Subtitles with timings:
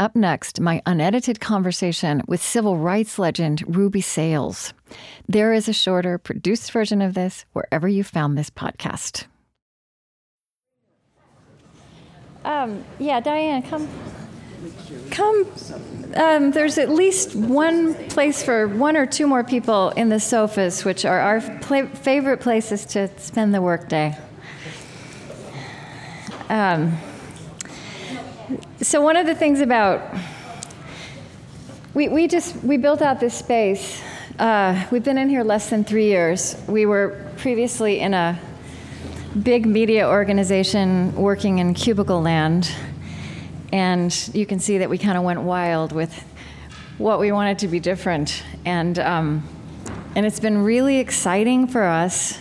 [0.00, 4.72] Up next, my unedited conversation with civil rights legend Ruby Sales.
[5.28, 9.26] There is a shorter, produced version of this wherever you found this podcast.
[12.46, 13.90] Um, yeah, Diane, come.
[15.10, 15.46] Come.
[16.16, 20.82] Um, there's at least one place for one or two more people in the sofas,
[20.82, 24.16] which are our pla- favorite places to spend the workday.
[26.48, 26.96] Um,
[28.80, 30.02] so one of the things about
[31.94, 34.02] we, we just we built out this space
[34.40, 36.56] uh, we've been in here less than three years.
[36.66, 38.40] We were previously in a
[39.42, 42.72] big media organization working in cubicle land
[43.70, 46.24] and you can see that we kind of went wild with
[46.96, 48.42] what we wanted to be different.
[48.64, 49.48] And um,
[50.16, 52.40] and it's been really exciting for us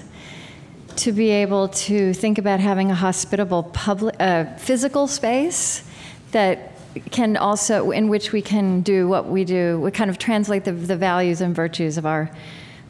[0.95, 5.88] to be able to think about having a hospitable public uh, physical space
[6.31, 6.71] that
[7.11, 10.71] can also, in which we can do what we do, we kind of translate the,
[10.71, 12.31] the values and virtues of our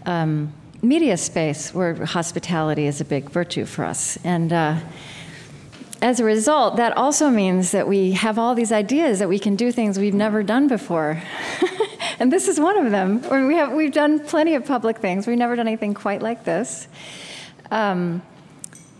[0.05, 4.17] um, media space, where hospitality is a big virtue for us.
[4.23, 4.79] And uh,
[6.01, 9.55] as a result, that also means that we have all these ideas that we can
[9.55, 11.21] do things we've never done before.
[12.19, 13.21] and this is one of them.
[13.47, 15.27] We have, we've done plenty of public things.
[15.27, 16.87] We've never done anything quite like this.
[17.69, 18.21] Um,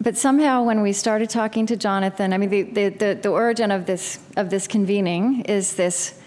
[0.02, 3.70] but somehow when we started talking to Jonathan, I mean, the, the, the, the origin
[3.70, 6.20] of this, of this convening is this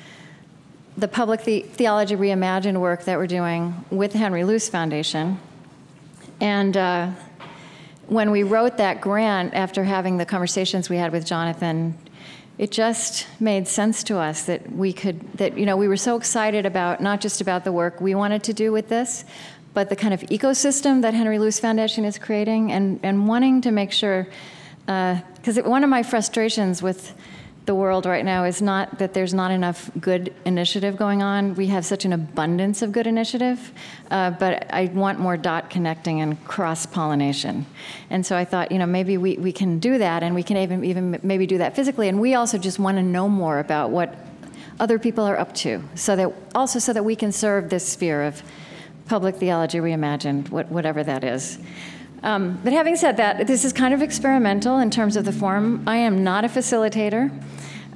[0.96, 5.40] the public the- theology reimagined work that we're doing with the Henry Luce Foundation.
[6.38, 7.10] And uh,
[8.08, 11.96] when we wrote that grant after having the conversations we had with Jonathan,
[12.58, 16.16] it just made sense to us that we could that you know we were so
[16.16, 19.24] excited about not just about the work we wanted to do with this
[19.74, 23.70] but the kind of ecosystem that Henry Luce Foundation is creating and, and wanting to
[23.70, 24.26] make sure,
[24.86, 27.14] because uh, one of my frustrations with
[27.64, 31.54] the world right now is not that there's not enough good initiative going on.
[31.54, 33.72] We have such an abundance of good initiative,
[34.10, 37.64] uh, but I want more dot connecting and cross pollination.
[38.10, 40.56] And so I thought, you know, maybe we, we can do that and we can
[40.56, 42.08] even, even maybe do that physically.
[42.08, 44.12] And we also just want to know more about what
[44.80, 48.24] other people are up to, so that also so that we can serve this sphere
[48.24, 48.42] of
[49.12, 51.58] public theology reimagined, what, whatever that is.
[52.22, 55.82] Um, but having said that, this is kind of experimental in terms of the form.
[55.86, 57.30] I am not a facilitator.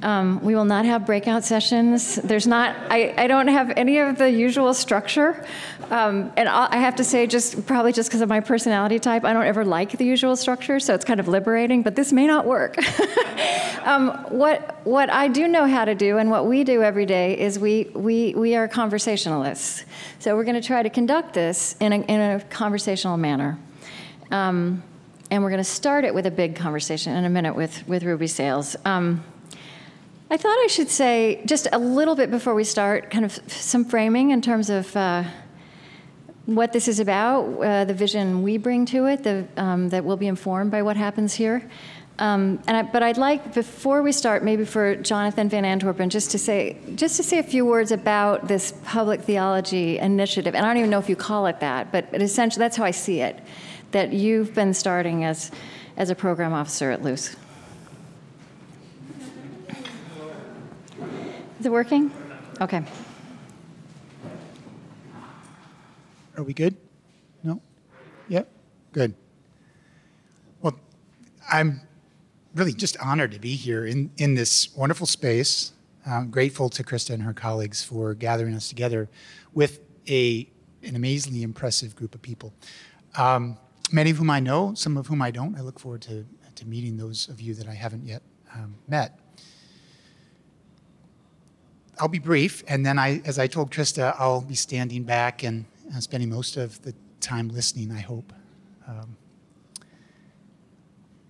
[0.03, 2.17] Um, we will not have breakout sessions.
[2.17, 5.43] There's not, I, I don't have any of the usual structure.
[5.89, 9.31] Um, and I have to say, just probably just because of my personality type, I
[9.31, 12.45] don't ever like the usual structure, so it's kind of liberating, but this may not
[12.45, 12.75] work.
[13.85, 17.39] um, what, what I do know how to do and what we do every day
[17.39, 19.85] is we, we, we are conversationalists.
[20.19, 23.57] So we're going to try to conduct this in a, in a conversational manner.
[24.29, 24.83] Um,
[25.31, 28.03] and we're going to start it with a big conversation in a minute with, with
[28.03, 28.75] Ruby Sales.
[28.83, 29.23] Um,
[30.29, 33.85] I thought I should say just a little bit before we start, kind of some
[33.85, 35.23] framing in terms of uh,
[36.47, 40.15] what this is about, uh, the vision we bring to it, the, um, that will
[40.15, 41.61] be informed by what happens here.
[42.19, 46.39] Um, I, but I'd like, before we start, maybe for Jonathan Van Antwerpen, just to
[46.39, 50.55] say, just to say a few words about this public theology initiative.
[50.55, 52.85] And I don't even know if you call it that, but it essentially that's how
[52.85, 53.39] I see it.
[53.91, 55.51] That you've been starting as,
[55.97, 57.35] as a program officer at Luce.
[61.59, 62.11] Is it working?
[62.61, 62.83] Okay.
[66.37, 66.77] Are we good?
[67.43, 67.59] No?
[68.27, 68.47] Yep.
[68.91, 69.15] Good.
[70.61, 70.79] Well,
[71.51, 71.81] I'm
[72.53, 75.73] really just honored to be here in, in this wonderful space.
[76.05, 79.09] I'm grateful to Krista and her colleagues for gathering us together
[79.55, 80.47] with a,
[80.83, 82.53] an amazingly impressive group of people.
[83.17, 83.57] Um,
[83.91, 85.57] many of whom I know, some of whom I don't.
[85.57, 86.23] I look forward to,
[86.53, 88.21] to meeting those of you that I haven't yet
[88.53, 89.19] um, met.
[91.99, 95.65] I'll be brief, and then I, as I told Krista, I'll be standing back and
[95.95, 98.33] uh, spending most of the time listening, I hope.
[98.87, 99.17] Um,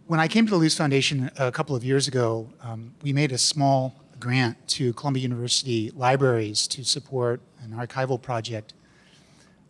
[0.08, 3.32] when I came to the Luce Foundation a couple of years ago, um, we made
[3.32, 8.74] a small grant to Columbia University libraries to support an archival project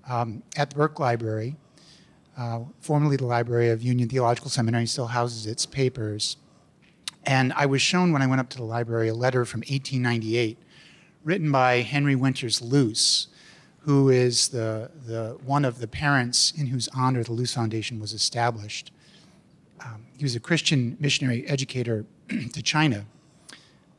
[0.08, 1.56] um, at the Burke Library,
[2.38, 6.38] uh, formerly the Library of Union Theological Seminary, still houses its papers.
[7.26, 10.58] And I was shown when I went up to the library a letter from 1898
[11.24, 13.28] written by Henry Winters Luce,
[13.80, 18.14] who is the, the, one of the parents in whose honor the Luce Foundation was
[18.14, 18.92] established.
[19.84, 22.06] Um, he was a Christian missionary educator
[22.54, 23.06] to China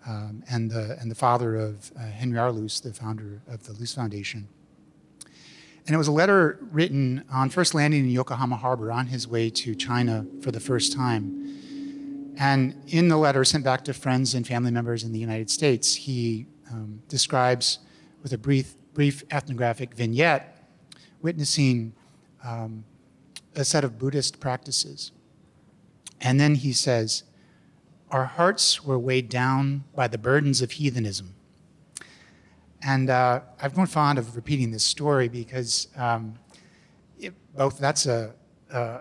[0.07, 2.53] um, and, the, and the father of uh, Henry R.
[2.53, 4.49] Luce, the founder of the Luce Foundation.
[5.87, 9.49] And it was a letter written on first landing in Yokohama Harbor on his way
[9.49, 12.35] to China for the first time.
[12.39, 15.95] And in the letter sent back to friends and family members in the United States,
[15.95, 17.79] he um, describes
[18.23, 20.61] with a brief, brief ethnographic vignette
[21.23, 21.93] witnessing
[22.43, 22.85] um,
[23.55, 25.13] a set of Buddhist practices.
[26.21, 27.23] And then he says,
[28.11, 31.33] Our hearts were weighed down by the burdens of heathenism.
[32.83, 36.35] And uh, I've grown fond of repeating this story because um,
[37.21, 38.35] it, both that's a,
[38.73, 38.99] a,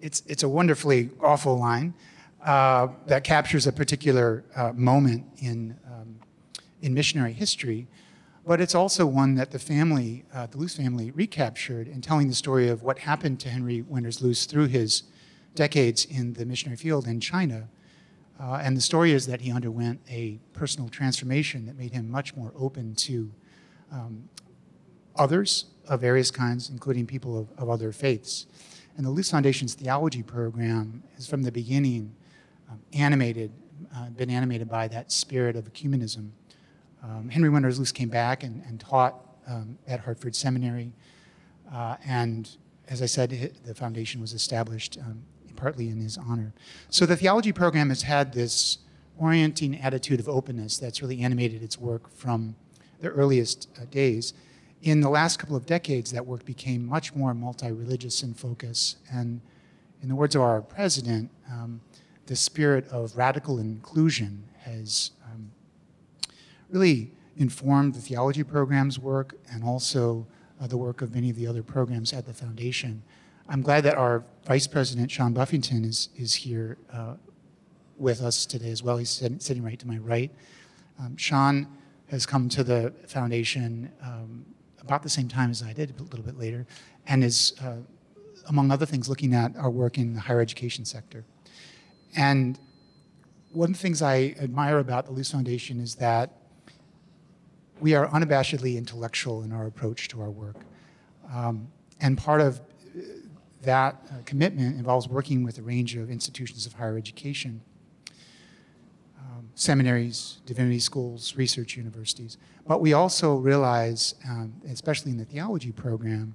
[0.00, 1.94] it's, it's a wonderfully awful line
[2.44, 6.16] uh, that captures a particular uh, moment in, um,
[6.82, 7.86] in missionary history,
[8.44, 12.34] but it's also one that the family, uh, the Luce family, recaptured in telling the
[12.34, 15.04] story of what happened to Henry Winters Luce through his
[15.54, 17.68] decades in the missionary field in China
[18.42, 22.34] uh, and the story is that he underwent a personal transformation that made him much
[22.34, 23.30] more open to
[23.92, 24.28] um,
[25.14, 28.46] others of various kinds, including people of, of, other faiths.
[28.96, 32.14] And the Luce Foundation's theology program has from the beginning
[32.68, 33.52] um, animated,
[33.94, 36.30] uh, been animated by that spirit of ecumenism.
[37.02, 39.14] Um, Henry Winters Luce came back and, and taught
[39.48, 40.92] um, at Hartford Seminary.
[41.72, 42.56] Uh, and
[42.88, 45.22] as I said, the foundation was established um,
[45.56, 46.52] partly in his honor.
[46.90, 48.78] So the theology program has had this
[49.18, 52.56] orienting attitude of openness that's really animated its work from
[53.00, 54.34] the earliest uh, days.
[54.82, 58.96] In the last couple of decades, that work became much more multi religious in focus.
[59.12, 59.40] And
[60.02, 61.80] in the words of our president, um,
[62.26, 65.12] the spirit of radical inclusion has
[66.72, 70.26] really informed the theology program's work and also
[70.60, 73.02] uh, the work of many of the other programs at the foundation.
[73.48, 77.14] I'm glad that our Vice President Sean Buffington is, is here uh,
[77.98, 78.96] with us today as well.
[78.96, 80.30] He's sitting, right to my right.
[80.98, 81.68] Um, Sean
[82.08, 84.46] has come to the foundation um,
[84.80, 86.66] about the same time as I did, a little bit later,
[87.06, 87.76] and is, uh,
[88.48, 91.24] among other things, looking at our work in the higher education sector.
[92.16, 92.58] And
[93.50, 96.41] one of the things I admire about the Luce Foundation is that
[97.82, 100.56] we are unabashedly intellectual in our approach to our work.
[101.34, 101.66] Um,
[102.00, 102.60] and part of
[103.62, 107.60] that uh, commitment involves working with a range of institutions of higher education,
[109.18, 112.38] um, seminaries, divinity schools, research universities.
[112.66, 116.34] But we also realize, um, especially in the theology program,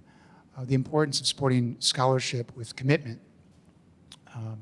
[0.57, 3.21] uh, the importance of supporting scholarship with commitment.
[4.35, 4.59] Um,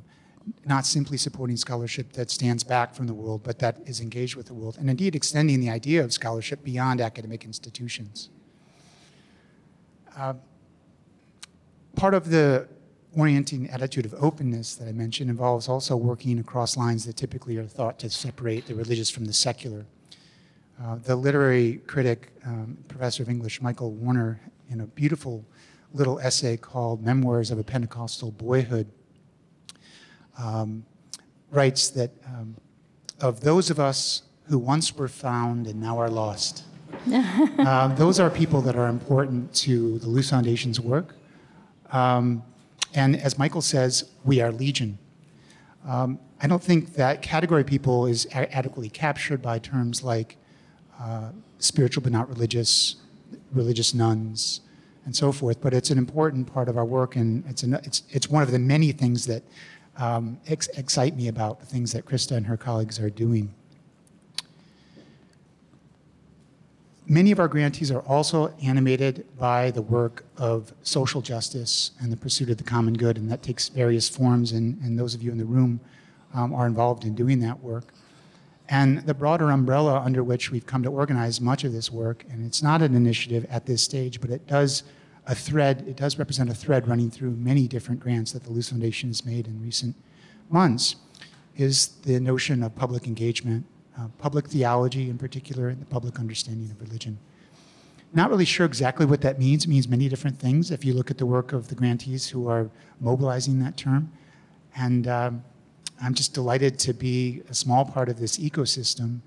[0.65, 4.47] not simply supporting scholarship that stands back from the world, but that is engaged with
[4.47, 8.30] the world, and indeed extending the idea of scholarship beyond academic institutions.
[10.15, 10.33] Uh,
[11.95, 12.68] part of the
[13.18, 17.65] orienting attitude of openness that I mentioned involves also working across lines that typically are
[17.65, 19.86] thought to separate the religious from the secular.
[20.81, 25.45] Uh, the literary critic, um, professor of English, Michael Warner, in a beautiful
[25.94, 28.88] little essay called Memoirs of a Pentecostal Boyhood,
[30.37, 30.85] um,
[31.51, 32.55] writes that um,
[33.21, 36.63] of those of us who once were found and now are lost,
[37.11, 41.15] uh, those are people that are important to the Luce Foundation's work.
[41.91, 42.43] Um,
[42.93, 44.98] and as Michael says, we are legion.
[45.86, 50.38] Um, I don't think that category people is a- adequately captured by terms like
[51.00, 51.29] uh,
[51.60, 52.95] spiritual but not religious,
[53.51, 54.62] religious nones,
[55.05, 55.62] and so forth.
[55.62, 58.51] But it's an important part of our work, and it's, an, it's, it's one of
[58.51, 59.43] the many things that
[59.97, 63.53] um, ex- excite me about the things that Krista and her colleagues are doing.
[67.07, 72.17] Many of our grantees are also animated by the work of social justice and the
[72.17, 75.31] pursuit of the common good, and that takes various forms, and, and those of you
[75.31, 75.79] in the room
[76.33, 77.93] um, are involved in doing that work.
[78.69, 82.43] And the broader umbrella under which we've come to organize much of this work, and
[82.43, 84.83] it's not an initiative at this stage, but it does
[85.27, 88.70] a thread, it does represent a thread running through many different grants that the Luce
[88.70, 89.96] Foundation has made in recent
[90.50, 90.96] months,
[91.58, 93.65] is the notion of public engagement
[93.98, 97.17] uh, public theology in particular, and the public understanding of religion.
[98.13, 99.65] Not really sure exactly what that means.
[99.65, 102.48] It means many different things if you look at the work of the grantees who
[102.48, 104.12] are mobilizing that term.
[104.75, 105.44] And um,
[106.01, 109.20] I'm just delighted to be a small part of this ecosystem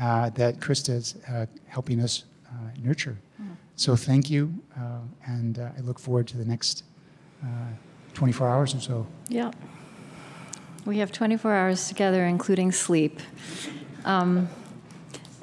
[0.00, 3.16] uh, that Krista is uh, helping us uh, nurture.
[3.76, 6.84] So thank you, uh, and uh, I look forward to the next
[8.14, 9.06] 24 hours or so.
[9.28, 9.50] Yeah.
[10.86, 13.20] We have 24 hours together, including sleep.
[14.06, 14.48] Um,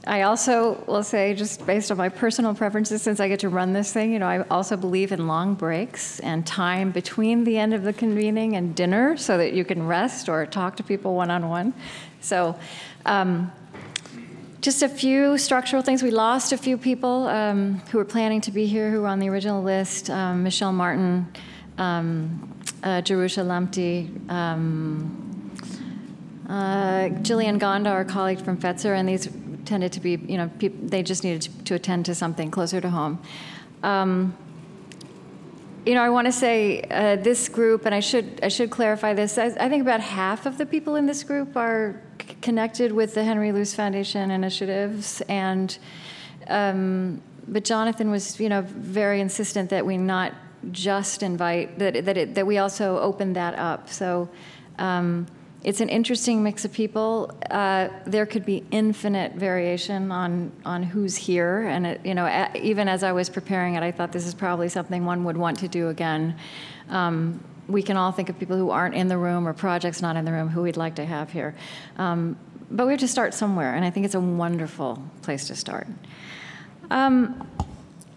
[0.05, 3.71] I also will say, just based on my personal preferences, since I get to run
[3.71, 7.73] this thing, you know, I also believe in long breaks and time between the end
[7.73, 11.31] of the convening and dinner so that you can rest or talk to people one
[11.31, 11.73] on one.
[12.19, 12.57] So,
[13.05, 13.51] um,
[14.63, 16.01] just a few structural things.
[16.01, 19.19] We lost a few people um, who were planning to be here who were on
[19.19, 21.27] the original list um, Michel Martin,
[21.77, 24.31] um, uh, Jerusha Lamptey.
[24.31, 25.19] Um,
[26.47, 29.29] uh, Gillian Gonda, our colleague from Fetzer, and these
[29.65, 32.89] tended to be, you know, they just needed to, to, attend to something closer to
[32.89, 33.21] home.
[33.81, 34.37] Um,
[35.85, 39.13] you know, I want to say uh, this group, and I should I should clarify
[39.13, 39.37] this.
[39.37, 42.01] I, I, think about half of the people in this group are
[42.41, 45.77] connected with the Henry Luce Foundation initiatives, and
[46.47, 50.33] um, but Jonathan was, you know, very insistent that we not
[50.71, 53.89] just invite that that it, that we also open that up.
[53.89, 54.29] So.
[54.79, 55.27] Um,
[55.63, 57.31] it's an interesting mix of people.
[57.49, 62.89] Uh, there could be infinite variation on on who's here, and it, you know, even
[62.89, 65.69] as I was preparing it, I thought this is probably something one would want to
[65.69, 66.35] do again.
[66.89, 70.15] Um, we can all think of people who aren't in the room or projects not
[70.15, 71.55] in the room who we'd like to have here,
[71.97, 72.37] um,
[72.69, 75.87] but we have to start somewhere, and I think it's a wonderful place to start.
[76.89, 77.47] Um,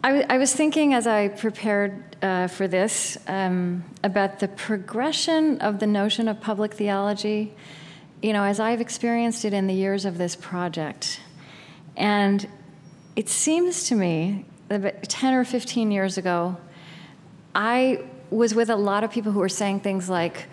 [0.03, 5.81] I, I, was thinking as I prepared uh, for this um, about the progression of
[5.81, 7.55] the notion of public theology,
[8.23, 11.21] you know, as I've experienced it in the years of this project.
[11.97, 12.47] And
[13.15, 16.57] it seems to me that 10 or 15 years ago,
[17.55, 20.47] I was with a lot of people who were saying things like,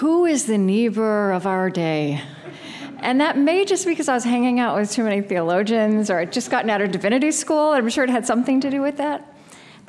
[0.00, 2.22] Who is the Niebuhr of our day?
[2.98, 6.18] And that may just be because I was hanging out with too many theologians or
[6.18, 7.72] I'd just gotten out of divinity school.
[7.72, 9.34] I'm sure it had something to do with that.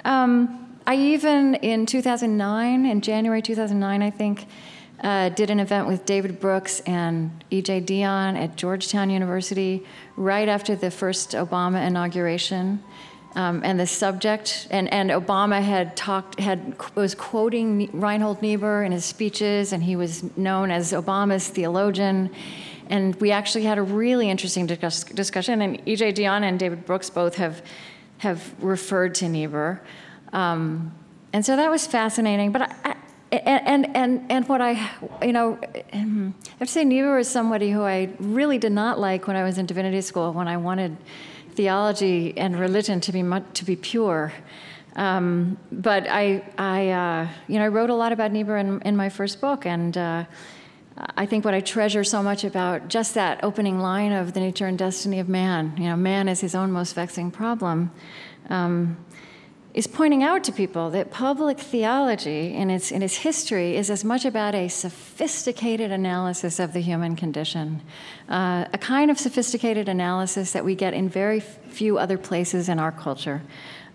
[0.03, 4.47] Um, I even, in 2009, in January 2009, I think,
[5.01, 7.81] uh, did an event with David Brooks and E.J.
[7.81, 9.85] Dionne at Georgetown University
[10.17, 12.83] right after the first Obama inauguration.
[13.35, 18.91] Um, and the subject, and, and Obama had talked, had was quoting Reinhold Niebuhr in
[18.91, 22.29] his speeches, and he was known as Obama's theologian.
[22.89, 25.63] And we actually had a really interesting discuss, discussion.
[25.63, 26.13] And E.J.
[26.13, 27.63] Dionne and David Brooks both have
[28.19, 29.81] have referred to Niebuhr,
[30.31, 30.93] um,
[31.33, 32.51] and so that was fascinating.
[32.51, 32.95] But I, I,
[33.35, 34.91] and and and what I,
[35.23, 35.57] you know,
[35.91, 39.43] I have to say Niebuhr is somebody who I really did not like when I
[39.43, 40.95] was in divinity school when I wanted
[41.53, 44.33] theology and religion to be much, to be pure.
[44.95, 48.95] Um, but I, I, uh, you know, I wrote a lot about Niebuhr in, in
[48.95, 50.25] my first book, and uh,
[51.17, 54.67] I think what I treasure so much about just that opening line of the nature
[54.67, 57.91] and destiny of man, you know, man is his own most vexing problem,
[58.49, 58.97] um,
[59.73, 64.03] is pointing out to people that public theology in its, in its history is as
[64.03, 67.81] much about a sophisticated analysis of the human condition,
[68.29, 72.77] uh, a kind of sophisticated analysis that we get in very few other places in
[72.77, 73.41] our culture.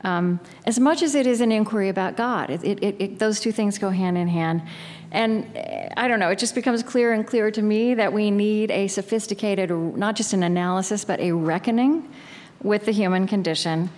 [0.03, 3.53] Um, as much as it is an inquiry about God, it, it, it, those two
[3.53, 4.63] things go hand in hand.
[5.13, 5.47] And
[5.97, 8.89] I don't know, it just becomes clearer and clearer to me that we need a
[8.89, 12.13] sophisticated, not just an analysis, but a reckoning
[12.63, 13.91] with the human condition.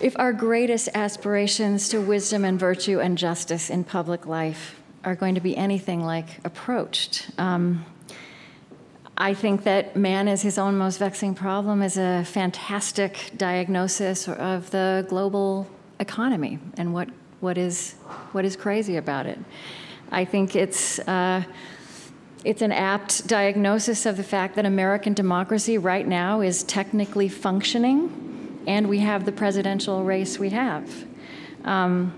[0.00, 5.34] If our greatest aspirations to wisdom and virtue and justice in public life are going
[5.34, 7.84] to be anything like approached, um,
[9.16, 14.70] I think that man is his own most vexing problem is a fantastic diagnosis of
[14.70, 15.66] the global
[15.98, 17.08] economy and what,
[17.40, 17.94] what, is,
[18.30, 19.40] what is crazy about it.
[20.12, 21.42] I think it's, uh,
[22.44, 28.28] it's an apt diagnosis of the fact that American democracy right now is technically functioning,
[28.66, 31.04] and we have the presidential race we have.
[31.64, 32.12] Um,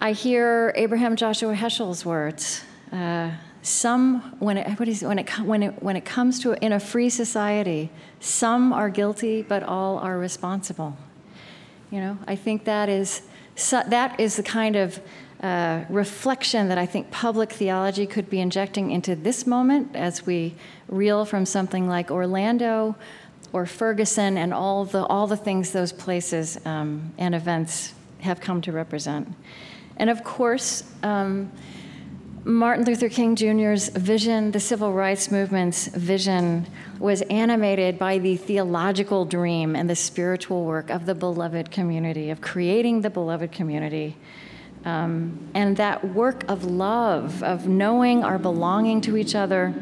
[0.00, 2.62] I hear Abraham Joshua Heschel's words.
[2.92, 3.30] Uh,
[3.62, 6.78] some, when it, what is, when, it, when, it, when it comes to in a
[6.78, 7.90] free society,
[8.20, 10.96] some are guilty, but all are responsible.
[11.90, 13.22] You know, I think that is,
[13.70, 15.00] that is the kind of
[15.42, 20.54] uh, reflection that I think public theology could be injecting into this moment as we
[20.88, 22.96] reel from something like Orlando
[23.52, 28.60] or Ferguson and all the, all the things those places um, and events have come
[28.62, 29.32] to represent.
[29.96, 31.50] And of course, um,
[32.44, 36.66] Martin Luther King Jr.'s vision, the civil rights movement's vision,
[36.98, 42.40] was animated by the theological dream and the spiritual work of the beloved community, of
[42.40, 44.16] creating the beloved community
[44.86, 49.74] um, and that work of love, of knowing our belonging to each other,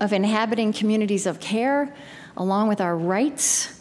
[0.00, 1.94] of inhabiting communities of care
[2.36, 3.80] along with our rights,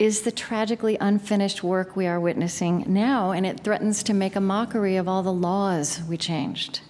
[0.00, 4.40] is the tragically unfinished work we are witnessing now, and it threatens to make a
[4.40, 6.80] mockery of all the laws we changed.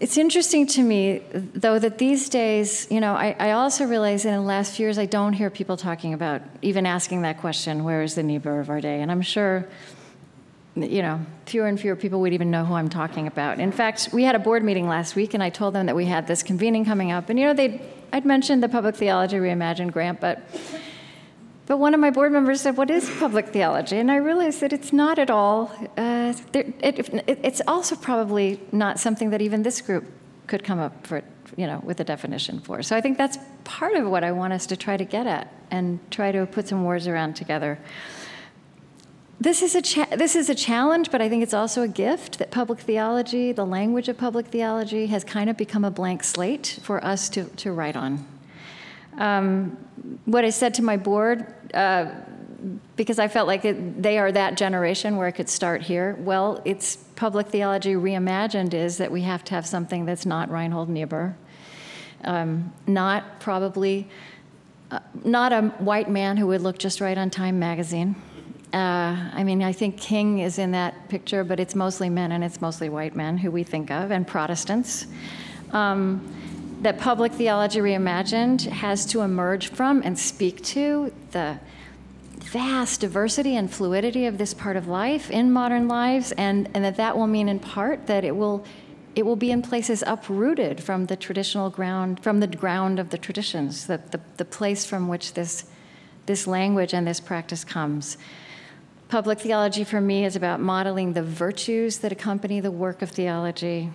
[0.00, 4.30] it's interesting to me, though, that these days, you know, I, I, also realize that
[4.30, 7.84] in the last few years, I don't hear people talking about even asking that question,
[7.84, 9.02] where is the Niebuhr of our day?
[9.02, 9.68] And I'm sure,
[10.74, 13.60] you know, fewer and fewer people would even know who I'm talking about.
[13.60, 16.06] In fact, we had a board meeting last week, and I told them that we
[16.06, 17.28] had this convening coming up.
[17.28, 17.80] And, you know, they
[18.14, 20.40] I'd mentioned the Public Theology Reimagined grant, but
[21.66, 23.96] but one of my board members said, What is public theology?
[23.96, 29.00] And I realized that it's not at all, uh, it, it, it's also probably not
[29.00, 30.04] something that even this group
[30.46, 31.22] could come up for,
[31.56, 32.84] you know, with a definition for.
[32.84, 35.52] So I think that's part of what I want us to try to get at
[35.72, 37.80] and try to put some words around together.
[39.40, 42.38] This is, a cha- this is a challenge, but I think it's also a gift
[42.38, 46.78] that public theology, the language of public theology, has kind of become a blank slate
[46.82, 48.26] for us to, to write on.
[49.18, 49.76] Um,
[50.24, 52.10] what I said to my board, uh,
[52.96, 56.16] because I felt like it, they are that generation where I could start here.
[56.20, 60.88] Well, it's public theology reimagined is that we have to have something that's not Reinhold
[60.88, 61.36] Niebuhr,
[62.24, 64.08] um, not probably
[64.90, 68.14] uh, not a white man who would look just right on Time magazine.
[68.74, 72.42] Uh, I mean, I think King is in that picture, but it's mostly men and
[72.42, 75.06] it's mostly white men who we think of, and Protestants.
[75.70, 76.28] Um,
[76.82, 81.60] that public theology reimagined has to emerge from and speak to the
[82.40, 86.96] vast diversity and fluidity of this part of life in modern lives and, and that
[86.96, 88.64] that will mean in part that it will
[89.14, 93.18] it will be in places uprooted from the traditional ground from the ground of the
[93.18, 95.64] traditions that the, the place from which this
[96.26, 98.18] this language and this practice comes
[99.14, 103.88] public theology for me is about modeling the virtues that accompany the work of theology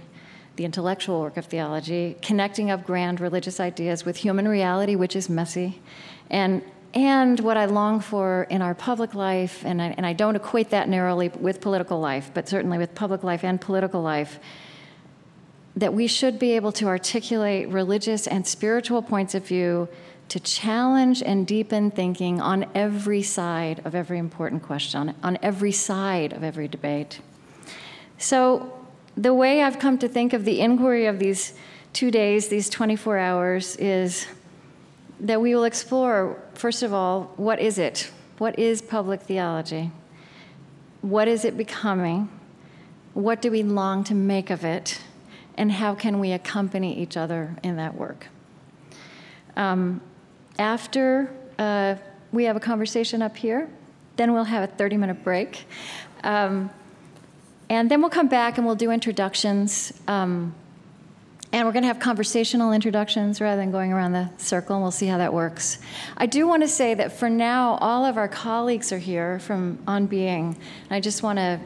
[0.55, 5.29] the intellectual work of theology, connecting up grand religious ideas with human reality, which is
[5.29, 5.81] messy,
[6.29, 6.61] and
[6.93, 10.69] and what I long for in our public life, and I, and I don't equate
[10.69, 14.39] that narrowly with political life, but certainly with public life and political life,
[15.75, 19.89] that we should be able to articulate religious and spiritual points of view
[20.29, 26.33] to challenge and deepen thinking on every side of every important question, on every side
[26.33, 27.19] of every debate.
[28.17, 28.75] So,
[29.17, 31.53] the way I've come to think of the inquiry of these
[31.91, 34.27] two days, these 24 hours, is
[35.19, 38.11] that we will explore, first of all, what is it?
[38.37, 39.91] What is public theology?
[41.01, 42.29] What is it becoming?
[43.13, 45.01] What do we long to make of it?
[45.57, 48.27] And how can we accompany each other in that work?
[49.57, 49.99] Um,
[50.59, 51.95] after uh,
[52.31, 53.69] we have a conversation up here,
[54.17, 55.65] then we'll have a 30 minute break.
[56.23, 56.69] Um,
[57.69, 59.93] and then we'll come back and we'll do introductions.
[60.07, 60.53] Um,
[61.51, 64.91] and we're going to have conversational introductions rather than going around the circle, and we'll
[64.91, 65.79] see how that works.
[66.15, 69.79] I do want to say that for now, all of our colleagues are here from
[69.87, 70.55] On Being.
[70.83, 71.59] And I just want to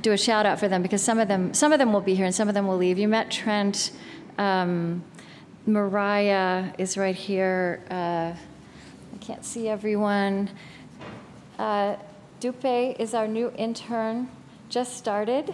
[0.00, 2.14] do a shout out for them because some of them, some of them will be
[2.14, 2.98] here and some of them will leave.
[2.98, 3.90] You met Trent.
[4.38, 5.02] Um,
[5.66, 7.82] Mariah is right here.
[7.90, 10.48] Uh, I can't see everyone.
[11.58, 11.96] Uh,
[12.38, 12.64] Dupe
[13.00, 14.28] is our new intern
[14.68, 15.52] just started.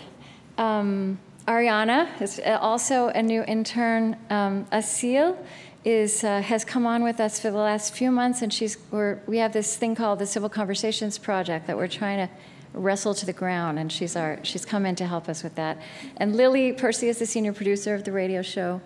[0.58, 4.16] Um, Ariana is also a new intern.
[4.28, 5.36] Um, Asil
[5.84, 8.76] is, uh, has come on with us for the last few months, and she's,
[9.26, 12.32] we have this thing called the Civil Conversations Project that we're trying to
[12.74, 15.78] wrestle to the ground, and she's, our, she's come in to help us with that.
[16.16, 18.80] And Lily Percy is the senior producer of the radio show.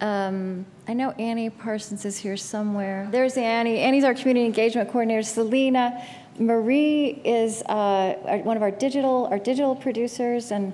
[0.00, 3.08] Um, I know Annie Parsons is here somewhere.
[3.10, 3.78] There's Annie.
[3.78, 5.22] Annie's our community engagement coordinator.
[5.22, 6.04] Selena
[6.38, 10.72] Marie is uh, one of our digital our digital producers, and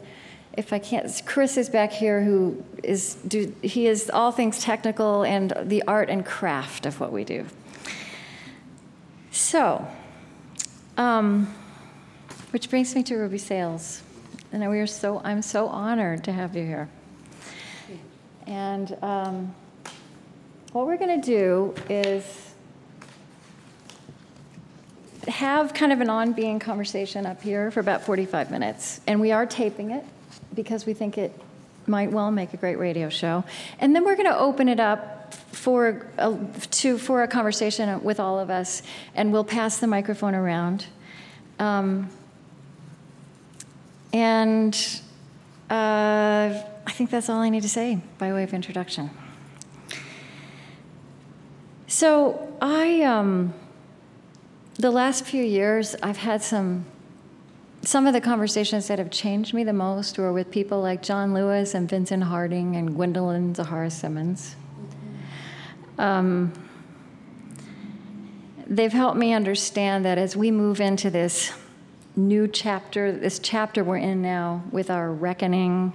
[0.56, 5.22] if I can't, Chris is back here, who is do, he is all things technical
[5.22, 7.46] and the art and craft of what we do.
[9.30, 9.86] So,
[10.98, 11.52] um,
[12.50, 14.02] which brings me to Ruby Sales,
[14.52, 16.90] and we are so I'm so honored to have you here.
[18.46, 19.54] And um,
[20.72, 22.54] what we're going to do is
[25.28, 29.00] have kind of an on being conversation up here for about 45 minutes.
[29.06, 30.04] And we are taping it
[30.54, 31.38] because we think it
[31.86, 33.44] might well make a great radio show.
[33.78, 36.38] And then we're going to open it up for a,
[36.70, 38.82] to, for a conversation with all of us,
[39.14, 40.86] and we'll pass the microphone around.
[41.58, 42.10] Um,
[44.12, 45.00] and
[45.70, 49.10] uh, I think that's all I need to say by way of introduction.
[51.86, 53.02] So I.
[53.02, 53.54] Um,
[54.76, 56.86] the last few years, I've had some
[57.82, 61.34] some of the conversations that have changed me the most were with people like John
[61.34, 64.56] Lewis and Vincent Harding and Gwendolyn Zoharah Simmons.
[65.98, 66.50] Um,
[68.66, 71.52] they've helped me understand that as we move into this
[72.16, 75.92] new chapter, this chapter we're in now with our reckoning,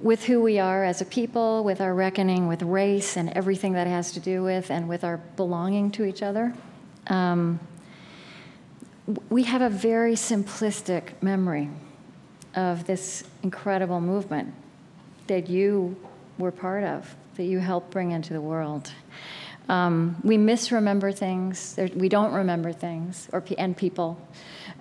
[0.00, 3.86] with who we are as a people, with our reckoning with race and everything that
[3.86, 6.54] has to do with, and with our belonging to each other.
[7.08, 7.58] Um,
[9.28, 11.68] we have a very simplistic memory
[12.54, 14.54] of this incredible movement
[15.26, 15.96] that you
[16.38, 18.92] were part of, that you helped bring into the world.
[19.68, 21.78] Um, we misremember things.
[21.94, 24.18] we don't remember things, or and people.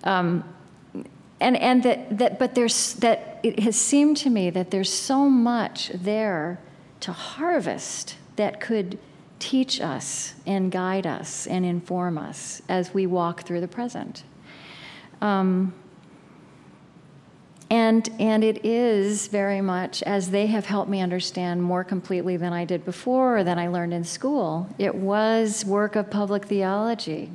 [0.04, 0.44] Um,
[1.40, 5.30] and and that, that but there's that it has seemed to me that there's so
[5.30, 6.60] much there
[7.00, 8.98] to harvest that could
[9.40, 14.24] teach us and guide us and inform us as we walk through the present.
[15.22, 15.74] Um,
[17.70, 22.54] and, and it is very much as they have helped me understand more completely than
[22.54, 24.70] I did before or than I learned in school.
[24.78, 27.30] It was work of public theology.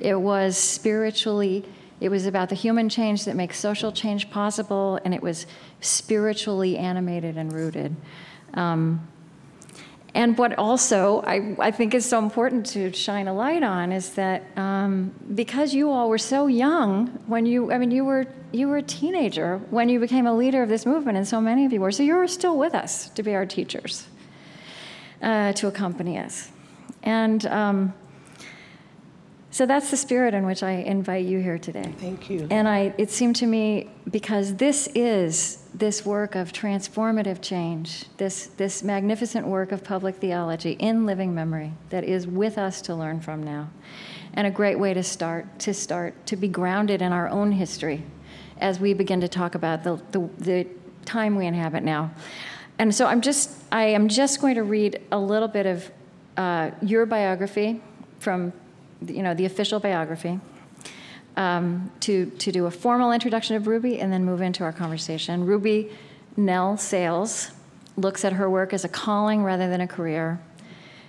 [0.00, 1.66] It was spiritually,
[2.04, 5.46] it was about the human change that makes social change possible, and it was
[5.80, 7.96] spiritually animated and rooted.
[8.52, 9.08] Um,
[10.14, 14.10] and what also I, I think is so important to shine a light on is
[14.16, 18.68] that um, because you all were so young when you, I mean, you were you
[18.68, 21.72] were a teenager when you became a leader of this movement, and so many of
[21.72, 21.90] you were.
[21.90, 24.06] So you're still with us to be our teachers,
[25.22, 26.50] uh, to accompany us,
[27.02, 27.46] and.
[27.46, 27.94] Um,
[29.54, 31.94] so that's the spirit in which I invite you here today.
[31.98, 32.48] Thank you.
[32.50, 38.48] And I, it seemed to me because this is this work of transformative change, this,
[38.48, 43.20] this magnificent work of public theology in living memory that is with us to learn
[43.20, 43.70] from now.
[44.32, 48.02] And a great way to start, to start, to be grounded in our own history
[48.58, 50.66] as we begin to talk about the, the, the
[51.04, 52.10] time we inhabit now.
[52.80, 55.92] And so I'm just, I am just going to read a little bit of
[56.36, 57.80] uh, your biography
[58.18, 58.52] from
[59.10, 60.40] you know, the official biography,
[61.36, 65.46] um, to, to do a formal introduction of Ruby and then move into our conversation.
[65.46, 65.90] Ruby
[66.36, 67.50] Nell Sales
[67.96, 70.40] looks at her work as a calling rather than a career.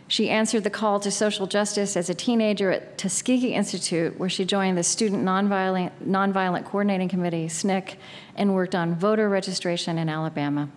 [0.08, 4.45] She answered the call to social justice as a teenager at Tuskegee Institute, where she
[4.45, 7.95] joined the Student Nonviolent, Nonviolent Coordinating Committee, SNCC,
[8.36, 10.69] and worked on voter registration in Alabama.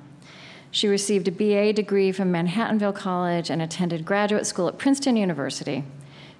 [0.71, 5.85] She received a BA degree from Manhattanville College and attended graduate school at Princeton University.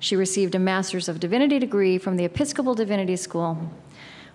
[0.01, 3.73] She received a Master's of Divinity degree from the Episcopal Divinity School.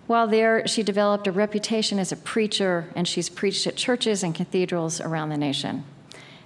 [0.07, 4.35] While there, she developed a reputation as a preacher, and she's preached at churches and
[4.35, 5.85] cathedrals around the nation.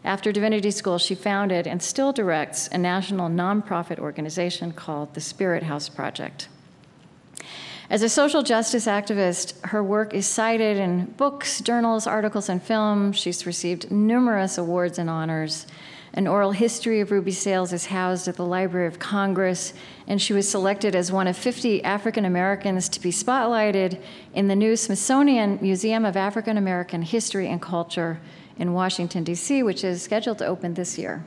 [0.04, 5.64] After Divinity School, she founded and still directs a national nonprofit organization called the Spirit
[5.64, 6.48] House Project.
[7.90, 13.18] As a social justice activist, her work is cited in books, journals, articles, and films.
[13.18, 15.66] She's received numerous awards and honors.
[16.18, 19.76] An oral history of Ruby Sales is housed at the Library of Congress,
[20.08, 24.02] and she was selected as one of 50 African Americans to be spotlighted
[24.34, 28.20] in the new Smithsonian Museum of African American History and Culture
[28.58, 31.24] in Washington, D.C., which is scheduled to open this year.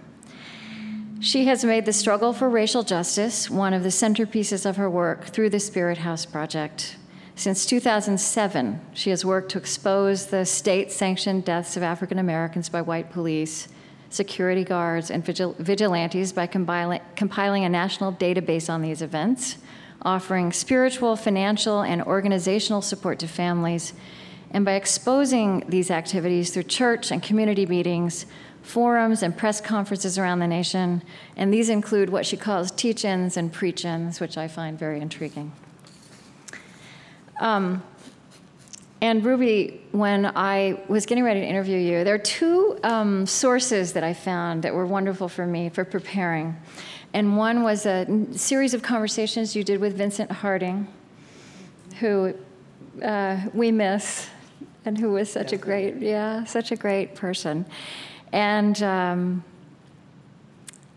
[1.21, 5.27] She has made the struggle for racial justice one of the centerpieces of her work
[5.27, 6.97] through the Spirit House Project.
[7.37, 12.83] Since 2007, she has worked to expose the state sanctioned deaths of African Americans by
[12.83, 13.69] white police
[14.11, 19.57] security guards, and vigil- vigilantes by compiling, compiling a national database on these events,
[20.03, 23.95] offering spiritual, financial, and organizational support to families,
[24.51, 28.27] and by exposing these activities through church and community meetings,
[28.63, 31.03] forums, and press conferences around the nation.
[31.37, 35.01] And these include what she calls teach ins and preach ins, which I find very
[35.01, 35.53] intriguing.
[37.41, 37.83] Um,
[39.03, 43.95] and Ruby, when I was getting ready to interview you, there are two um, sources
[43.95, 46.57] that I found that were wonderful for me for preparing.
[47.15, 50.87] And one was a series of conversations you did with Vincent Harding,
[51.99, 52.35] who
[53.03, 54.29] uh, we miss,
[54.85, 57.65] and who was such a great, yeah, such a great person.
[58.33, 59.45] And um,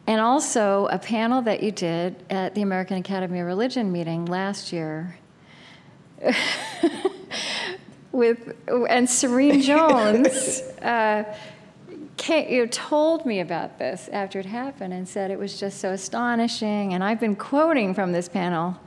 [0.06, 4.74] and also a panel that you did at the American Academy of Religion meeting last
[4.74, 5.18] year.
[8.14, 11.26] with and Serene Jones uh,
[12.16, 15.82] came, you know, told me about this after it happened and said it was just
[15.82, 16.94] so astonishing.
[16.94, 18.80] And I've been quoting from this panel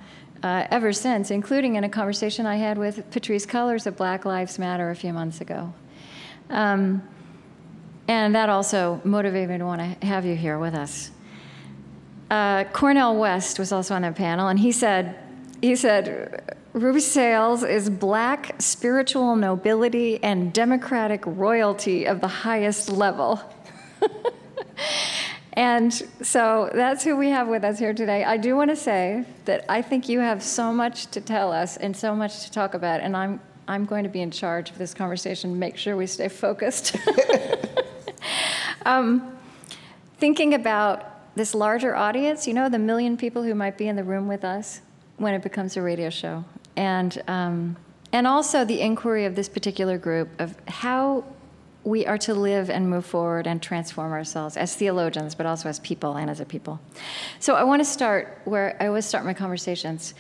[0.43, 4.59] uh, ever since, including in a conversation I had with Patrisse Cullors of Black Lives
[4.59, 5.75] Matter a few months ago.
[6.49, 7.03] Um,
[8.09, 11.11] and that also motivated me to want to have you here with us.
[12.31, 15.17] Uh, Cornel West was also on that panel, and he said,
[15.61, 23.41] he said, Ruby Sales is black spiritual nobility and democratic royalty of the highest level.
[25.55, 28.25] and so that's who we have with us here today.
[28.25, 31.79] I do want to say that I think you have so much to tell us
[31.79, 34.77] and so much to talk about, and I'm I'm going to be in charge of
[34.77, 36.95] this conversation, make sure we stay focused.
[38.85, 39.35] um,
[40.19, 44.05] thinking about this larger audience, you know, the million people who might be in the
[44.05, 44.83] room with us
[45.17, 46.45] when it becomes a radio show.
[46.77, 47.77] And, um,
[48.13, 51.25] and also the inquiry of this particular group of how
[51.85, 55.79] we are to live and move forward and transform ourselves as theologians, but also as
[55.81, 56.81] people and as a people.
[57.39, 60.15] So I want to start where I always start my conversations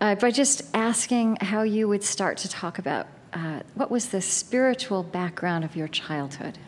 [0.00, 4.20] uh, by just asking how you would start to talk about uh, what was the
[4.20, 6.58] spiritual background of your childhood.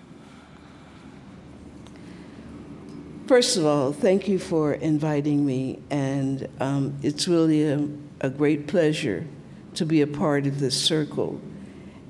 [3.28, 7.86] First of all, thank you for inviting me, and um, it's really a,
[8.22, 9.26] a, great pleasure
[9.74, 11.38] to be a part of this circle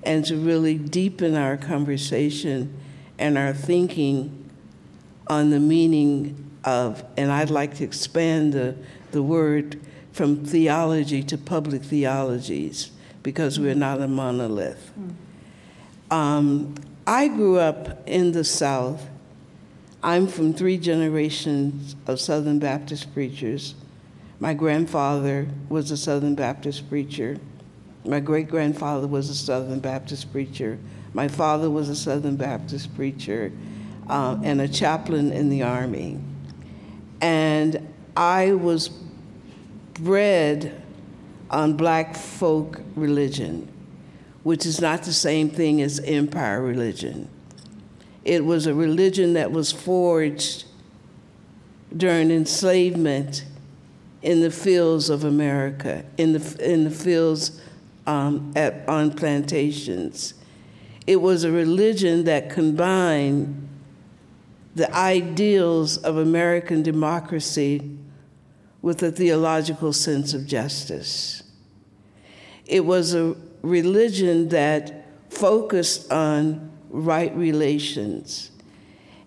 [0.04, 2.72] and to really deepen our conversation
[3.18, 4.48] and our thinking
[5.26, 8.76] on the meaning of, and I'd like to expand the,
[9.10, 9.80] the word
[10.12, 12.92] from theology to public theologies
[13.24, 14.92] because we're not a monolith.
[16.12, 16.76] Um,
[17.08, 19.04] I grew up in the South
[20.02, 23.74] I'm from three generations of Southern Baptist preachers.
[24.38, 27.38] My grandfather was a Southern Baptist preacher.
[28.04, 30.78] My great grandfather was a Southern Baptist preacher.
[31.14, 33.50] My father was a Southern Baptist preacher
[34.08, 36.20] uh, and a chaplain in the Army.
[37.20, 38.90] And I was
[39.94, 40.80] bred
[41.50, 43.66] on black folk religion,
[44.44, 47.28] which is not the same thing as empire religion.
[48.28, 50.66] It was a religion that was forged
[51.96, 53.46] during enslavement
[54.20, 57.58] in the fields of America, in the, in the fields
[58.06, 60.34] um, at, on plantations.
[61.06, 63.66] It was a religion that combined
[64.74, 67.96] the ideals of American democracy
[68.82, 71.44] with a theological sense of justice.
[72.66, 78.50] It was a religion that focused on right relations.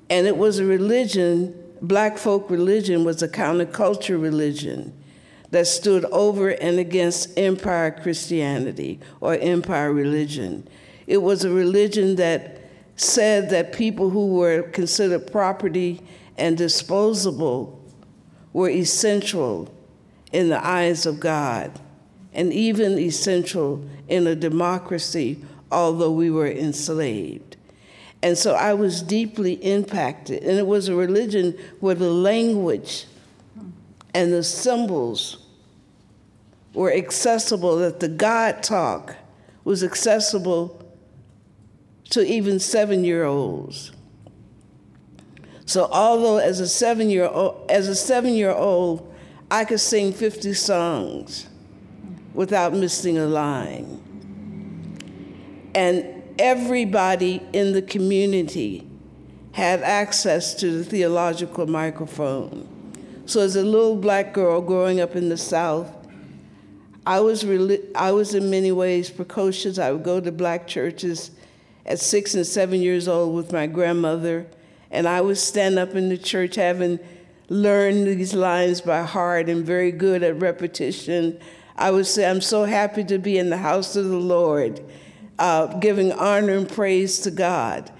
[0.09, 4.93] And it was a religion, black folk religion was a counterculture religion
[5.51, 10.67] that stood over and against empire Christianity or empire religion.
[11.07, 12.61] It was a religion that
[12.95, 16.01] said that people who were considered property
[16.37, 17.81] and disposable
[18.53, 19.73] were essential
[20.31, 21.79] in the eyes of God
[22.33, 27.50] and even essential in a democracy, although we were enslaved.
[28.23, 30.43] And so I was deeply impacted.
[30.43, 33.05] And it was a religion where the language
[34.13, 35.45] and the symbols
[36.73, 39.15] were accessible, that the God talk
[39.63, 40.81] was accessible
[42.11, 43.91] to even seven year olds.
[45.65, 49.13] So although as a seven year old as a seven year old
[49.49, 51.47] I could sing 50 songs
[52.33, 53.99] without missing a line.
[55.75, 58.87] And everybody in the community
[59.51, 62.67] had access to the theological microphone.
[63.27, 65.87] So, as a little black girl growing up in the South,
[67.05, 67.45] I was,
[67.95, 69.77] I was in many ways precocious.
[69.77, 71.29] I would go to black churches
[71.85, 74.47] at six and seven years old with my grandmother,
[74.89, 76.99] and I would stand up in the church having
[77.49, 81.39] learned these lines by heart and very good at repetition.
[81.77, 84.81] I would say, I'm so happy to be in the house of the Lord
[85.39, 87.91] uh, giving honor and praise to God.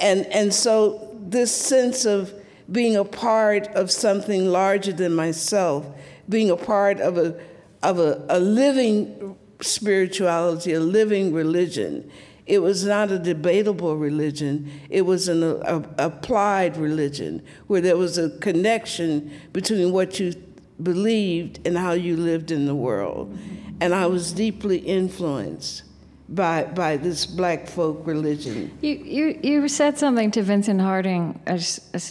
[0.00, 2.32] And, and so, this sense of
[2.70, 5.86] being a part of something larger than myself,
[6.28, 7.38] being a part of a,
[7.82, 12.10] of a, a living spirituality, a living religion.
[12.46, 17.96] It was not a debatable religion, it was an a, a applied religion where there
[17.96, 20.34] was a connection between what you
[20.82, 23.38] believed and how you lived in the world.
[23.80, 25.84] And I was deeply influenced
[26.34, 28.76] by by this black folk religion.
[28.80, 31.40] You you you said something to Vincent Harding.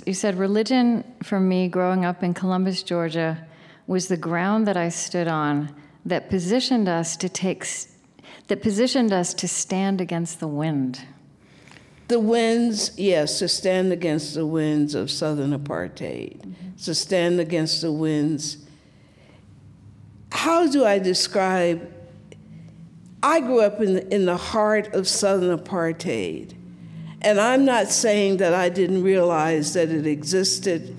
[0.06, 3.46] You said religion for me growing up in Columbus, Georgia,
[3.88, 7.66] was the ground that I stood on that positioned us to take
[8.48, 11.06] that positioned us to stand against the wind.
[12.10, 16.76] The winds, yes, to stand against the winds of Southern apartheid, mm-hmm.
[16.84, 18.58] to stand against the winds.
[20.32, 21.90] How do I describe
[23.24, 26.54] I grew up in the, in the heart of Southern apartheid.
[27.22, 30.94] And I'm not saying that I didn't realize that it existed,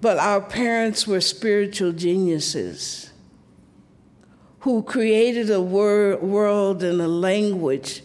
[0.00, 3.12] but our parents were spiritual geniuses
[4.60, 8.02] who created a wor- world and a language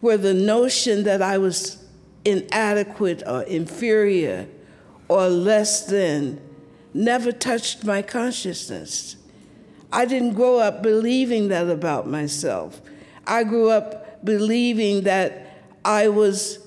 [0.00, 1.82] where the notion that I was
[2.26, 4.46] inadequate or inferior
[5.08, 6.38] or less than
[6.92, 9.16] never touched my consciousness.
[9.92, 12.80] I didn't grow up believing that about myself.
[13.26, 16.58] I grew up believing that I was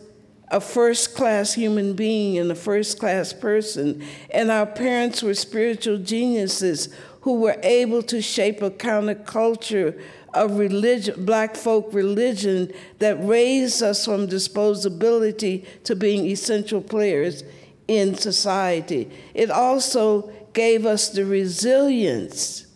[0.50, 5.98] a first class human being and a first class person, and our parents were spiritual
[5.98, 10.00] geniuses who were able to shape a counterculture
[10.34, 17.44] of religion, black folk religion that raised us from disposability to being essential players
[17.88, 19.10] in society.
[19.34, 22.68] It also gave us the resilience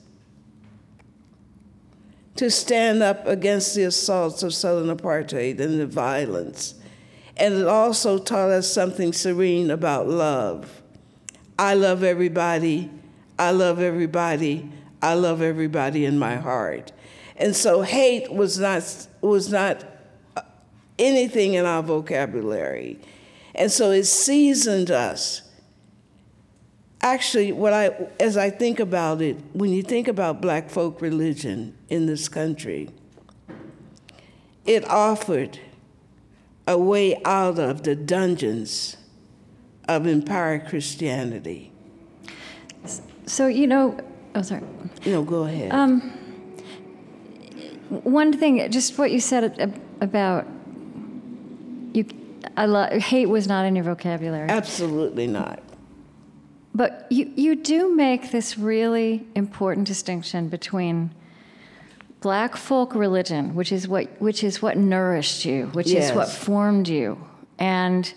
[2.37, 6.75] to stand up against the assaults of Southern apartheid and the violence.
[7.35, 10.81] And it also taught us something serene about love.
[11.59, 12.89] I love everybody.
[13.37, 14.69] I love everybody.
[15.01, 16.91] I love everybody in my heart.
[17.35, 19.83] And so hate was not, was not
[20.35, 20.41] uh,
[20.97, 22.99] anything in our vocabulary.
[23.53, 25.43] And so it seasoned us.
[27.01, 31.77] Actually, what I, as I think about it, when you think about black folk religion
[31.89, 32.89] in this country,
[34.65, 35.59] it offered
[36.67, 38.97] a way out of the dungeons
[39.87, 41.71] of empire Christianity.
[43.25, 43.97] So, you know,
[44.35, 44.63] oh, sorry.
[45.05, 45.71] No, go ahead.
[45.71, 46.01] Um,
[47.89, 50.45] one thing, just what you said about
[51.93, 52.05] you,
[52.57, 54.49] I love, hate was not in your vocabulary.
[54.49, 55.61] Absolutely not.
[56.77, 61.09] But you, you do make this really important distinction between
[62.21, 66.11] black folk religion, which is what which is what nourished you, which yes.
[66.11, 67.17] is what formed you,
[67.57, 68.13] and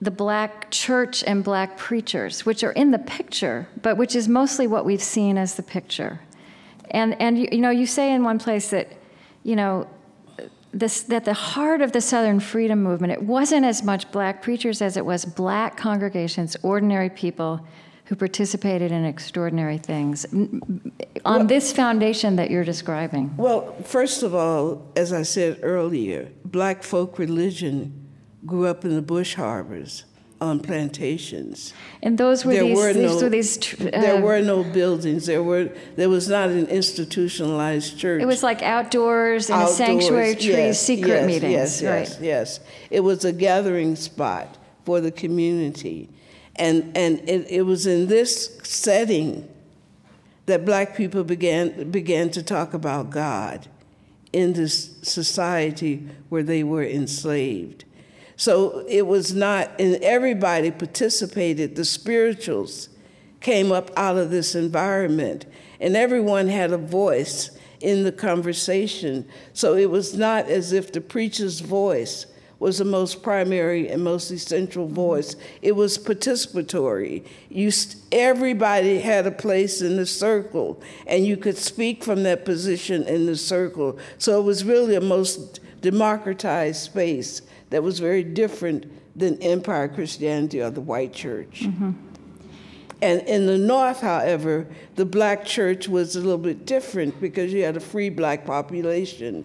[0.00, 4.66] the black church and black preachers, which are in the picture, but which is mostly
[4.66, 6.18] what we've seen as the picture.
[6.92, 8.88] And, and you, you know, you say in one place that,
[9.44, 9.86] you know,
[10.72, 14.82] this, that the heart of the Southern freedom movement, it wasn't as much black preachers
[14.82, 17.64] as it was black congregations, ordinary people
[18.04, 20.60] who participated in extraordinary things on
[21.24, 23.34] well, this foundation that you're describing.
[23.36, 28.10] Well, first of all, as I said earlier, black folk religion
[28.44, 30.04] grew up in the bush harbors
[30.42, 31.72] on plantations.
[32.02, 35.26] And those were there these, were these, no, these uh, there were no buildings.
[35.26, 38.20] There were there was not an institutionalized church.
[38.20, 41.52] It was like outdoors in outdoors, a sanctuary tree, yes, secret yes, meetings.
[41.52, 42.08] Yes, right.
[42.08, 42.60] yes, yes.
[42.90, 46.10] It was a gathering spot for the community,
[46.56, 49.48] and and it, it was in this setting
[50.46, 53.68] that black people began began to talk about God
[54.32, 57.84] in this society where they were enslaved.
[58.36, 61.76] So it was not, and everybody participated.
[61.76, 62.88] The spirituals
[63.40, 65.46] came up out of this environment,
[65.80, 69.28] and everyone had a voice in the conversation.
[69.52, 72.26] So it was not as if the preacher's voice
[72.62, 75.34] was the most primary and most essential voice.
[75.62, 77.26] It was participatory.
[77.48, 77.72] You,
[78.12, 83.26] everybody had a place in the circle, and you could speak from that position in
[83.26, 83.98] the circle.
[84.16, 88.86] So it was really a most democratized space that was very different
[89.18, 91.62] than Empire Christianity or the white church.
[91.64, 91.90] Mm-hmm.
[93.02, 97.64] And in the North, however, the black church was a little bit different because you
[97.64, 99.44] had a free black population.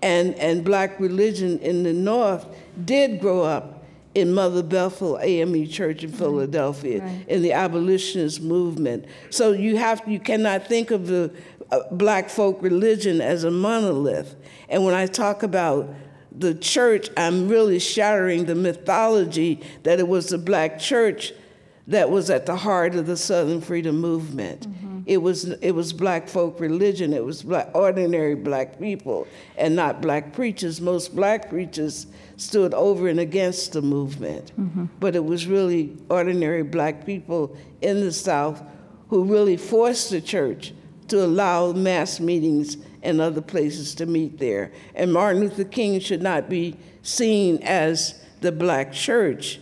[0.00, 2.46] And, and black religion in the North
[2.84, 3.84] did grow up
[4.14, 7.28] in Mother Bethel AME Church in Philadelphia right.
[7.28, 9.06] in the abolitionist movement.
[9.30, 11.32] So you have you cannot think of the
[11.70, 14.34] uh, black folk religion as a monolith.
[14.68, 15.94] And when I talk about
[16.32, 21.32] the church, I'm really shattering the mythology that it was the black church
[21.86, 24.68] that was at the heart of the Southern freedom movement.
[24.68, 24.87] Mm-hmm.
[25.08, 27.14] It was it was black folk religion.
[27.14, 30.82] It was black, ordinary black people, and not black preachers.
[30.82, 34.84] Most black preachers stood over and against the movement, mm-hmm.
[35.00, 38.62] but it was really ordinary black people in the South
[39.08, 40.74] who really forced the church
[41.08, 44.72] to allow mass meetings and other places to meet there.
[44.94, 49.58] And Martin Luther King should not be seen as the black church.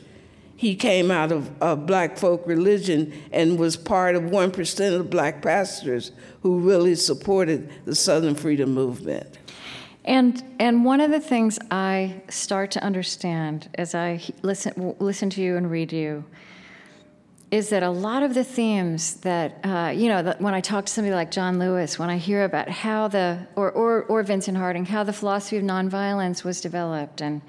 [0.56, 5.04] He came out of, a black folk religion and was part of 1% of the
[5.04, 9.38] black pastors who really supported the Southern freedom movement.
[10.04, 15.42] And, and one of the things I start to understand as I listen, listen to
[15.42, 16.24] you and read you
[17.50, 20.86] is that a lot of the themes that uh, you know that when I talk
[20.86, 24.56] to somebody like John Lewis, when I hear about how the or, or or Vincent
[24.56, 27.42] Harding, how the philosophy of nonviolence was developed, and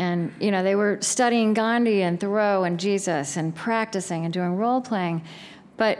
[0.00, 4.56] and you know they were studying Gandhi and Thoreau and Jesus and practicing and doing
[4.56, 5.22] role playing,
[5.76, 5.98] but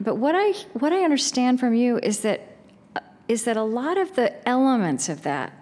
[0.00, 2.56] but what I what I understand from you is that
[3.28, 5.52] is that a lot of the elements of that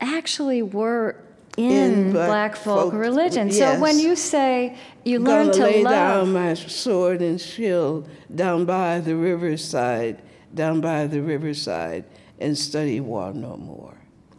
[0.00, 1.16] actually were
[1.56, 3.48] in, in black, black, folk, folk religion.
[3.48, 3.58] Yes.
[3.58, 8.66] So when you say you learn to lay love, down my sword and shield down
[8.66, 10.22] by the riverside,
[10.54, 12.04] down by the riverside
[12.38, 13.98] and study War No More.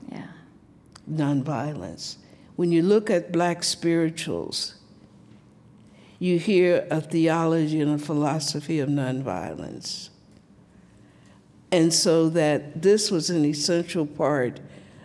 [0.10, 0.28] Yeah.
[1.10, 2.18] Nonviolence.
[2.56, 4.76] When you look at black spirituals,
[6.20, 10.10] you hear a theology and a philosophy of nonviolence.
[11.72, 14.62] And so that this was an essential part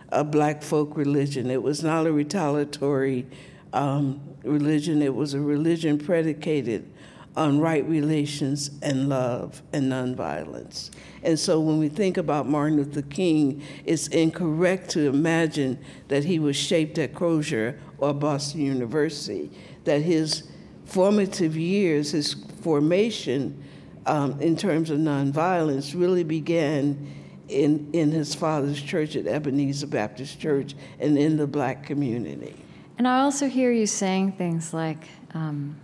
[0.09, 1.51] of black folk religion.
[1.51, 3.27] It was not a retaliatory
[3.73, 6.91] um, religion, it was a religion predicated
[7.35, 10.89] on right relations and love and nonviolence.
[11.23, 15.79] And so when we think about Martin Luther King, it's incorrect to imagine
[16.09, 19.49] that he was shaped at Crozer or Boston University,
[19.85, 20.43] that his
[20.85, 23.63] formative years, his formation
[24.05, 27.07] um, in terms of nonviolence, really began
[27.47, 32.55] in, in his father's church at Ebenezer Baptist Church and in the black community.
[32.97, 35.75] And I also hear you saying things like, um,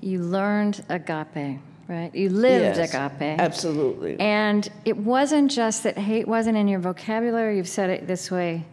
[0.00, 2.14] you learned agape, right?
[2.14, 3.40] You lived Yes, agape.
[3.40, 4.18] Absolutely.
[4.20, 8.64] And it wasn't just that hate wasn't in your vocabulary, you've said it this way.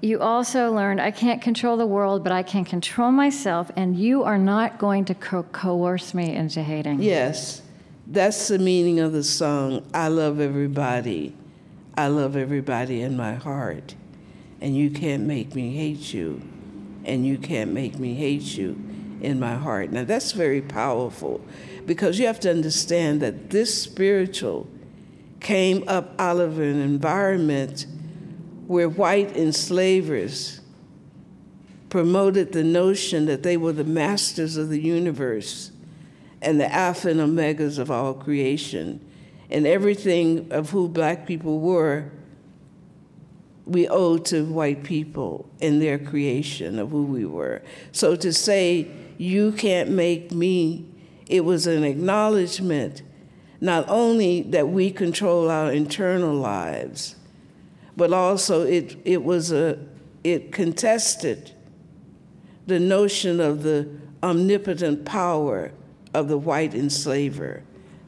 [0.00, 4.22] You also learned, I can't control the world, but I can control myself, and you
[4.22, 7.00] are not going to co- coerce me into hating.
[7.00, 7.62] Yes,
[8.06, 11.34] that's the meaning of the song, I love everybody.
[11.96, 13.94] I love everybody in my heart.
[14.60, 16.42] And you can't make me hate you.
[17.04, 18.93] And you can't make me hate you
[19.24, 19.90] in my heart.
[19.90, 21.40] Now, that's very powerful
[21.86, 24.68] because you have to understand that this spiritual
[25.40, 27.86] came up out of an environment
[28.66, 30.60] where white enslavers
[31.90, 35.70] promoted the notion that they were the masters of the universe
[36.42, 39.00] and the alpha and omegas of all creation.
[39.50, 42.10] And everything of who black people were,
[43.66, 47.62] we owe to white people in their creation of who we were.
[47.92, 50.86] So to say, you can't make me,
[51.28, 53.02] it was an acknowledgement
[53.60, 57.16] not only that we control our internal lives,
[57.96, 59.78] but also it, it was a,
[60.22, 61.52] it contested
[62.66, 63.88] the notion of the
[64.22, 65.70] omnipotent power
[66.12, 67.62] of the white enslaver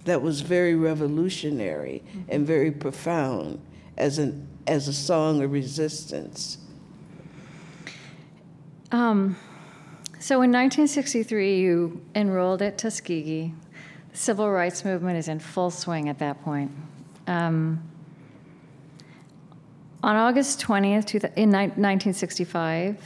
[0.04, 3.60] that was very revolutionary and very profound
[3.96, 6.58] as, an, as a song of resistance.
[8.92, 9.36] Um,
[10.26, 13.54] so in 1963, you enrolled at Tuskegee.
[14.10, 16.72] The civil rights movement is in full swing at that point.
[17.28, 17.80] Um,
[20.02, 23.00] on August 20th, two, in 1965,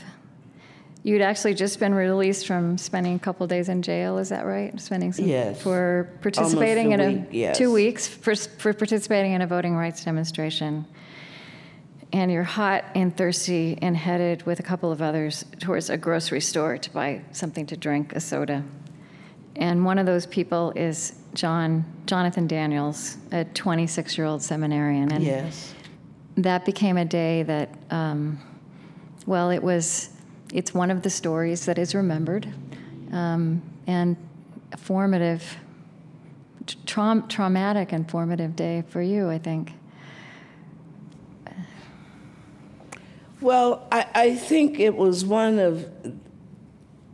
[1.03, 4.17] you'd actually just been released from spending a couple days in jail.
[4.17, 4.81] Is that right?
[4.81, 5.61] Spending some Yes.
[5.61, 7.55] for participating a in week, yes.
[7.55, 10.87] two weeks for, for participating in a voting rights demonstration.
[12.13, 16.41] And you're hot and thirsty and headed with a couple of others towards a grocery
[16.41, 18.63] store to buy something to drink, a soda.
[19.55, 25.11] And one of those people is John Jonathan Daniels, a 26-year-old seminarian.
[25.13, 25.73] And Yes.
[26.35, 28.39] that became a day that, um,
[29.25, 30.09] well, it was,
[30.53, 32.53] it's one of the stories that is remembered
[33.13, 34.17] um, and
[34.77, 35.57] formative,
[36.85, 39.73] traum- traumatic and formative day for you, I think.
[43.41, 45.89] Well, I, I think it was one of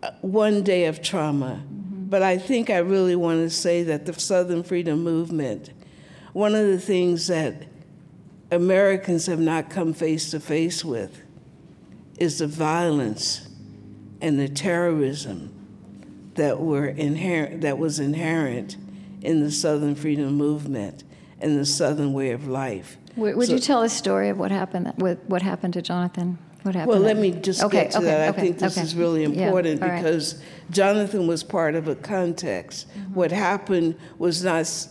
[0.03, 4.13] uh, one day of trauma, but I think I really want to say that the
[4.13, 5.71] Southern Freedom Movement,
[6.33, 7.63] one of the things that
[8.51, 11.21] Americans have not come face to face with
[12.17, 13.47] is the violence
[14.19, 15.53] and the terrorism
[16.35, 18.75] that were inherent that was inherent
[19.21, 21.05] in the Southern Freedom Movement
[21.39, 22.97] and the Southern way of life.
[23.17, 24.93] Would, would So- you tell a story of what happened?
[24.97, 26.37] What, what happened to Jonathan?
[26.63, 26.89] What happened?
[26.91, 28.35] Well, let me just Okay, get to okay, that.
[28.35, 28.85] I think this okay.
[28.85, 30.01] is really important right.
[30.01, 32.87] because Jonathan was part of a context.
[32.89, 33.13] Mm-hmm.
[33.13, 34.87] What happened was not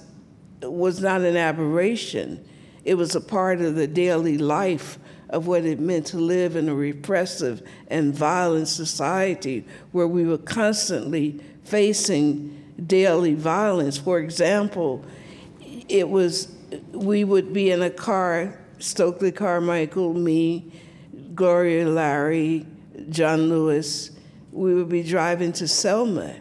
[0.62, 2.42] was not an aberration.
[2.84, 4.98] It was a part of the daily life
[5.28, 10.38] of what it meant to live in a repressive and violent society where we were
[10.38, 12.56] constantly facing
[12.86, 13.98] daily violence.
[13.98, 15.04] For example,
[15.88, 16.55] it was
[16.92, 20.72] we would be in a car, Stokely Carmichael, me,
[21.34, 22.66] Gloria Larry,
[23.10, 24.10] John Lewis.
[24.52, 26.36] We would be driving to Selma.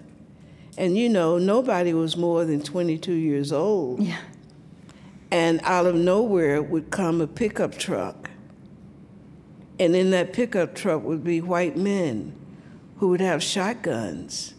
[0.78, 4.02] And you know, nobody was more than 22 years old.
[4.02, 4.18] Yeah.
[5.32, 8.30] And out of nowhere would come a pickup truck.
[9.80, 12.36] And in that pickup truck would be white men
[12.98, 14.54] who would have shotguns.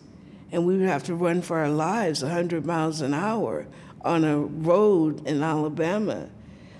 [0.52, 3.66] And we would have to run for our lives 100 miles an hour
[4.06, 6.28] on a road in Alabama.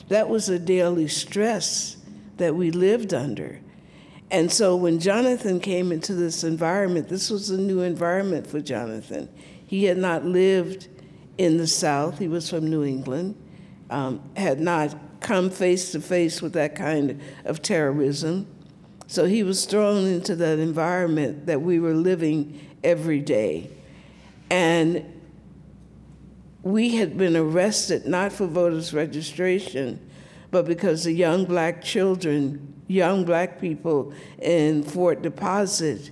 [0.08, 1.96] That was a daily stress
[2.36, 3.60] that we lived under.
[4.30, 9.28] And so when Jonathan came into this environment, this was a new environment for Jonathan.
[9.66, 10.88] He had not lived
[11.38, 12.18] in the South.
[12.18, 13.36] He was from New England,
[13.90, 18.46] um, had not come face to face with that kind of terrorism.
[19.06, 23.70] So he was thrown into that environment that we were living every day.
[24.50, 25.04] And
[26.66, 30.00] we had been arrested not for voters' registration,
[30.50, 34.12] but because the young black children, young black people
[34.42, 36.10] in Fort Deposit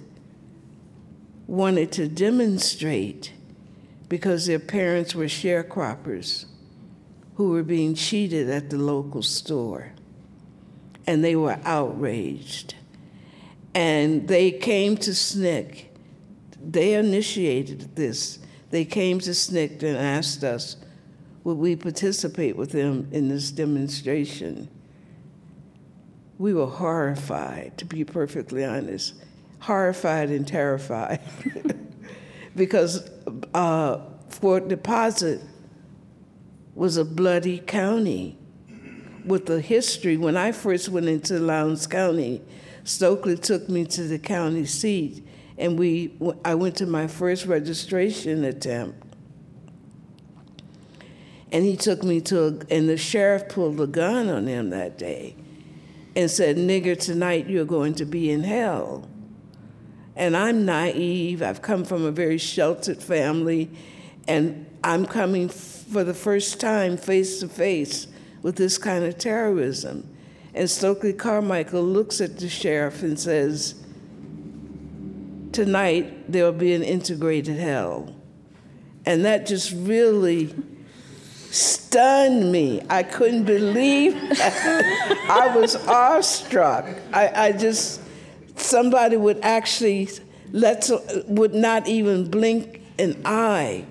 [1.48, 3.32] wanted to demonstrate
[4.08, 6.44] because their parents were sharecroppers
[7.34, 9.90] who were being cheated at the local store.
[11.04, 12.76] And they were outraged.
[13.74, 15.86] And they came to SNCC.
[16.64, 18.38] They initiated this.
[18.74, 20.74] They came to SNCC and asked us,
[21.44, 24.68] would we participate with them in this demonstration?
[26.38, 29.14] We were horrified, to be perfectly honest,
[29.60, 31.20] horrified and terrified.
[32.56, 33.08] because
[33.54, 34.00] uh,
[34.30, 35.40] Fort Deposit
[36.74, 38.36] was a bloody county
[39.24, 40.16] with a history.
[40.16, 42.42] When I first went into Lowndes County,
[42.84, 45.23] Stokely took me to the county seat,
[45.58, 46.12] and we
[46.44, 49.04] I went to my first registration attempt.
[51.52, 54.98] And he took me to, a, and the sheriff pulled a gun on him that
[54.98, 55.36] day
[56.16, 59.08] and said, Nigger, tonight you're going to be in hell.
[60.16, 61.42] And I'm naive.
[61.42, 63.70] I've come from a very sheltered family,
[64.26, 68.08] and I'm coming for the first time face to face
[68.42, 70.08] with this kind of terrorism.
[70.54, 73.83] And Stokely Carmichael looks at the sheriff and says,
[75.54, 78.12] Tonight there will be an integrated hell.
[79.06, 80.52] And that just really
[81.50, 82.82] stunned me.
[82.90, 86.86] I couldn't believe I was awestruck.
[87.12, 88.00] I, I just
[88.56, 90.08] somebody would actually
[90.50, 90.90] let
[91.28, 93.86] would not even blink an eye.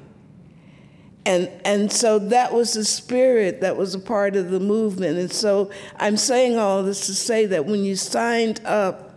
[1.25, 5.17] And, and so that was the spirit that was a part of the movement.
[5.17, 9.12] And so I'm saying all this to say that when you signed up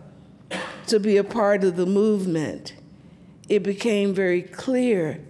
[0.87, 2.73] to be a part of the movement,
[3.49, 5.21] it became very clear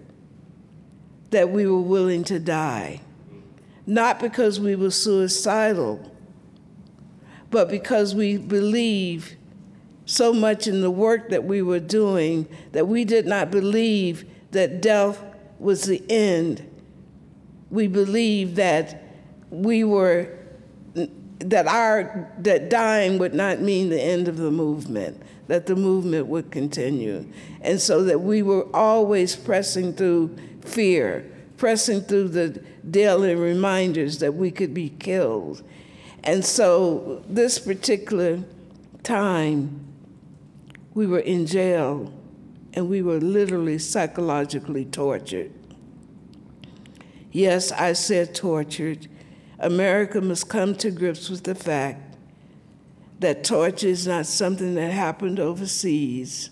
[1.31, 3.01] that we were willing to die.
[3.85, 6.11] Not because we were suicidal,
[7.49, 9.35] but because we believe
[10.05, 14.81] so much in the work that we were doing that we did not believe that
[14.81, 15.21] death
[15.59, 16.65] was the end.
[17.69, 19.03] We believed that
[19.49, 20.36] we were
[21.39, 26.27] that our that dying would not mean the end of the movement, that the movement
[26.27, 27.25] would continue.
[27.61, 32.49] And so that we were always pressing through fear, pressing through the
[32.89, 35.63] daily reminders that we could be killed.
[36.23, 38.43] And so this particular
[39.03, 39.87] time
[40.93, 42.11] we were in jail
[42.73, 45.51] and we were literally psychologically tortured.
[47.31, 49.07] Yes, I said tortured.
[49.59, 52.15] America must come to grips with the fact
[53.19, 56.51] that torture is not something that happened overseas,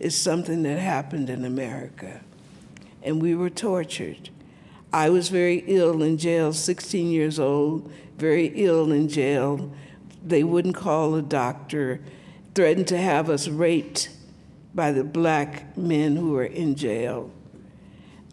[0.00, 2.20] it's something that happened in America.
[3.02, 4.30] And we were tortured.
[4.92, 9.72] I was very ill in jail, 16 years old, very ill in jail.
[10.26, 12.00] They wouldn't call a doctor
[12.54, 14.10] threatened to have us raped
[14.74, 17.30] by the black men who were in jail,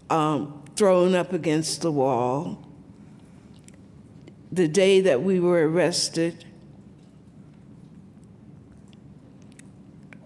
[0.09, 2.66] um, thrown up against the wall.
[4.51, 6.45] The day that we were arrested,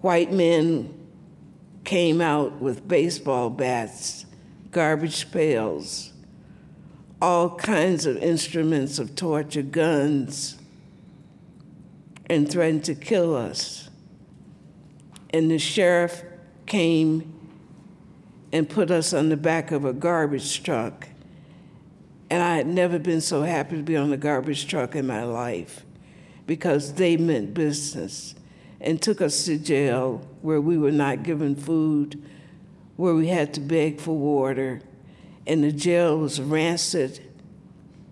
[0.00, 0.94] white men
[1.84, 4.26] came out with baseball bats,
[4.70, 6.12] garbage pails,
[7.20, 10.58] all kinds of instruments of torture, guns,
[12.26, 13.90] and threatened to kill us.
[15.30, 16.22] And the sheriff
[16.66, 17.32] came
[18.52, 21.08] and put us on the back of a garbage truck.
[22.32, 25.22] And I had never been so happy to be on a garbage truck in my
[25.22, 25.84] life
[26.46, 28.34] because they meant business
[28.80, 32.22] and took us to jail where we were not given food,
[32.96, 34.80] where we had to beg for water.
[35.46, 37.20] And the jail was rancid,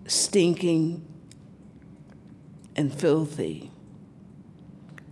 [0.05, 1.03] stinking,
[2.75, 3.71] and filthy.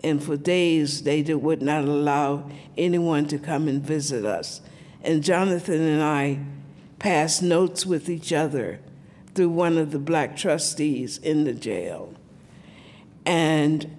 [0.03, 2.47] And for days, they would not allow
[2.77, 4.61] anyone to come and visit us.
[5.03, 6.41] And Jonathan and I
[6.99, 8.81] passed notes with each other
[9.35, 12.13] through one of the black trustees in the jail.
[13.25, 13.95] And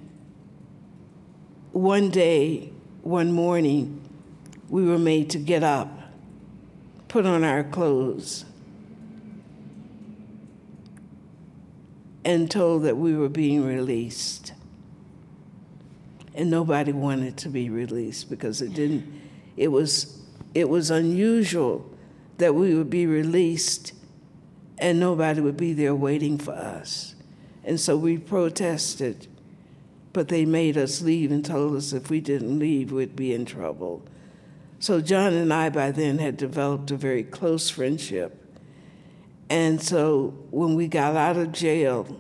[1.72, 2.72] one day,
[3.02, 4.00] one morning,
[4.68, 5.88] we were made to get up,
[7.08, 8.44] put on our clothes,
[12.24, 14.52] and told that we were being released
[16.34, 19.04] and nobody wanted to be released because it didn't
[19.56, 20.22] it was
[20.54, 21.88] it was unusual
[22.38, 23.92] that we would be released
[24.80, 27.14] and nobody would be there waiting for us.
[27.64, 29.28] And so we protested,
[30.12, 33.44] but they made us leave and told us if we didn't leave, we'd be in
[33.44, 34.02] trouble.
[34.78, 38.36] So John and I, by then, had developed a very close friendship.
[39.50, 42.18] And so when we got out of jail,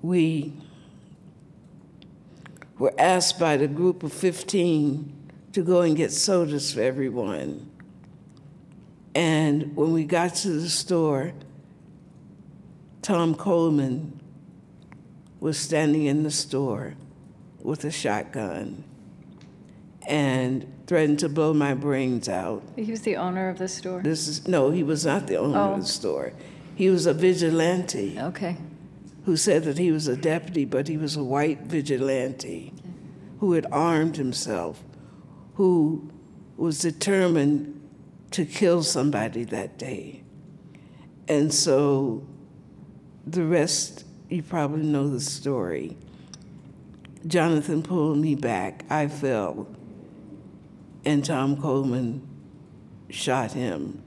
[0.00, 0.52] we
[2.78, 5.12] were asked by the group of 15
[5.52, 7.71] to go and get sodas for everyone.
[9.14, 11.32] And when we got to the store,
[13.02, 14.20] Tom Coleman
[15.40, 16.94] was standing in the store
[17.60, 18.84] with a shotgun
[20.06, 22.62] and threatened to blow my brains out.
[22.76, 24.00] He was the owner of the store?
[24.02, 25.72] This is no, he was not the owner Oh.
[25.72, 25.86] of the oh.
[25.86, 26.32] store.
[26.74, 28.56] He was a vigilante Okay.
[29.24, 32.72] who said that he was a deputy, but he was a white vigilante
[33.40, 34.82] who had armed himself,
[35.54, 36.08] who
[36.56, 37.80] was determined
[38.32, 40.22] to kill somebody that day.
[41.28, 42.26] And so
[43.26, 45.96] the rest, you probably know the story.
[47.26, 48.84] Jonathan pulled me back.
[48.90, 49.68] I fell.
[51.04, 52.26] And Tom Coleman
[53.08, 54.02] shot him.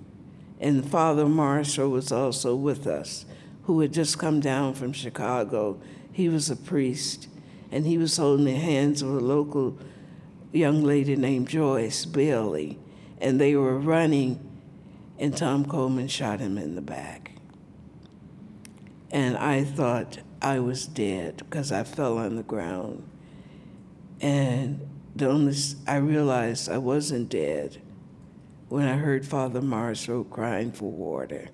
[0.59, 3.26] And Father Marshall was also with us,
[3.63, 5.80] who had just come down from Chicago.
[6.11, 7.28] He was a priest,
[7.71, 9.78] and he was holding the hands of a local
[10.51, 12.80] young lady named Joyce Bailey.
[13.26, 14.39] And they were running,
[15.17, 17.32] and Tom Coleman shot him in the back.
[19.09, 23.09] And I thought I was dead because I fell on the ground.
[24.21, 25.55] And the only
[25.88, 27.82] I realized I wasn't dead
[28.69, 31.47] when I heard Father Marshall crying for water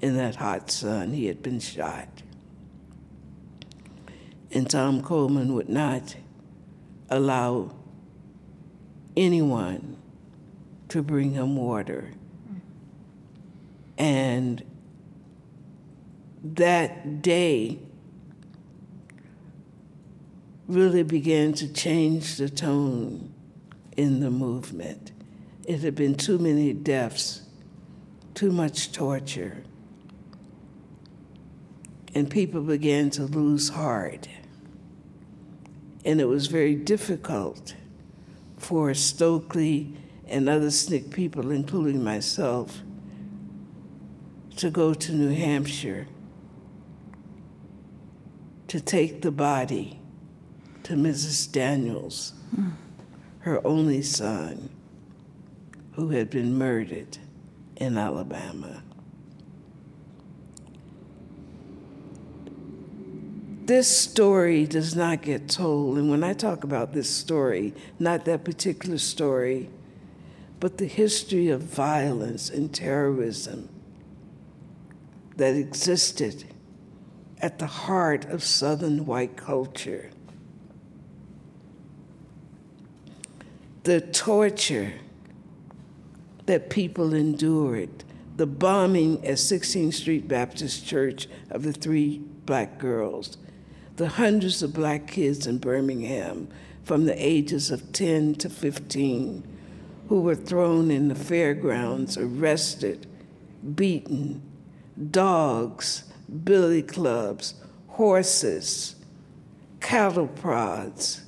[0.00, 1.12] in that hot sun.
[1.12, 2.22] He had been shot.
[4.50, 6.16] And Tom Coleman would not
[7.10, 7.74] allow
[9.14, 9.91] anyone
[10.92, 12.10] to bring him water.
[13.96, 14.62] And
[16.44, 17.78] that day
[20.68, 23.32] really began to change the tone
[23.96, 25.12] in the movement.
[25.66, 27.40] It had been too many deaths,
[28.34, 29.62] too much torture,
[32.14, 34.28] and people began to lose heart.
[36.04, 37.74] And it was very difficult
[38.58, 39.96] for Stokely
[40.28, 42.80] and other SNCC people, including myself,
[44.56, 46.06] to go to New Hampshire
[48.68, 50.00] to take the body
[50.82, 51.52] to Mrs.
[51.52, 52.32] Daniels,
[53.40, 54.70] her only son,
[55.92, 57.18] who had been murdered
[57.76, 58.82] in Alabama.
[63.64, 68.42] This story does not get told, and when I talk about this story, not that
[68.42, 69.68] particular story,
[70.62, 73.68] but the history of violence and terrorism
[75.34, 76.44] that existed
[77.40, 80.08] at the heart of Southern white culture.
[83.82, 84.92] The torture
[86.46, 88.04] that people endured,
[88.36, 93.36] the bombing at 16th Street Baptist Church of the three black girls,
[93.96, 96.46] the hundreds of black kids in Birmingham
[96.84, 99.48] from the ages of 10 to 15
[100.12, 103.06] who were thrown in the fairgrounds, arrested,
[103.74, 104.42] beaten,
[105.10, 106.04] dogs,
[106.44, 107.54] billy clubs,
[107.86, 108.94] horses,
[109.80, 111.24] cattle prods.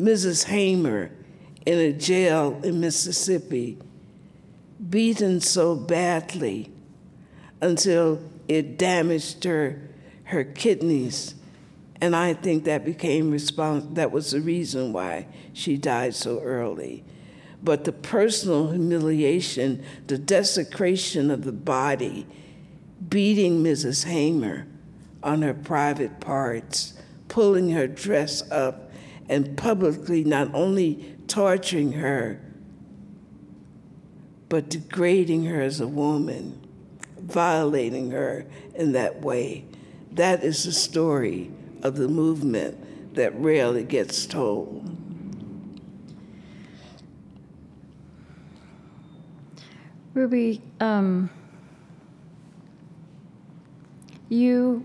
[0.00, 0.44] Mrs.
[0.44, 1.10] Hamer
[1.66, 3.76] in a jail in Mississippi,
[4.88, 6.72] beaten so badly
[7.60, 9.90] until it damaged her,
[10.24, 11.34] her kidneys.
[12.00, 17.04] And I think that became respons- that was the reason why she died so early.
[17.66, 22.28] But the personal humiliation, the desecration of the body,
[23.08, 24.04] beating Mrs.
[24.04, 24.68] Hamer
[25.20, 26.94] on her private parts,
[27.26, 28.92] pulling her dress up,
[29.28, 32.40] and publicly not only torturing her,
[34.48, 36.64] but degrading her as a woman,
[37.18, 38.46] violating her
[38.76, 39.64] in that way.
[40.12, 41.50] That is the story
[41.82, 44.95] of the movement that rarely gets told.
[50.16, 51.28] Ruby, um,
[54.30, 54.82] you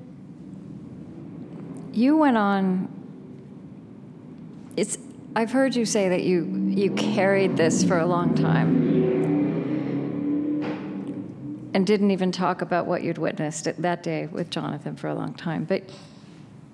[1.93, 2.89] you went on.
[4.75, 4.97] It's.
[5.33, 8.91] I've heard you say that you you carried this for a long time
[11.73, 15.33] and didn't even talk about what you'd witnessed that day with Jonathan for a long
[15.33, 15.63] time.
[15.63, 15.83] But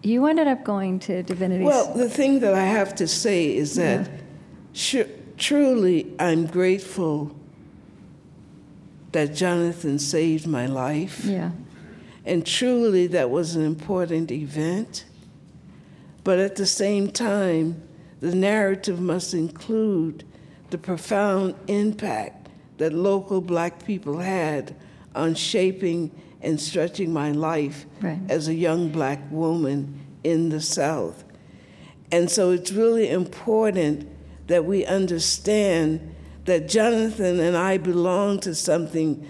[0.02, 1.64] you ended up going to Divinity.
[1.64, 4.10] Well, the thing that I have to say is that
[4.74, 7.36] su- truly I'm grateful
[9.18, 11.26] that Jonathan saved my life.
[11.26, 11.50] Yeah.
[12.24, 15.06] And truly, that was an important event.
[16.24, 17.82] But at the same time,
[18.20, 20.24] the narrative must include
[20.70, 24.76] the profound impact that local black people had
[25.16, 26.12] on shaping
[26.44, 28.20] and stretching my life right.
[28.30, 31.24] as a young black woman in the South.
[32.12, 34.08] And so it's really important
[34.46, 36.14] that we understand
[36.48, 39.28] that Jonathan and I belong to something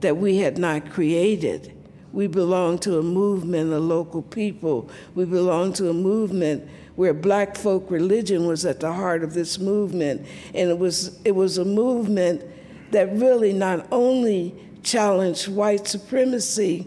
[0.00, 1.72] that we had not created.
[2.12, 4.88] We belong to a movement of local people.
[5.14, 9.58] We belong to a movement where black folk religion was at the heart of this
[9.58, 10.24] movement.
[10.54, 12.44] And it was, it was a movement
[12.92, 14.54] that really not only
[14.84, 16.86] challenged white supremacy,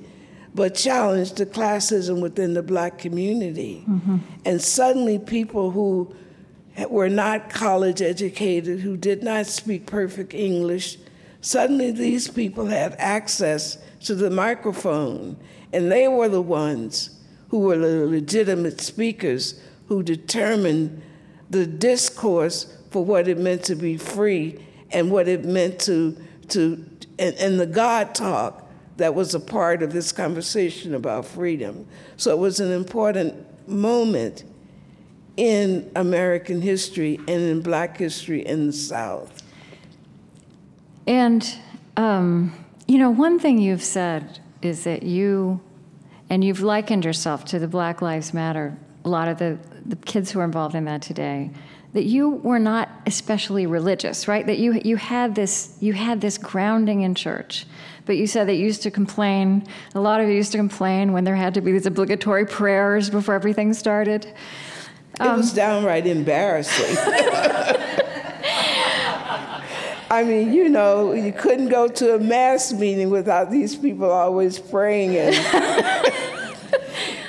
[0.56, 3.84] but challenged the classism within the black community.
[3.90, 4.18] Mm-hmm.
[4.46, 6.16] And suddenly, people who
[6.90, 10.98] were not college educated, who did not speak perfect English,
[11.42, 15.38] suddenly these people had access to the microphone.
[15.72, 17.20] And they were the ones
[17.50, 21.02] who were the legitimate speakers who determined
[21.50, 24.60] the discourse for what it meant to be free
[24.92, 26.18] and what it meant to,
[26.50, 26.84] to
[27.20, 31.88] and, and the God talk that was a part of this conversation about freedom.
[32.18, 33.36] So it was an important
[33.68, 34.44] moment
[35.38, 39.42] in American history and in black history in the South.
[41.08, 41.56] And,
[41.98, 42.54] um,
[42.88, 45.60] you know, one thing you've said is that you,
[46.30, 50.32] and you've likened yourself to the Black Lives Matter, a lot of the, the kids
[50.32, 51.52] who are involved in that today,
[51.94, 54.46] that you were not especially religious, right?
[54.48, 57.66] That you, you, had this, you had this grounding in church.
[58.06, 61.14] But you said that you used to complain, a lot of you used to complain
[61.14, 64.34] when there had to be these obligatory prayers before everything started.
[65.20, 66.98] Um, it was um, downright embarrassing.
[70.10, 74.60] I mean, you know, you couldn't go to a mass meeting without these people always
[74.60, 75.18] praying.
[75.18, 75.36] And,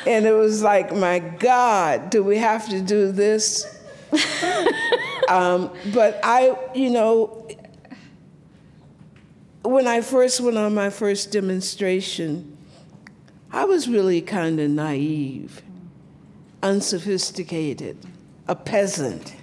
[0.07, 3.81] and it was like, my God, do we have to do this?
[5.29, 7.49] um, but I, you know,
[9.63, 12.57] when I first went on my first demonstration,
[13.51, 15.63] I was really kind of naive,
[16.65, 17.99] unsophisticated,
[18.49, 19.37] a peasant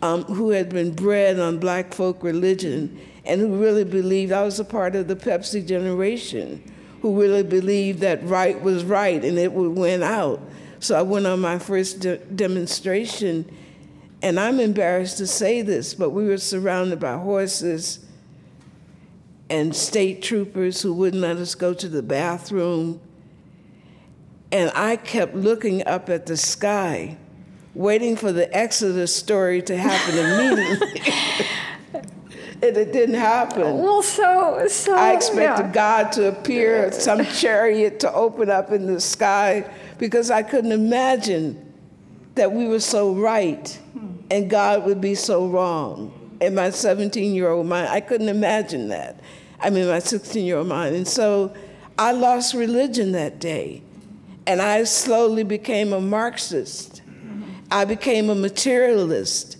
[0.00, 4.58] um, who had been bred on black folk religion and who really believed I was
[4.58, 6.62] a part of the Pepsi generation,
[7.02, 10.40] who really believed that right was right and it would win out.
[10.80, 13.50] So I went on my first de- demonstration,
[14.22, 18.06] and I'm embarrassed to say this, but we were surrounded by horses
[19.50, 23.00] and state troopers who wouldn't let us go to the bathroom.
[24.52, 27.16] And I kept looking up at the sky,
[27.74, 31.02] waiting for the Exodus story to happen immediately.
[32.62, 33.78] and it didn't happen.
[33.78, 35.72] Well, so so I expected yeah.
[35.72, 39.68] God to appear, some chariot to open up in the sky,
[39.98, 41.62] because I couldn't imagine
[42.36, 43.78] that we were so right
[44.30, 46.12] and God would be so wrong.
[46.40, 49.20] In my 17 year old mind, I couldn't imagine that.
[49.60, 50.94] I mean, my 16 year old mind.
[50.94, 51.54] And so
[51.98, 53.82] I lost religion that day.
[54.46, 57.02] And I slowly became a Marxist.
[57.70, 59.56] I became a materialist.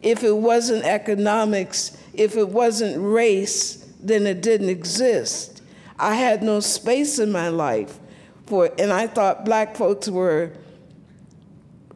[0.00, 5.62] If it wasn't economics, if it wasn't race, then it didn't exist.
[5.98, 7.98] I had no space in my life
[8.46, 10.52] for, and I thought black folks were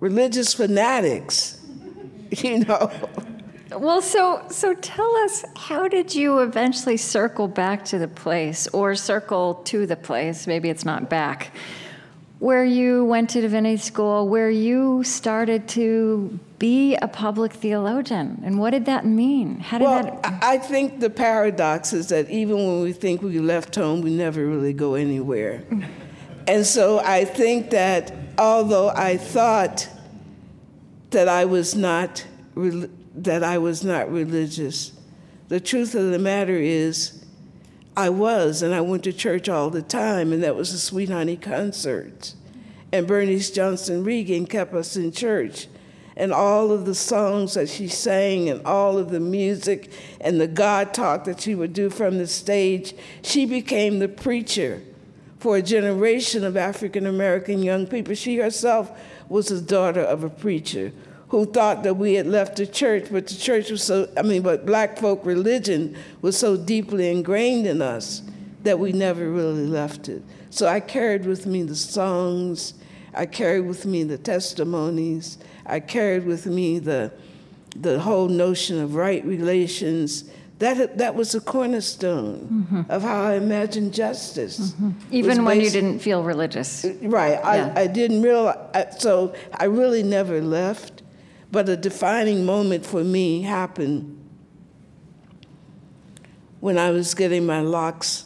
[0.01, 1.61] religious fanatics,
[2.31, 2.91] you know.
[3.71, 8.95] Well, so so tell us, how did you eventually circle back to the place, or
[8.95, 10.47] circle to the place?
[10.47, 11.53] Maybe it's not back,
[12.43, 18.59] where you went to divinity school, where you started to be a public theologian, and
[18.59, 19.61] what did that mean?
[19.61, 20.43] How did well, that?
[20.43, 24.45] I think the paradox is that even when we think we left home, we never
[24.45, 25.63] really go anywhere.
[26.49, 29.89] and so I think that although I thought
[31.11, 32.27] that I was not
[32.57, 34.91] that I was not religious.
[35.47, 37.22] The truth of the matter is,
[37.97, 41.11] I was, and I went to church all the time, and that was the Sweet
[41.11, 42.35] Honey concert.
[42.91, 45.69] And Bernice Johnson Reagon kept us in church.
[46.17, 49.91] And all of the songs that she sang, and all of the music,
[50.21, 54.83] and the God talk that she would do from the stage, she became the preacher
[55.39, 58.15] for a generation of African American young people.
[58.15, 58.91] She herself
[59.29, 60.93] was the daughter of a preacher
[61.33, 64.43] who thought that we had left the church, but the church was so, I mean,
[64.43, 68.23] but black folk religion was so deeply ingrained in us
[68.65, 70.23] that we never really left it.
[70.51, 72.75] So I carried with me the songs,
[73.15, 77.11] I carried with me the testimonies, I carried with me the,
[77.75, 80.25] the whole notion of right relations
[80.59, 82.83] That, that was a cornerstone mm-hmm.
[82.89, 84.61] of how I imagined justice.
[84.61, 84.91] Mm-hmm.
[85.11, 86.85] Even when you didn't feel religious.
[87.03, 87.41] Right.
[87.43, 87.73] Yeah.
[87.75, 91.02] I, I didn't realize, so I really never left.
[91.53, 94.19] But a defining moment for me happened
[96.61, 98.25] when I was getting my locks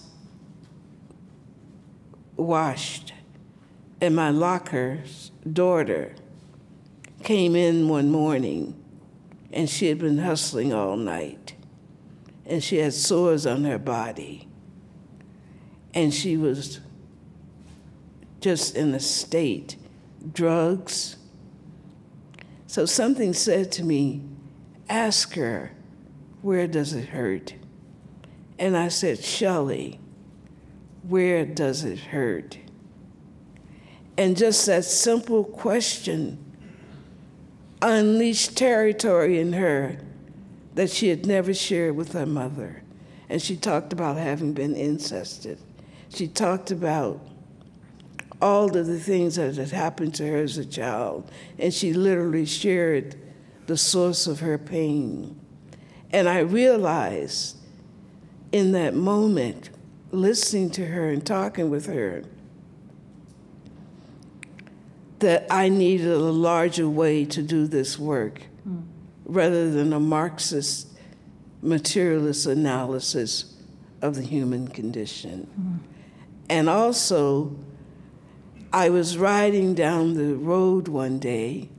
[2.36, 3.12] washed,
[4.00, 6.14] and my locker's daughter
[7.24, 8.80] came in one morning,
[9.52, 11.54] and she had been hustling all night,
[12.44, 14.46] and she had sores on her body,
[15.92, 16.78] and she was
[18.40, 19.76] just in a state,
[20.32, 21.15] drugs.
[22.76, 24.20] So something said to me,
[24.86, 25.72] ask her,
[26.42, 27.54] where does it hurt?
[28.58, 29.98] And I said, Shelley,
[31.08, 32.58] where does it hurt?
[34.18, 36.36] And just that simple question
[37.80, 39.96] unleashed territory in her
[40.74, 42.82] that she had never shared with her mother.
[43.30, 45.58] And she talked about having been incested.
[46.10, 47.26] She talked about
[48.40, 51.30] all of the things that had happened to her as a child.
[51.58, 53.16] And she literally shared
[53.66, 55.40] the source of her pain.
[56.12, 57.56] And I realized
[58.52, 59.70] in that moment,
[60.12, 62.22] listening to her and talking with her,
[65.18, 68.82] that I needed a larger way to do this work mm.
[69.24, 70.88] rather than a Marxist
[71.62, 73.56] materialist analysis
[74.02, 75.48] of the human condition.
[75.58, 75.78] Mm.
[76.48, 77.56] And also,
[78.76, 81.70] I was riding down the road one day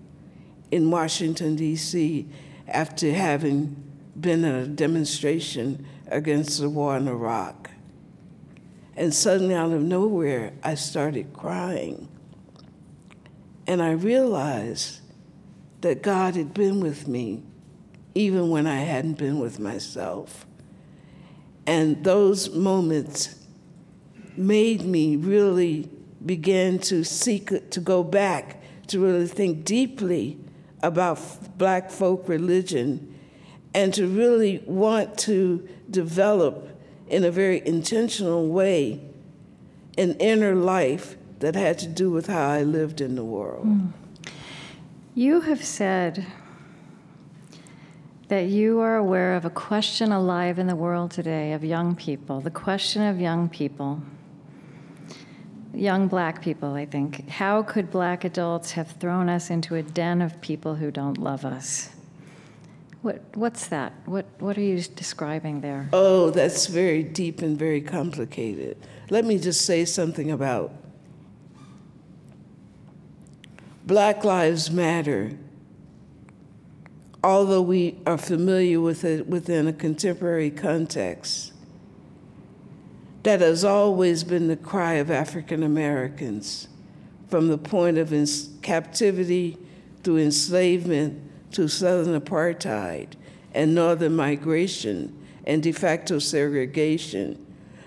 [0.72, 2.28] in Washington, D.C.,
[2.68, 3.76] after having
[4.20, 7.70] been at a demonstration against the war in Iraq.
[8.96, 12.08] And suddenly, out of nowhere, I started crying.
[13.68, 15.02] And I realized
[15.82, 17.44] that God had been with me
[18.16, 20.48] even when I hadn't been with myself.
[21.68, 23.36] And those moments
[24.36, 25.92] made me really
[26.26, 30.38] begin to seek to go back to really think deeply
[30.82, 31.20] about
[31.58, 33.14] black folk religion
[33.74, 36.70] and to really want to develop
[37.08, 39.02] in a very intentional way
[39.98, 43.66] an inner life that had to do with how I lived in the world.
[43.66, 43.94] Mm.
[45.16, 46.26] You have said
[48.28, 52.42] that you are aware of a question alive in the world today of young people,
[52.42, 54.02] the question of young people,
[55.74, 57.30] young black people, I think.
[57.30, 61.46] How could black adults have thrown us into a den of people who don't love
[61.46, 61.90] us?
[63.02, 63.94] What, what's that?
[64.06, 65.88] What, what are you describing there?
[65.94, 68.78] Oh, that's very deep and very complicated.
[69.10, 70.74] Let me just say something about
[73.86, 75.32] Black Lives Matter.
[77.24, 81.54] Although we are familiar with it within a contemporary context,
[83.28, 86.70] that has always been the cry of African Americans
[87.28, 88.14] from the point of
[88.62, 89.58] captivity
[90.02, 91.22] through enslavement
[91.52, 93.16] to Southern apartheid
[93.54, 95.14] and Northern migration
[95.46, 97.46] and de facto segregation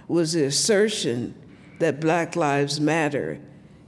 [0.08, 1.34] was the assertion
[1.78, 3.40] that Black Lives Matter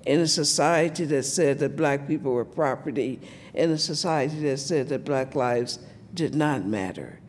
[0.07, 3.21] in a society that said that Black people were property,
[3.53, 5.81] in a society that said that Black lives
[6.15, 7.21] did not matter.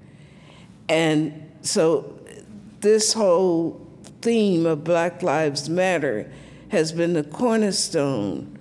[0.88, 2.18] And so
[2.80, 3.83] this whole
[4.24, 6.32] theme of Black Lives Matter
[6.70, 8.58] has been the cornerstone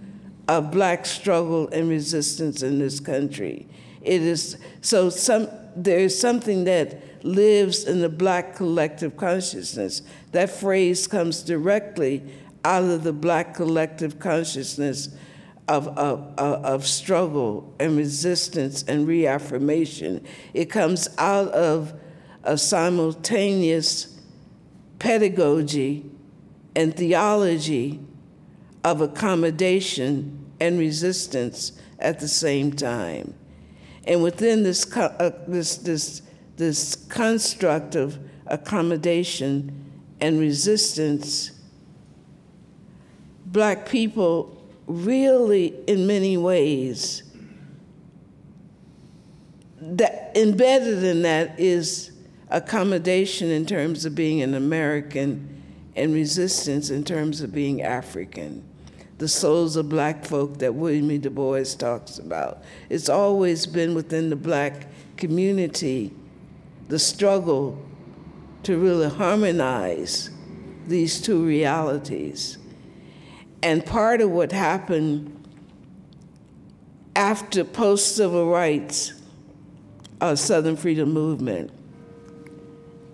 [0.49, 3.69] of Black struggle and resistance in this country.
[4.03, 10.03] It is so some there is something that lives in the black collective consciousness.
[10.33, 12.23] That phrase comes directly
[12.65, 15.09] out of the black collective consciousness
[15.69, 20.25] of, of, of, struggle and resistance and reaffirmation.
[20.53, 21.95] It comes out of
[22.43, 24.12] a simultaneous
[25.03, 26.09] pedagogy
[26.77, 27.99] and theology
[28.85, 33.35] of accommodation and resistance at the same time.
[34.05, 36.23] And within this, uh, this, this,
[36.57, 39.91] this construct of accommodation
[40.21, 41.51] and resistance,
[43.45, 47.25] black people really, in many ways,
[49.81, 52.12] that embedded in that is
[52.53, 55.63] accommodation in terms of being an American
[55.97, 58.65] and resistance in terms of being African
[59.23, 61.17] the souls of black folk that William E.
[61.17, 62.65] Du Bois talks about.
[62.91, 66.13] It's always been within the black community
[66.89, 67.81] the struggle
[68.65, 70.31] to really harmonize
[70.89, 72.59] these two realities.
[73.63, 75.39] And part of what happened
[77.15, 79.13] after post civil rights
[80.21, 81.71] uh, Southern freedom movement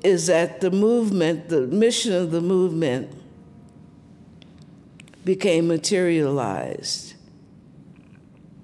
[0.02, 3.12] is that the movement, the mission of the movement,
[5.24, 7.14] became materialized.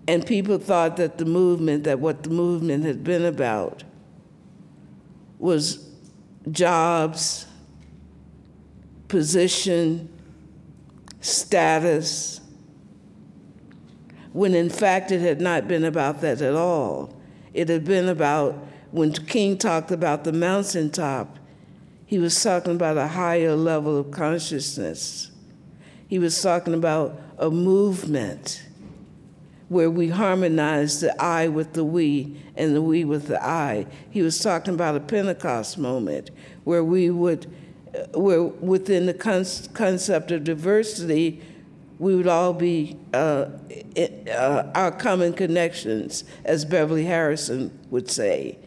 [0.07, 3.85] And people thought that the movement, that what the movement had been about,
[5.39, 5.89] was
[6.51, 7.47] jobs,
[9.09, 10.09] position,
[11.21, 12.41] status,
[14.33, 17.15] when in fact it had not been about that at all.
[17.55, 21.37] It had been about, when King talked about the mountaintop,
[22.07, 25.33] he was talking about a higher level of consciousness.
[26.07, 28.65] He was talking about a movement
[29.69, 33.87] where we harmonize the I with the we and the we with the I.
[34.11, 36.31] He was talking about a Pentecost moment
[36.63, 37.53] where we would,
[38.13, 41.43] where within the con- concept of diversity,
[41.99, 43.47] we would all be uh,
[44.31, 48.59] uh, our common connections, as Beverly Harrison would say.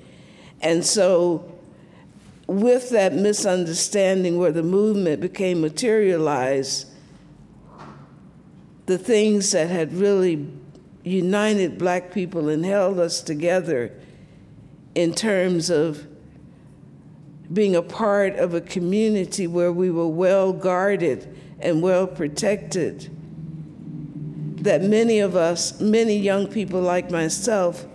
[0.62, 1.52] And so,
[2.48, 6.88] with that misunderstanding where the movement became materialized,
[8.86, 10.48] the things that had really
[11.04, 13.92] united black people and held us together
[14.96, 16.08] in terms of
[17.52, 23.14] being a part of a community where we were well guarded and well protected.
[24.64, 27.86] That many of us, many young people like myself,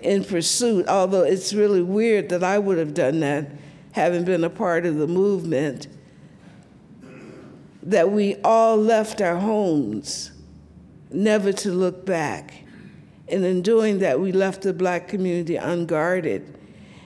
[0.00, 3.50] in pursuit, although it's really weird that I would have done that,
[3.92, 5.88] having been a part of the movement,
[7.82, 10.32] that we all left our homes
[11.10, 12.54] never to look back.
[13.28, 16.54] And in doing that, we left the black community unguarded.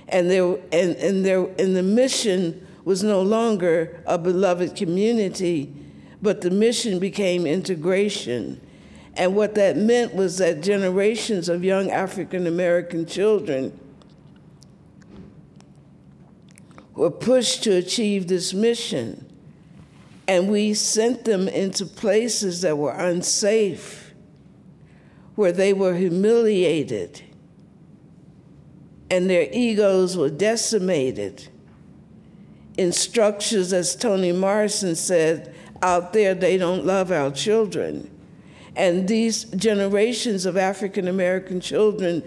[0.08, 5.72] And, there, and, and, there, and the mission was no longer a beloved community,
[6.20, 8.60] but the mission became integration.
[9.14, 13.78] And what that meant was that generations of young African American children
[16.94, 19.26] were pushed to achieve this mission.
[20.28, 24.14] And we sent them into places that were unsafe,
[25.34, 27.22] where they were humiliated
[29.12, 31.46] and their egos were decimated
[32.78, 38.10] in structures, as Toni Morrison said, out there they don't love our children.
[38.74, 42.22] And these generations of African American children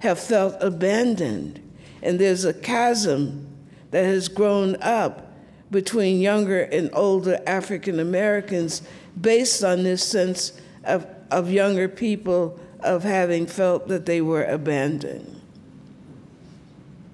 [0.00, 1.60] have felt abandoned.
[2.02, 3.46] And there's a chasm
[3.90, 5.32] that has grown up
[5.70, 8.82] between younger and older African Americans
[9.20, 15.40] based on this sense of, of younger people of having felt that they were abandoned.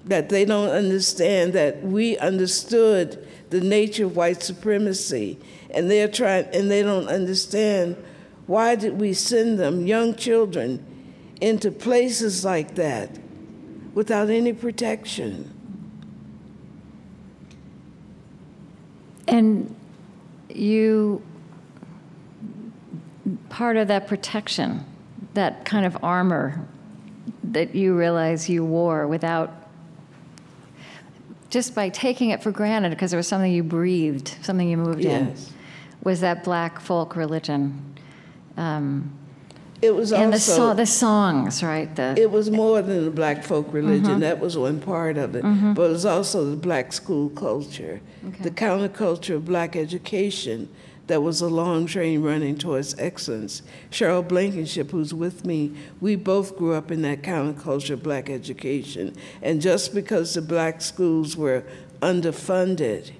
[0.05, 5.39] That they don't understand that we understood the nature of white supremacy,
[5.71, 7.95] and they're trying, and they don't understand
[8.47, 10.85] why did we send them, young children,
[11.41, 13.09] into places like that
[13.93, 15.49] without any protection.
[19.27, 19.75] And
[20.49, 21.21] you,
[23.49, 24.85] part of that protection,
[25.33, 26.65] that kind of armor
[27.43, 29.53] that you realize you wore without,
[31.49, 35.01] just by taking it for granted because it was something you breathed, something you moved
[35.01, 35.47] Yes.
[35.49, 35.53] in,
[36.03, 37.92] was that black folk religion.
[38.57, 39.11] Um,
[39.81, 41.93] It was and the, also so- the songs, right?
[41.95, 44.21] The, It was more than the black folk religion.
[44.21, 45.43] That was one part of it.
[45.75, 47.99] But it was also the black school culture,
[48.41, 50.69] the counterculture of black education
[51.07, 53.61] that was a long train running towards excellence.
[53.91, 59.13] Cheryl Blankenship, who's with me, we both grew up in that counterculture of black education.
[59.41, 61.65] And just because the black schools were
[62.01, 63.11] underfunded,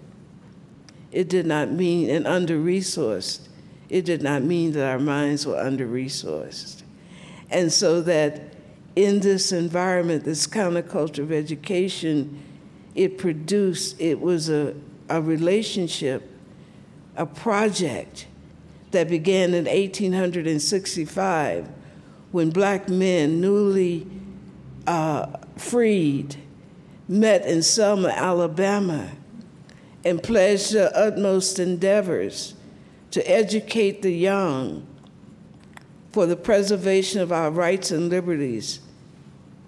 [1.11, 3.49] it did not mean, and under resourced,
[3.93, 6.81] it did not mean that our minds were under resourced.
[7.51, 8.55] And so that
[8.95, 12.41] in this environment, this counterculture of education,
[12.95, 14.73] it produced, it was a,
[15.09, 16.27] a relationship,
[17.17, 18.25] a project
[18.89, 21.69] that began in 1865
[22.31, 24.07] when black men, newly
[24.87, 26.35] uh, freed,
[27.07, 29.11] met in Selma, Alabama,
[30.03, 32.55] and pledged their utmost endeavors
[33.13, 34.83] to educate the young
[36.11, 38.79] for the preservation of our rights and liberties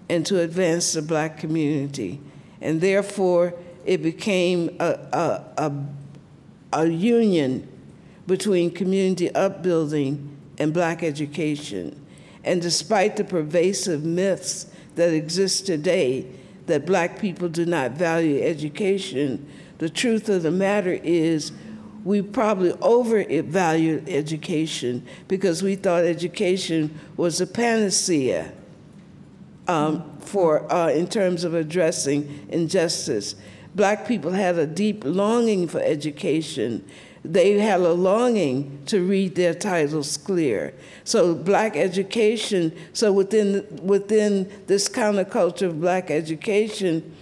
[0.08, 2.20] and to advance the black community.
[2.60, 5.72] And therefore, it became a, a, a,
[6.72, 7.68] a union
[8.26, 12.04] between community upbuilding and black education.
[12.42, 14.66] And despite the pervasive myths
[14.96, 16.26] that exist today
[16.66, 21.52] that black people do not value education, the truth of the matter is
[22.06, 28.52] we probably overvalued education because we thought education was a panacea
[29.66, 33.34] um, for uh, in terms of addressing injustice.
[33.74, 36.84] black people had a deep longing for education.
[37.24, 40.74] They had a longing to read their titles clear.
[41.02, 47.16] So black education, so within, within this counterculture of black education,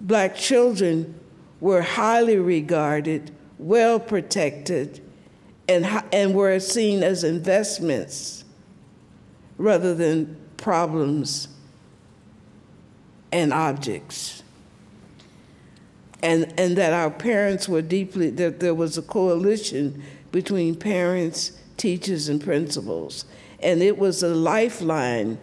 [0.00, 1.14] black children
[1.60, 3.30] were highly regarded,
[3.64, 5.00] well protected,
[5.66, 8.44] and, and were seen as investments
[9.56, 11.48] rather than problems
[13.32, 14.42] and objects.
[16.22, 22.28] And, and that our parents were deeply, that there was a coalition between parents, teachers,
[22.28, 23.24] and principals.
[23.60, 25.38] And it was a lifeline.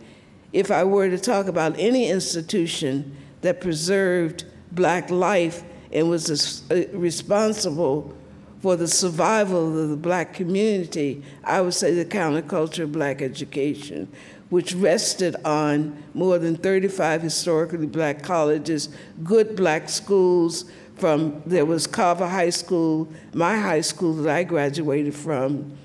[0.53, 6.83] If I were to talk about any institution that preserved black life and was uh,
[6.93, 8.13] responsible
[8.61, 14.07] for the survival of the black community, I would say the counterculture of black education,
[14.49, 18.89] which rested on more than 35 historically black colleges,
[19.23, 20.65] good black schools.
[20.97, 25.75] From there was Carver High School, my high school that I graduated from,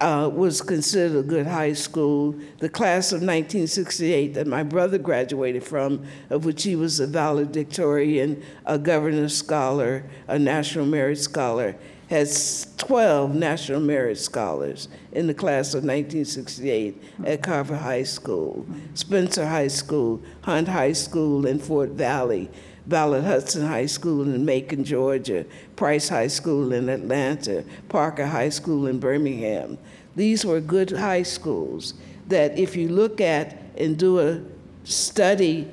[0.00, 2.34] uh, was considered a good high school.
[2.58, 8.42] The class of 1968 that my brother graduated from, of which he was a valedictorian,
[8.66, 11.76] a governor scholar, a national merit scholar,
[12.10, 19.46] has 12 national merit scholars in the class of 1968 at Carver High School, Spencer
[19.46, 22.50] High School, Hunt High School in Fort Valley,
[22.86, 28.86] Ballard Hudson High School in Macon, Georgia, Price High School in Atlanta, Parker High School
[28.86, 29.78] in Birmingham.
[30.16, 31.94] These were good high schools
[32.28, 34.40] that, if you look at and do a
[34.84, 35.68] study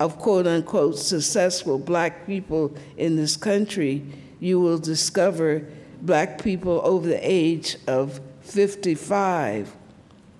[0.00, 4.02] of quote unquote successful black people in this country,
[4.40, 5.66] you will discover
[6.02, 9.74] black people over the age of 55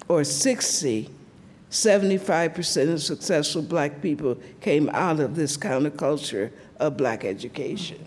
[0.09, 1.11] or 60
[1.75, 7.99] 75% of successful black people came out of this counterculture of black education.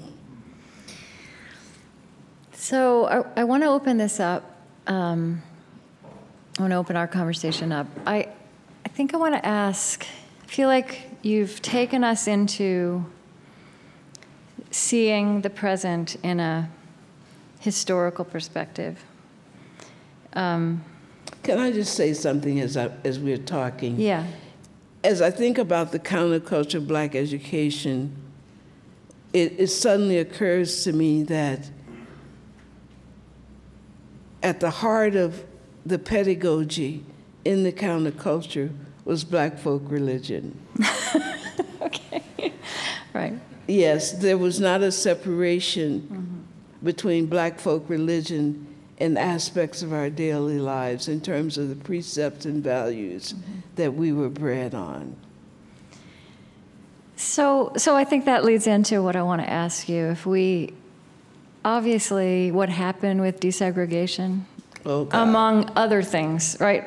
[2.54, 4.56] So I, I want to open this up.
[4.88, 5.44] Um,
[6.58, 7.88] I want to open our conversation up.
[8.06, 8.30] I,
[8.86, 10.08] I think I want to ask
[10.44, 13.06] I feel like you've taken us into
[14.72, 16.70] seeing the present in a
[17.60, 19.04] historical perspective.
[20.32, 20.86] Um,
[21.48, 23.98] can I just say something as, I, as we're talking?
[23.98, 24.28] Yeah.
[25.02, 28.14] As I think about the counterculture of black education,
[29.32, 31.72] it, it suddenly occurs to me that
[34.44, 35.46] at the heart of
[35.86, 37.06] the pedagogy
[37.46, 38.70] in the counterculture
[39.06, 40.60] was black folk religion.
[41.82, 42.52] okay.
[43.14, 43.36] right.
[43.70, 46.86] Yes, there was not a separation mm-hmm.
[46.86, 48.68] between black folk religion
[48.98, 53.60] in aspects of our daily lives in terms of the precepts and values mm-hmm.
[53.76, 55.16] that we were bred on.
[57.16, 60.06] So, so I think that leads into what I want to ask you.
[60.06, 60.74] If we,
[61.64, 64.42] obviously, what happened with desegregation,
[64.86, 66.86] oh, among other things, right?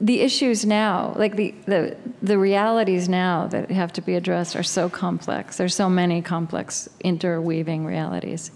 [0.00, 4.62] The issues now, like the, the, the realities now that have to be addressed, are
[4.62, 5.56] so complex.
[5.56, 8.50] There's so many complex interweaving realities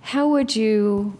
[0.00, 1.16] how would you,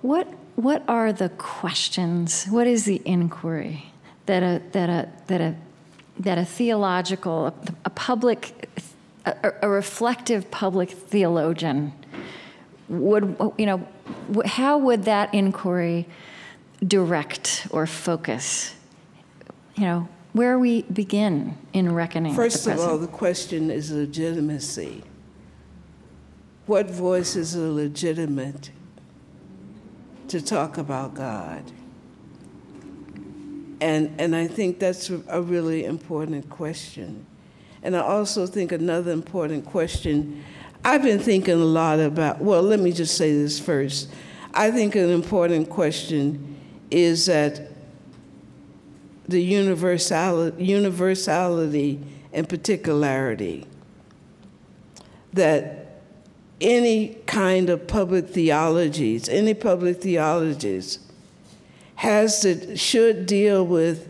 [0.00, 2.46] what, what are the questions?
[2.46, 3.92] What is the inquiry
[4.26, 5.54] that a, that a, that a,
[6.18, 7.54] that a theological, a,
[7.84, 8.68] a public,
[9.24, 11.92] a, a reflective public theologian
[12.88, 13.86] would, you know,
[14.44, 16.06] how would that inquiry
[16.86, 18.74] direct or focus?
[19.76, 22.34] You know, where we begin in reckoning.
[22.34, 25.02] First of all, the question is legitimacy
[26.70, 28.70] what voices are legitimate
[30.28, 31.64] to talk about God?
[33.80, 37.26] And, and I think that's a really important question.
[37.82, 40.44] And I also think another important question,
[40.84, 44.08] I've been thinking a lot about, well, let me just say this first.
[44.54, 46.56] I think an important question
[46.88, 47.62] is that
[49.26, 52.00] the universality, universality
[52.32, 53.66] and particularity
[55.32, 55.79] that
[56.60, 60.98] any kind of public theologies, any public theologies,
[61.96, 64.08] has to, should deal with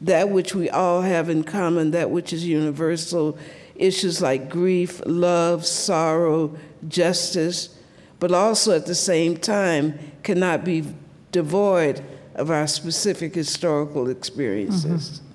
[0.00, 3.36] that which we all have in common, that which is universal,
[3.74, 6.56] issues like grief, love, sorrow,
[6.86, 7.76] justice,
[8.20, 10.84] but also at the same time cannot be
[11.32, 12.02] devoid
[12.34, 15.20] of our specific historical experiences.
[15.20, 15.27] Mm-hmm.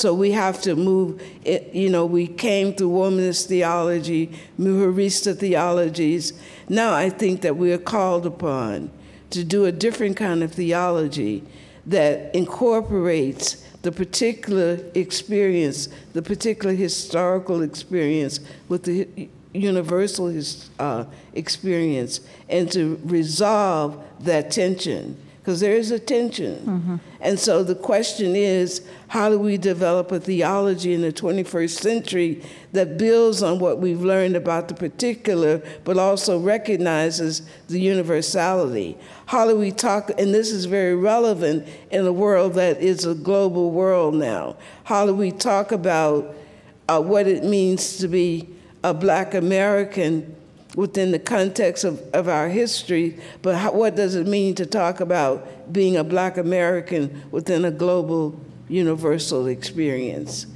[0.00, 6.32] So we have to move, it, you know, we came through womanist theology, Mujerista theologies.
[6.70, 8.90] Now I think that we are called upon
[9.28, 11.44] to do a different kind of theology
[11.84, 18.40] that incorporates the particular experience, the particular historical experience
[18.70, 20.34] with the universal
[20.78, 21.04] uh,
[21.34, 25.18] experience, and to resolve that tension
[25.50, 26.58] because there is a tension.
[26.58, 26.96] Mm-hmm.
[27.20, 32.44] And so the question is how do we develop a theology in the 21st century
[32.70, 38.96] that builds on what we've learned about the particular, but also recognizes the universality?
[39.26, 43.14] How do we talk, and this is very relevant in a world that is a
[43.16, 44.56] global world now.
[44.84, 46.32] How do we talk about
[46.88, 48.48] uh, what it means to be
[48.84, 50.36] a black American?
[50.76, 55.00] Within the context of, of our history, but how, what does it mean to talk
[55.00, 58.38] about being a black American within a global
[58.68, 60.46] universal experience?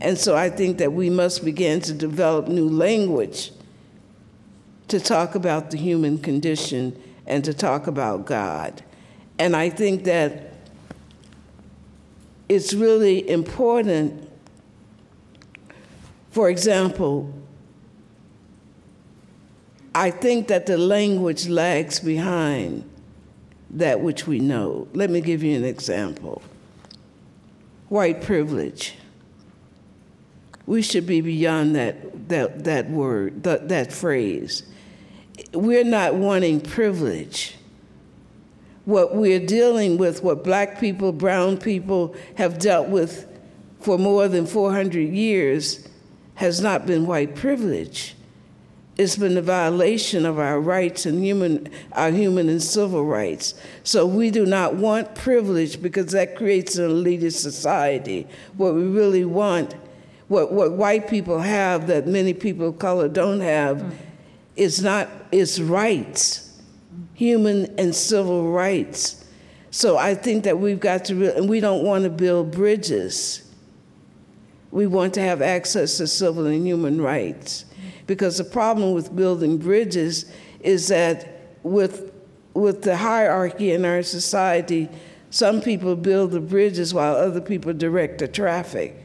[0.00, 3.52] And so I think that we must begin to develop new language
[4.88, 8.82] to talk about the human condition and to talk about God.
[9.38, 10.52] And I think that
[12.48, 14.28] it's really important,
[16.30, 17.32] for example,
[19.94, 22.90] I think that the language lags behind
[23.70, 24.88] that which we know.
[24.92, 26.42] Let me give you an example
[27.88, 28.94] white privilege.
[30.66, 34.64] We should be beyond that, that, that word, that, that phrase.
[35.52, 37.54] We're not wanting privilege.
[38.86, 43.28] What we're dealing with, what black people, brown people have dealt with
[43.80, 45.86] for more than 400 years,
[46.36, 48.16] has not been white privilege
[48.96, 53.54] it's been a violation of our rights and human, our human and civil rights.
[53.82, 58.28] So we do not want privilege because that creates an elitist society.
[58.56, 59.74] What we really want,
[60.28, 63.92] what, what white people have that many people of color don't have, mm.
[64.54, 66.60] is not is rights,
[67.14, 69.24] human and civil rights.
[69.72, 73.42] So I think that we've got to, re- and we don't want to build bridges.
[74.70, 77.64] We want to have access to civil and human rights.
[78.06, 80.26] Because the problem with building bridges
[80.60, 82.12] is that with,
[82.52, 84.88] with the hierarchy in our society,
[85.30, 88.96] some people build the bridges while other people direct the traffic.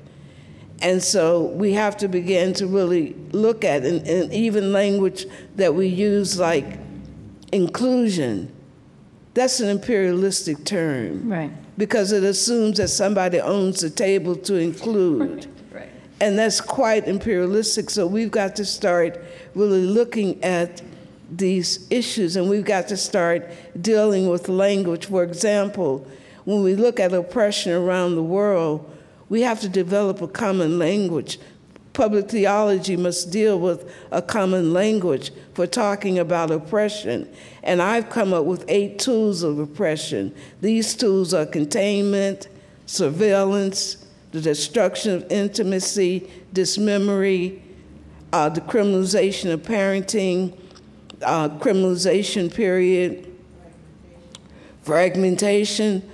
[0.81, 5.73] And so we have to begin to really look at, and, and even language that
[5.75, 6.79] we use like
[7.51, 8.53] inclusion,
[9.33, 11.29] that's an imperialistic term.
[11.29, 11.51] Right.
[11.77, 15.47] Because it assumes that somebody owns the table to include.
[16.21, 17.89] And that's quite imperialistic.
[17.89, 19.23] So we've got to start
[19.55, 20.81] really looking at
[21.31, 25.05] these issues and we've got to start dealing with language.
[25.05, 26.05] For example,
[26.45, 28.89] when we look at oppression around the world,
[29.29, 31.39] we have to develop a common language.
[31.93, 37.29] Public theology must deal with a common language for talking about oppression.
[37.63, 40.33] And I've come up with eight tools of oppression.
[40.61, 42.47] These tools are containment,
[42.85, 47.61] surveillance, the destruction of intimacy, dismemory,
[48.31, 50.57] uh, the criminalization of parenting,
[51.23, 53.35] uh, criminalization period,
[54.83, 56.07] fragmentation,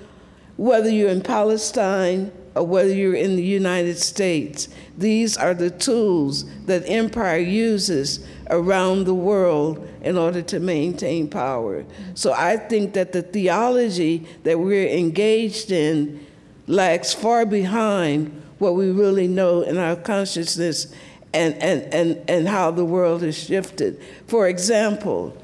[0.58, 4.70] whether you're in Palestine or whether you're in the United States.
[4.98, 11.84] These are the tools that empire uses around the world in order to maintain power.
[12.14, 16.25] So I think that the theology that we're engaged in
[16.68, 20.94] lags far behind what we really know in our consciousness
[21.34, 24.02] and, and, and, and how the world has shifted.
[24.28, 25.38] For example,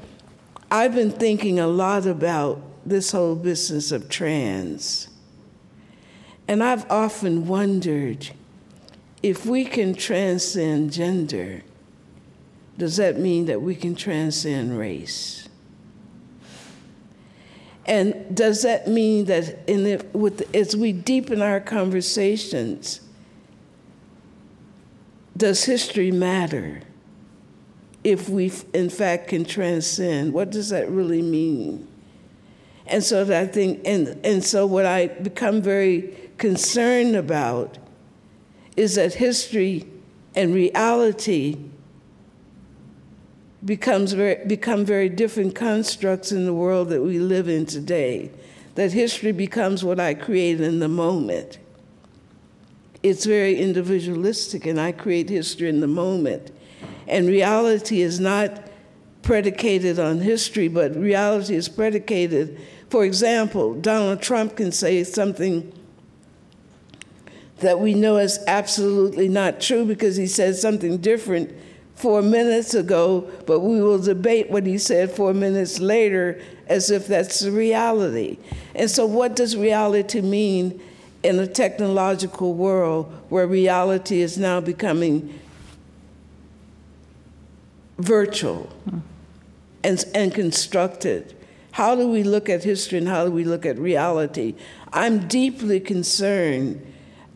[0.70, 5.08] I've been thinking a lot about this whole business of trans.
[6.48, 8.30] And I've often wondered
[9.22, 11.62] if we can transcend gender,
[12.76, 15.41] does that mean that we can transcend race?
[17.86, 23.00] And does that mean that in the, with, as we deepen our conversations,
[25.36, 26.82] does history matter
[28.04, 30.32] if we, in fact, can transcend?
[30.32, 31.88] What does that really mean?
[32.86, 37.78] And so I think, and, and so what I become very concerned about
[38.76, 39.86] is that history
[40.34, 41.56] and reality
[43.64, 48.30] becomes very, become very different constructs in the world that we live in today.
[48.74, 51.58] That history becomes what I create in the moment.
[53.02, 56.50] It's very individualistic, and I create history in the moment.
[57.06, 58.62] And reality is not
[59.22, 62.60] predicated on history, but reality is predicated.
[62.90, 65.72] For example, Donald Trump can say something
[67.58, 71.52] that we know is absolutely not true because he says something different
[72.02, 77.06] four minutes ago, but we will debate what he said four minutes later as if
[77.06, 78.38] that's the reality.
[78.74, 80.82] And so, what does reality mean
[81.22, 85.38] in a technological world where reality is now becoming
[87.98, 88.68] virtual
[89.84, 91.36] and, and constructed?
[91.70, 94.56] How do we look at history and how do we look at reality?
[94.92, 96.84] I'm deeply concerned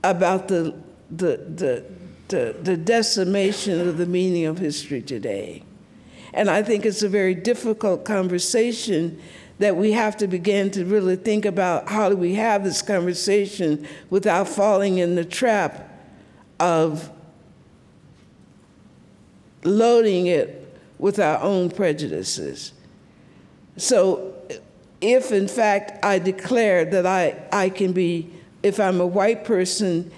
[0.02, 0.74] about the,
[1.08, 1.84] the, the,
[2.28, 5.62] the, the decimation of the meaning of history today.
[6.34, 9.20] And I think it's a very difficult conversation
[9.58, 13.86] that we have to begin to really think about how do we have this conversation
[14.10, 15.98] without falling in the trap
[16.60, 17.10] of
[19.64, 22.72] loading it with our own prejudices.
[23.76, 24.34] So,
[25.00, 28.30] if in fact I declare that I, I can be,
[28.62, 30.10] if I'm a white person,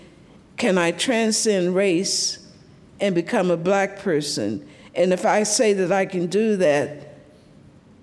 [0.59, 2.47] can I transcend race
[3.01, 4.69] and become a black person?
[4.95, 7.15] And if I say that I can do that,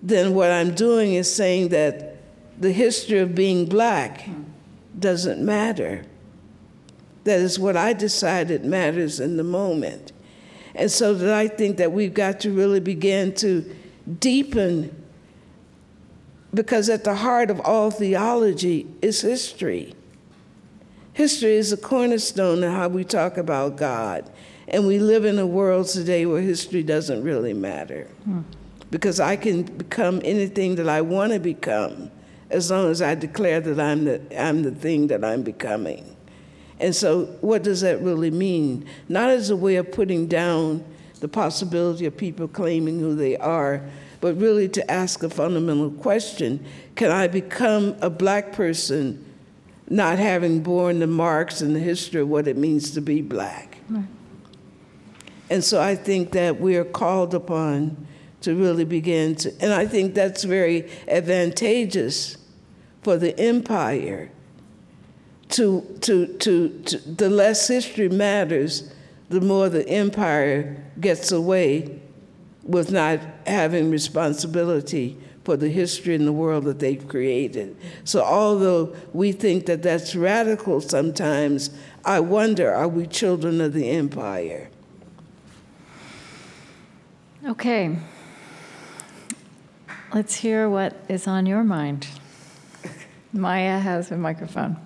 [0.01, 2.17] then what I'm doing is saying that
[2.59, 4.27] the history of being black
[4.97, 6.03] doesn't matter.
[7.25, 10.13] That is what I decided matters in the moment.
[10.73, 13.75] And so that I think that we've got to really begin to
[14.19, 15.03] deepen
[16.53, 19.93] because at the heart of all theology is history.
[21.15, 24.29] History is a cornerstone of how we talk about God.
[24.67, 28.09] And we live in a world today where history doesn't really matter.
[28.25, 28.41] Hmm.
[28.91, 32.11] Because I can become anything that I want to become
[32.49, 36.17] as long as I declare that I'm the, I'm the thing that I'm becoming.
[36.81, 38.85] And so, what does that really mean?
[39.07, 40.83] Not as a way of putting down
[41.21, 43.81] the possibility of people claiming who they are,
[44.19, 46.65] but really to ask a fundamental question
[46.97, 49.23] Can I become a black person
[49.89, 53.77] not having borne the marks and the history of what it means to be black?
[53.89, 54.05] Right.
[55.49, 58.07] And so I think that we are called upon
[58.41, 62.37] to really begin to, and I think that's very advantageous
[63.03, 64.31] for the empire.
[65.49, 68.91] To, to, to, to the less history matters,
[69.29, 72.01] the more the empire gets away
[72.63, 77.77] with not having responsibility for the history and the world that they've created.
[78.03, 81.69] So, although we think that that's radical sometimes,
[82.03, 84.69] I wonder are we children of the empire?
[87.45, 87.95] Okay.
[90.13, 92.07] Let's hear what is on your mind.
[93.31, 94.77] Maya has a microphone.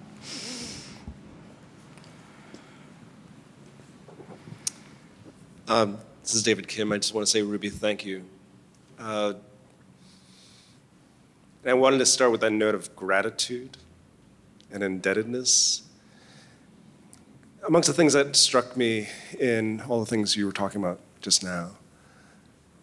[5.68, 6.92] Um, this is David Kim.
[6.92, 8.26] I just want to say, Ruby, thank you.
[8.98, 9.34] Uh,
[11.70, 13.78] I wanted to start with that note of gratitude
[14.72, 15.84] and indebtedness.
[17.68, 19.08] Amongst the things that struck me
[19.40, 21.72] in all the things you were talking about just now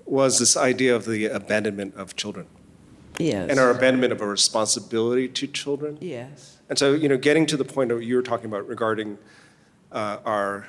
[0.05, 2.47] was this idea of the abandonment of children.
[3.19, 3.51] Yes.
[3.51, 5.99] And our abandonment of a responsibility to children.
[6.01, 6.59] Yes.
[6.69, 9.19] And so, you know, getting to the point of what you were talking about regarding
[9.91, 10.69] uh, our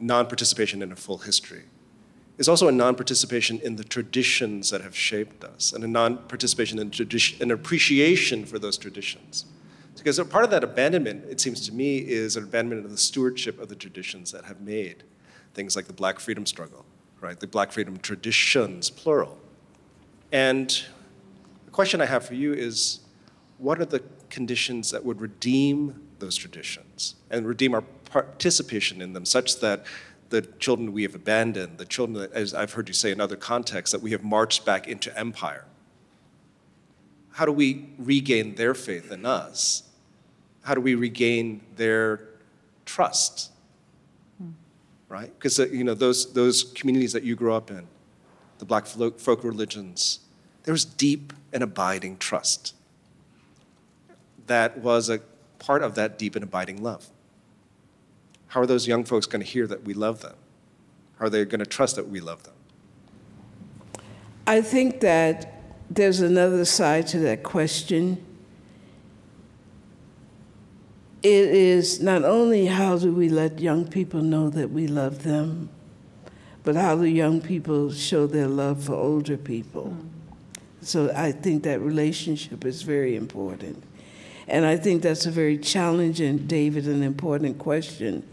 [0.00, 1.64] non participation in a full history
[2.40, 6.90] is also a non-participation in the traditions that have shaped us and a non-participation in
[6.90, 9.44] tradition, an appreciation for those traditions.
[9.94, 13.60] Because part of that abandonment, it seems to me, is an abandonment of the stewardship
[13.60, 15.04] of the traditions that have made
[15.52, 16.86] things like the black freedom struggle,
[17.20, 17.38] right?
[17.38, 19.36] The black freedom traditions, plural.
[20.32, 20.70] And
[21.66, 23.00] the question I have for you is
[23.58, 29.26] what are the conditions that would redeem those traditions and redeem our participation in them
[29.26, 29.84] such that
[30.30, 33.36] the children we have abandoned, the children that, as I've heard you say in other
[33.36, 35.64] contexts, that we have marched back into empire.
[37.32, 39.82] How do we regain their faith in us?
[40.62, 42.20] How do we regain their
[42.84, 43.50] trust?
[44.38, 44.50] Hmm.
[45.08, 45.32] Right?
[45.36, 47.86] Because uh, you know those those communities that you grew up in,
[48.58, 50.20] the black folk religions,
[50.62, 52.74] there was deep and abiding trust.
[54.46, 55.20] That was a
[55.58, 57.08] part of that deep and abiding love.
[58.50, 60.34] How are those young folks going to hear that we love them?
[61.20, 62.54] How are they going to trust that we love them?
[64.44, 68.20] I think that there's another side to that question.
[71.22, 75.68] It is not only how do we let young people know that we love them,
[76.64, 79.90] but how do young people show their love for older people?
[79.90, 80.08] Hmm.
[80.82, 83.84] So I think that relationship is very important.
[84.48, 88.26] And I think that's a very challenging, David, and important question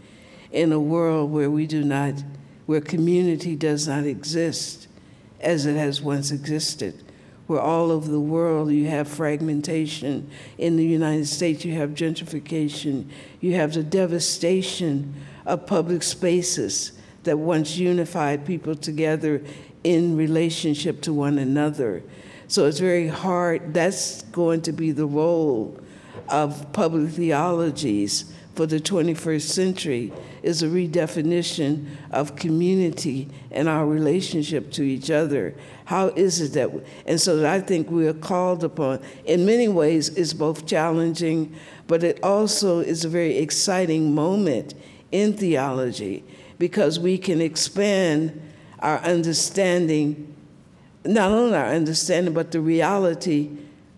[0.52, 2.14] in a world where we do not,
[2.66, 4.88] where community does not exist
[5.40, 7.04] as it has once existed,
[7.46, 10.28] where all over the world you have fragmentation.
[10.56, 13.08] In the United States, you have gentrification,
[13.40, 15.14] you have the devastation
[15.46, 16.92] of public spaces
[17.24, 19.42] that once unified people together
[19.84, 22.02] in relationship to one another.
[22.48, 23.74] So it's very hard.
[23.74, 25.78] That's going to be the role
[26.28, 30.12] of public theologies for the 21st century
[30.48, 35.54] is a redefinition of community and our relationship to each other.
[35.84, 36.70] How is it that,
[37.04, 41.54] and so I think we are called upon, in many ways, is both challenging,
[41.86, 44.72] but it also is a very exciting moment
[45.12, 46.24] in theology
[46.58, 48.40] because we can expand
[48.78, 50.34] our understanding,
[51.04, 53.50] not only our understanding, but the reality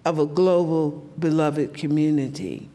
[0.04, 2.68] of a global beloved community.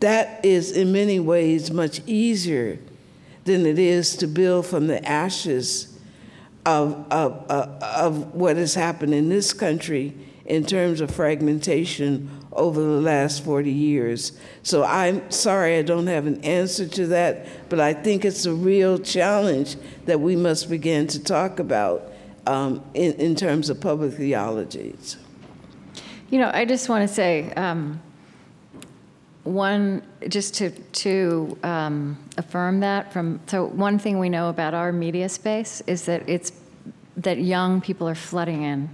[0.00, 2.78] That is, in many ways, much easier
[3.44, 5.98] than it is to build from the ashes
[6.64, 10.14] of, of, of, of what has happened in this country
[10.44, 14.38] in terms of fragmentation over the last 40 years.
[14.62, 18.52] So I'm sorry I don't have an answer to that, but I think it's a
[18.52, 19.76] real challenge
[20.06, 22.12] that we must begin to talk about
[22.46, 25.18] um, in, in terms of public theologies.
[26.30, 28.00] You know, I just want to say um,
[29.48, 34.92] one, just to, to um, affirm that from, so one thing we know about our
[34.92, 36.52] media space is that it's,
[37.16, 38.88] that young people are flooding in.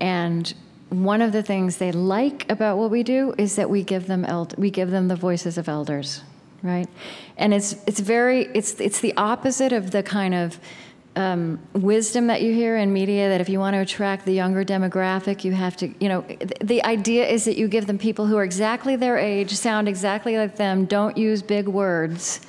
[0.00, 0.52] And
[0.92, 4.26] one of the things they like about what we do is that we give them
[4.58, 6.22] we give them the voices of elders,
[6.62, 6.88] right?
[7.38, 10.58] And it's it's very it's it's the opposite of the kind of
[11.14, 14.64] um, wisdom that you hear in media that if you want to attract the younger
[14.64, 16.24] demographic, you have to, you know,
[16.62, 20.36] the idea is that you give them people who are exactly their age, sound exactly
[20.36, 22.40] like them, don't use big words.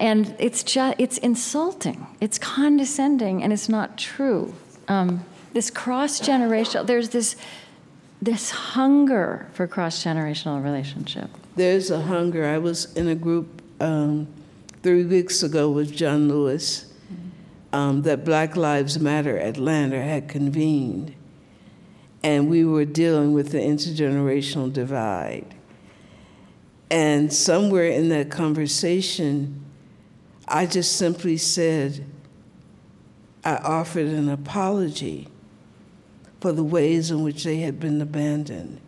[0.00, 4.54] And it's just, it's insulting, it's condescending, and it's not true.
[4.88, 7.36] Um, this cross generational, there's this,
[8.20, 11.30] this hunger for cross generational relationship.
[11.54, 12.44] There's a hunger.
[12.44, 14.28] I was in a group um,
[14.82, 16.87] three weeks ago with John Lewis
[17.72, 21.14] um, that Black Lives Matter Atlanta had convened,
[22.22, 25.54] and we were dealing with the intergenerational divide.
[26.90, 29.64] And somewhere in that conversation,
[30.46, 32.06] I just simply said,
[33.44, 35.28] I offered an apology
[36.40, 38.80] for the ways in which they had been abandoned.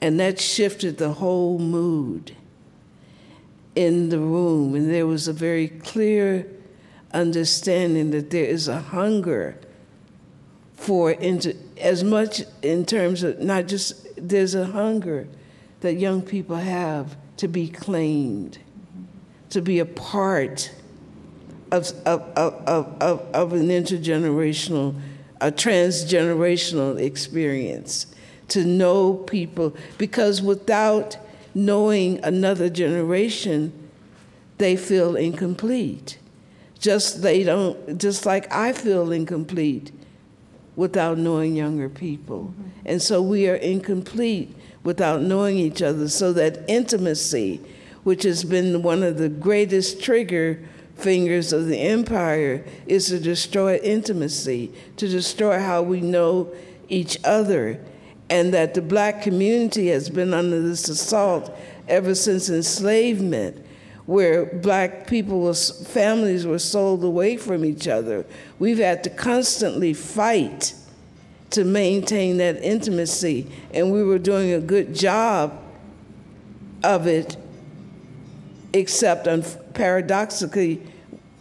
[0.00, 2.34] And that shifted the whole mood
[3.74, 6.46] in the room, and there was a very clear
[7.12, 9.58] understanding that there is a hunger
[10.74, 11.14] for
[11.80, 15.28] as much in terms of not just there's a hunger
[15.80, 18.58] that young people have to be claimed,
[19.50, 20.72] to be a part
[21.70, 24.94] of, of, of, of, of an intergenerational,
[25.40, 28.06] a transgenerational experience,
[28.48, 31.16] to know people, because without
[31.54, 33.72] knowing another generation,
[34.58, 36.18] they feel incomplete
[36.82, 39.92] just they don't just like I feel incomplete
[40.74, 42.52] without knowing younger people.
[42.52, 42.68] Mm-hmm.
[42.84, 46.08] And so we are incomplete without knowing each other.
[46.08, 47.60] So that intimacy,
[48.02, 50.60] which has been one of the greatest trigger
[50.96, 56.52] fingers of the empire, is to destroy intimacy, to destroy how we know
[56.88, 57.80] each other.
[58.28, 61.54] And that the black community has been under this assault
[61.86, 63.61] ever since enslavement
[64.06, 68.24] where black people was families were sold away from each other.
[68.58, 70.74] We've had to constantly fight
[71.50, 75.58] to maintain that intimacy, and we were doing a good job
[76.82, 77.36] of it,
[78.72, 79.28] except
[79.74, 80.82] paradoxically,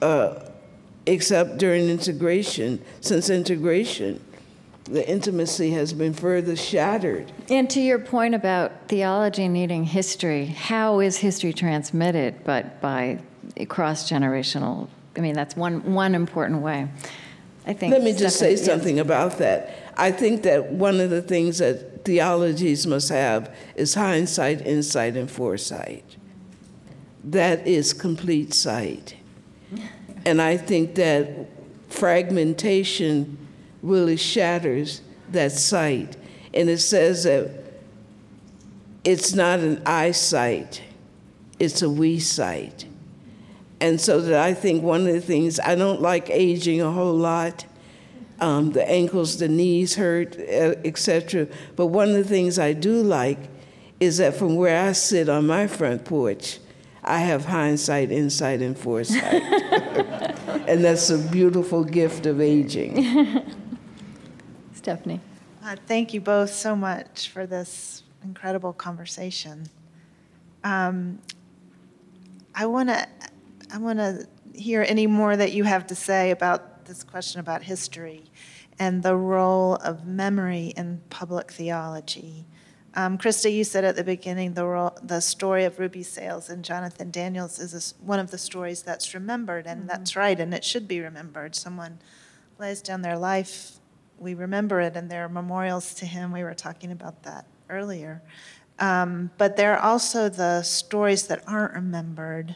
[0.01, 0.35] uh,
[1.05, 2.81] except during integration.
[2.99, 4.23] Since integration,
[4.91, 7.31] the intimacy has been further shattered.
[7.49, 13.19] And to your point about theology needing history, how is history transmitted but by
[13.69, 14.89] cross generational?
[15.15, 16.89] I mean, that's one, one important way.
[17.65, 17.93] I think.
[17.93, 19.93] Let me just say something about that.
[19.95, 25.30] I think that one of the things that theologies must have is hindsight, insight, and
[25.30, 26.18] foresight.
[27.23, 29.15] That is complete sight.
[30.26, 31.47] And I think that
[31.89, 33.38] fragmentation
[33.82, 35.02] really shatters
[35.32, 36.18] that sight.
[36.53, 37.49] And it says that
[39.03, 40.82] it's not an eyesight,
[41.60, 42.86] it's a we sight.
[43.80, 47.16] And so that I think one of the things, I don't like aging a whole
[47.16, 47.66] lot.
[48.40, 51.48] Um, the ankles, the knees hurt, etc.
[51.76, 53.38] But one of the things I do like
[53.99, 56.60] is that from where I sit on my front porch,
[57.03, 59.24] I have hindsight, insight, and foresight.
[60.68, 63.44] and that's a beautiful gift of aging.
[64.82, 65.20] Stephanie.
[65.64, 69.68] Uh, thank you both so much for this incredible conversation.
[70.64, 71.20] Um,
[72.56, 73.08] I want to
[73.72, 77.62] I want to hear any more that you have to say about this question about
[77.62, 78.24] history
[78.80, 82.48] and the role of memory in public theology.
[82.95, 86.66] Um, Krista, you said at the beginning the, role, the story of Ruby Sales and
[86.66, 89.88] Jonathan Daniels is a, one of the stories that's remembered, and mm-hmm.
[89.88, 91.56] that's right, and it should be remembered.
[91.56, 91.99] Someone
[92.58, 93.78] lays down their life,
[94.22, 96.31] we remember it, and there are memorials to him.
[96.31, 98.22] We were talking about that earlier.
[98.80, 102.56] Um, but there are also the stories that aren't remembered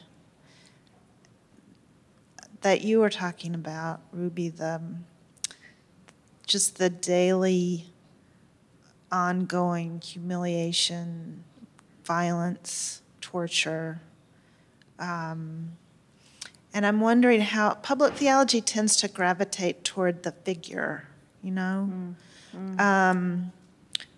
[2.61, 4.81] that you were talking about, Ruby, the
[6.47, 7.87] just the daily
[9.11, 11.43] ongoing humiliation,
[12.03, 14.01] violence, torture.
[14.99, 15.71] Um,
[16.73, 21.07] and I'm wondering how public theology tends to gravitate toward the figure,
[21.45, 21.89] you know?
[21.91, 22.15] Mm,
[22.57, 22.79] mm.
[22.79, 23.51] Um,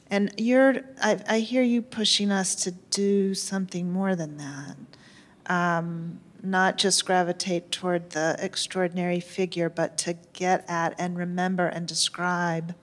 [0.10, 4.78] and you're, I, I, hear you pushing us to do something more than that.
[5.54, 11.88] Um, not just gravitate toward the extraordinary figure, but to get at and remember and
[11.88, 12.74] describe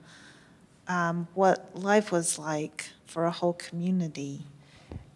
[0.87, 4.43] um, what life was like for a whole community.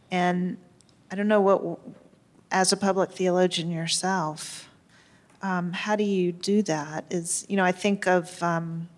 [0.09, 0.57] And
[1.11, 1.79] I don't know what,
[2.51, 4.69] as a public theologian yourself,
[5.41, 7.05] um, how do you do that?
[7.09, 8.89] Is you know I think of um,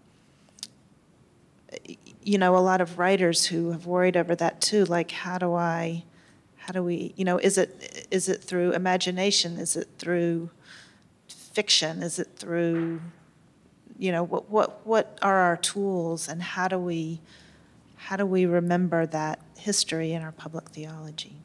[2.23, 4.85] you know a lot of writers who have worried over that too.
[4.85, 6.03] Like how do I,
[6.57, 9.57] how do we you know is it is it through imagination?
[9.57, 10.49] Is it through
[11.27, 12.03] fiction?
[12.03, 13.01] Is it through
[14.01, 17.21] you know, what, what, what are our tools and how do we,
[17.97, 21.35] how do we remember that history in our public theology?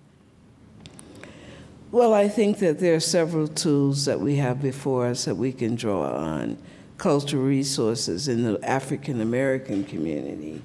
[1.92, 5.52] Well, I think that there are several tools that we have before us that we
[5.52, 6.56] can draw on.
[6.98, 10.62] Cultural resources in the African American community.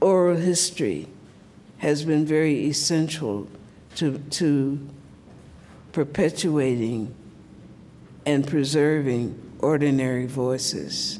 [0.00, 1.08] Oral history
[1.78, 3.48] has been very essential
[3.96, 4.88] to, to
[5.92, 7.14] perpetuating
[8.24, 11.18] and preserving ordinary voices.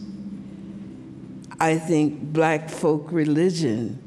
[1.60, 4.06] I think black folk religion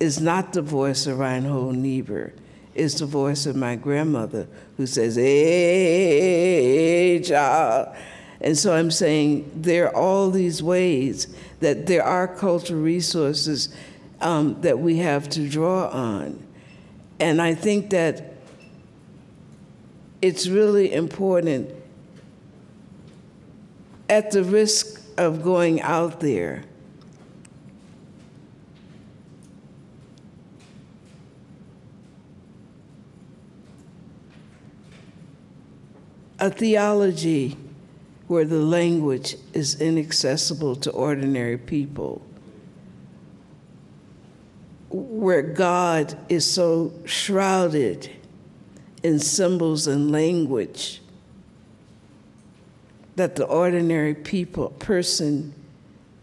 [0.00, 2.32] is not the voice of Reinhold Niebuhr.
[2.74, 7.96] It's the voice of my grandmother who says, hey, child.
[8.44, 13.74] And so I'm saying there are all these ways that there are cultural resources
[14.20, 16.46] um, that we have to draw on.
[17.18, 18.34] And I think that
[20.20, 21.70] it's really important
[24.10, 26.64] at the risk of going out there,
[36.38, 37.56] a theology
[38.26, 42.22] where the language is inaccessible to ordinary people,
[44.90, 48.10] where God is so shrouded
[49.02, 51.02] in symbols and language
[53.16, 55.54] that the ordinary people person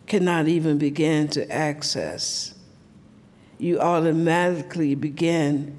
[0.07, 2.55] cannot even begin to access.
[3.59, 5.77] You automatically begin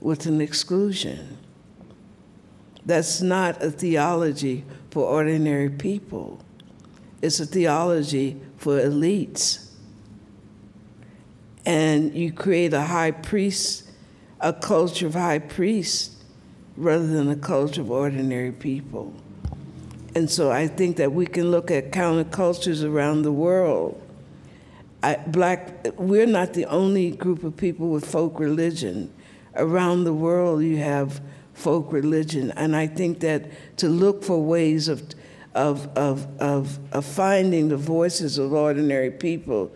[0.00, 1.36] with an exclusion.
[2.86, 6.40] That's not a theology for ordinary people.
[7.22, 9.70] It's a theology for elites.
[11.64, 13.90] And you create a high priest,
[14.40, 16.22] a culture of high priests,
[16.76, 19.12] rather than a culture of ordinary people.
[20.14, 24.00] And so I think that we can look at countercultures around the world.
[25.02, 29.12] I, black, we're not the only group of people with folk religion.
[29.56, 31.20] Around the world, you have
[31.56, 32.52] folk religion.
[32.52, 35.02] And I think that to look for ways of,
[35.54, 39.72] of, of, of, of finding the voices of ordinary people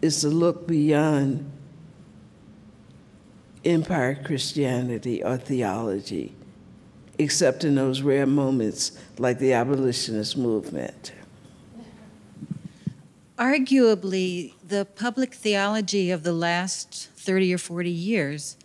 [0.00, 1.50] is to look beyond
[3.64, 6.34] empire Christianity or theology
[7.18, 11.12] except in those rare moments like the abolitionist movement.
[13.38, 18.56] Arguably, the public theology of the last 30 or 40 years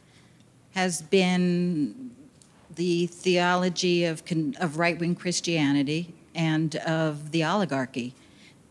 [0.71, 2.11] has been
[2.77, 4.23] the theology of,
[4.59, 8.13] of right wing Christianity and of the oligarchy.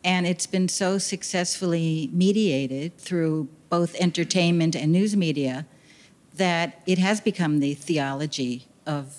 [0.03, 5.67] And it's been so successfully mediated through both entertainment and news media
[6.35, 9.19] that it has become the theology of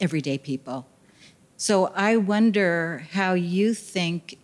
[0.00, 0.86] everyday people.
[1.56, 4.38] So I wonder how you think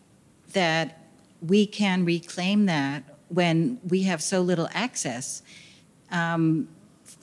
[0.53, 1.07] that
[1.41, 5.43] we can reclaim that when we have so little access.
[6.11, 6.69] Um,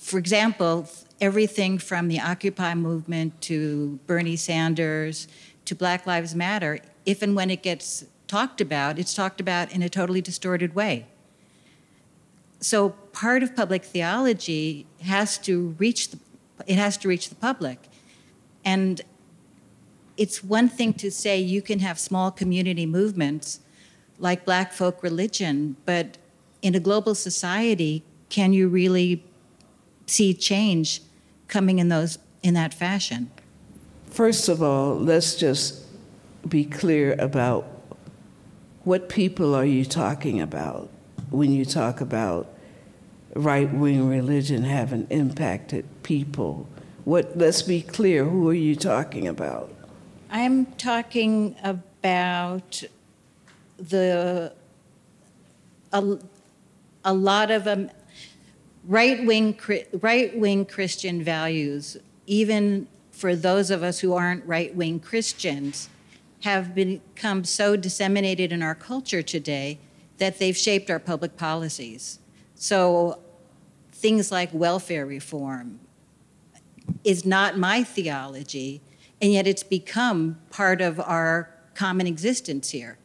[0.04, 0.90] for example,
[1.22, 5.30] everything from the Occupy movement to Bernie Sanders
[5.64, 9.82] to Black Lives Matter, if and when it gets talked about, it's talked about in
[9.82, 11.08] a totally distorted way.
[12.60, 16.20] So part of public theology has to reach the,
[16.68, 17.80] it has to reach the public.
[18.66, 19.00] And
[20.18, 23.62] it's one thing to say you can have small community movements
[24.20, 26.18] like black folk religion, but
[26.62, 29.24] in a global society, can you really
[30.06, 31.02] see change
[31.48, 33.32] coming in those in that fashion?
[34.10, 35.82] First of all, let's just
[36.48, 37.66] be clear about
[38.84, 40.90] what people are you talking about
[41.30, 42.54] when you talk about
[43.36, 46.68] right wing religion having impacted people?
[47.06, 49.74] What let's be clear, who are you talking about?
[50.30, 52.84] I'm talking about
[53.78, 54.54] the
[55.92, 56.18] a,
[57.06, 57.90] a lot of um,
[58.86, 59.58] right wing
[60.02, 65.90] right wing Christian values, even for those of us who aren't right wing Christians,
[66.42, 69.80] have become so disseminated in our culture today
[70.18, 72.20] that they've shaped our public policies.
[72.56, 73.20] So
[73.92, 75.80] things like welfare reform
[77.04, 78.82] is not my theology,
[79.22, 82.98] and yet it's become part of our common existence here.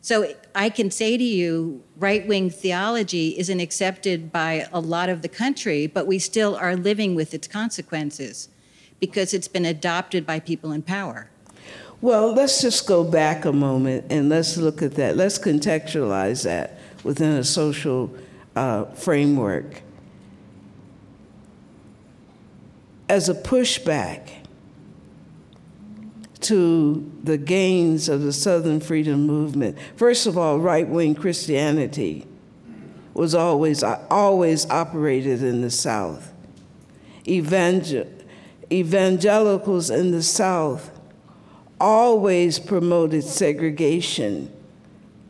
[0.00, 5.22] So I can say to you, right wing theology isn't accepted by a lot of
[5.22, 8.48] the country, but we still are living with its consequences
[9.00, 11.30] because it's been adopted by people in power.
[12.00, 15.16] Well, let's just go back a moment and let's look at that.
[15.16, 18.14] Let's contextualize that within a social
[18.54, 19.82] uh, framework.
[23.08, 24.37] As a pushback
[26.40, 32.26] to the gains of the Southern Freedom Movement, first of all, right wing Christianity
[33.14, 36.32] was always, always operated in the South.
[37.26, 38.06] Evangel-
[38.70, 40.90] evangelicals in the South
[41.80, 44.52] always promoted segregation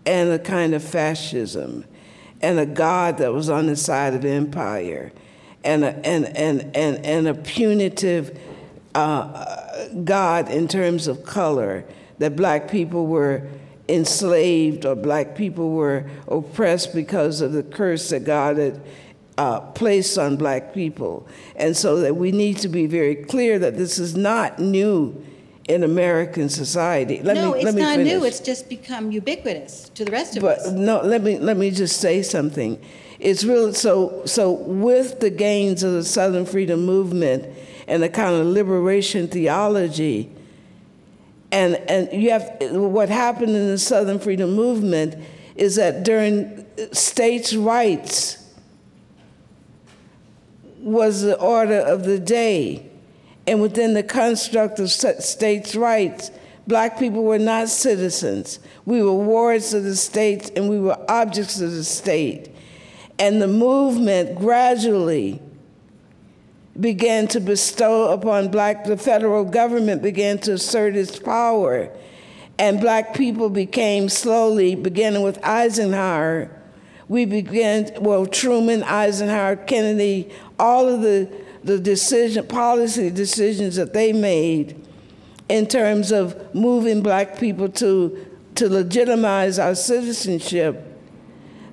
[0.04, 1.84] and a kind of fascism
[2.40, 5.12] and a God that was on the side of empire
[5.64, 8.38] and a, and, and, and, and a punitive
[8.94, 9.67] uh,
[10.04, 11.84] God in terms of color,
[12.18, 13.48] that black people were
[13.88, 18.80] enslaved or black people were oppressed because of the curse that God had
[19.38, 21.26] uh, placed on black people.
[21.56, 25.24] And so that we need to be very clear that this is not new
[25.68, 27.20] in American society.
[27.22, 28.12] Let no, me, it's not finish.
[28.12, 28.24] new.
[28.24, 30.72] It's just become ubiquitous to the rest of but us.
[30.72, 32.80] No, let me let me just say something.
[33.20, 37.46] It's really so so with the gains of the Southern Freedom Movement
[37.88, 40.30] and the kind of liberation theology,
[41.50, 45.16] and and you have what happened in the Southern Freedom Movement
[45.56, 48.44] is that during states' rights
[50.78, 52.88] was the order of the day
[53.48, 56.30] and within the construct of states' rights,
[56.66, 58.58] black people were not citizens.
[58.84, 62.54] We were wards of the state and we were objects of the state.
[63.18, 65.40] And the movement gradually
[66.80, 71.90] began to bestow upon black, the federal government began to assert its power.
[72.58, 76.50] And black people became slowly, beginning with Eisenhower,
[77.08, 81.30] we began, well, Truman, Eisenhower, Kennedy, all of the
[81.64, 84.84] the decision, policy decisions that they made
[85.48, 90.84] in terms of moving black people to, to legitimize our citizenship,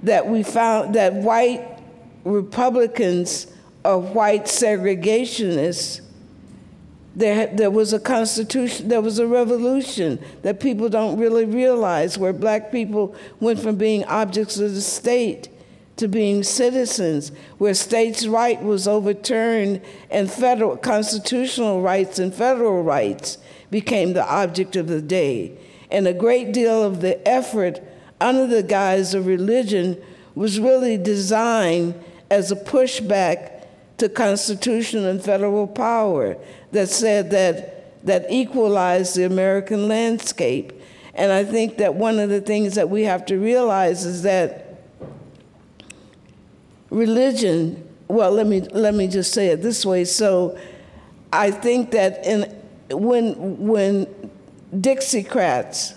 [0.03, 1.65] that we found that white
[2.23, 3.47] Republicans
[3.85, 6.01] are white segregationists.
[7.15, 12.33] There, there was a constitution, there was a revolution that people don't really realize, where
[12.33, 15.47] black people went from being objects of the state
[15.95, 19.81] to being citizens, where states' right was overturned
[20.11, 23.37] and federal constitutional rights and federal rights
[23.71, 25.57] became the object of the day.
[25.89, 27.81] And a great deal of the effort
[28.19, 30.01] under the guise of religion
[30.33, 31.95] was really designed
[32.29, 33.54] as a pushback
[33.97, 36.37] to constitutional and federal power
[36.71, 40.71] that said that that equalized the American landscape.
[41.15, 44.83] And I think that one of the things that we have to realize is that
[46.89, 50.05] religion, well, let me, let me just say it this way.
[50.05, 50.57] So
[51.33, 52.43] I think that in,
[52.91, 54.05] when, when
[54.73, 55.95] Dixiecrats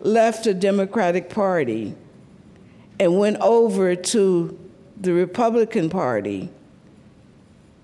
[0.00, 1.94] left the Democratic Party
[3.00, 4.58] and went over to
[5.00, 6.50] the Republican Party,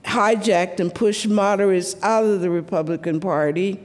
[0.04, 3.80] hijacked and pushed moderates out of the Republican Party,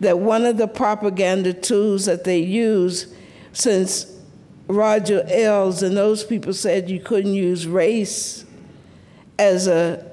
[0.00, 3.12] that one of the propaganda tools that they use
[3.52, 4.06] since
[4.68, 8.44] Roger Ailes and those people said you couldn't use race
[9.38, 10.06] as a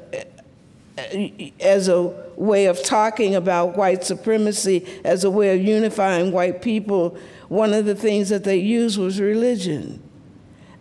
[1.59, 2.01] as a
[2.35, 7.17] way of talking about white supremacy, as a way of unifying white people.
[7.49, 10.01] One of the things that they used was religion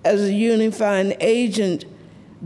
[0.05, 1.85] as a unifying agent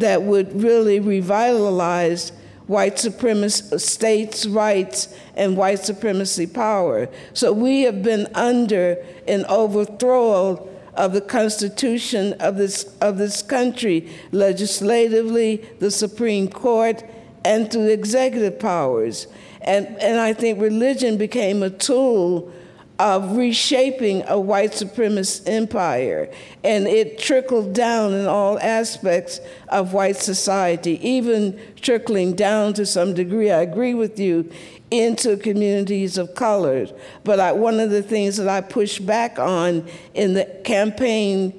[0.00, 2.32] that would really revitalize
[2.66, 7.08] white supremacy, states' rights, and white supremacy power.
[7.32, 14.08] So we have been under an overthrow of the Constitution of this, of this country,
[14.32, 17.02] legislatively, the Supreme Court,
[17.44, 19.26] and through executive powers.
[19.62, 22.52] And, and I think religion became a tool
[23.00, 26.30] of reshaping a white supremacist empire.
[26.62, 29.40] And it trickled down in all aspects
[29.70, 34.50] of white society, even trickling down to some degree, I agree with you,
[34.90, 36.88] into communities of color.
[37.24, 41.54] But I, one of the things that I push back on in the campaign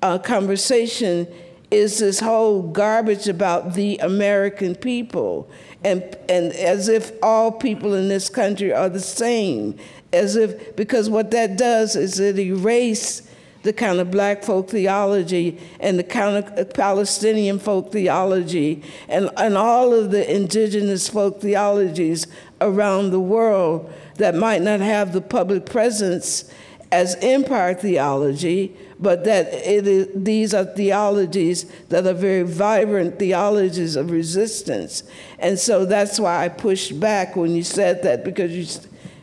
[0.00, 1.28] uh, conversation
[1.70, 5.50] is this whole garbage about the American people,
[5.84, 9.76] and, and as if all people in this country are the same
[10.12, 13.28] as if, because what that does is it erases
[13.62, 19.56] the kind of black folk theology and the kind of Palestinian folk theology and, and
[19.56, 22.28] all of the indigenous folk theologies
[22.60, 26.50] around the world that might not have the public presence
[26.92, 33.96] as empire theology, but that it is, these are theologies that are very vibrant theologies
[33.96, 35.02] of resistance.
[35.40, 38.64] And so that's why I pushed back when you said that, because you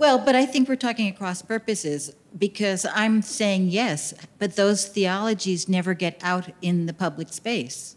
[0.04, 5.70] well, but I think we're talking across purposes because I'm saying yes, but those theologies
[5.70, 7.96] never get out in the public space.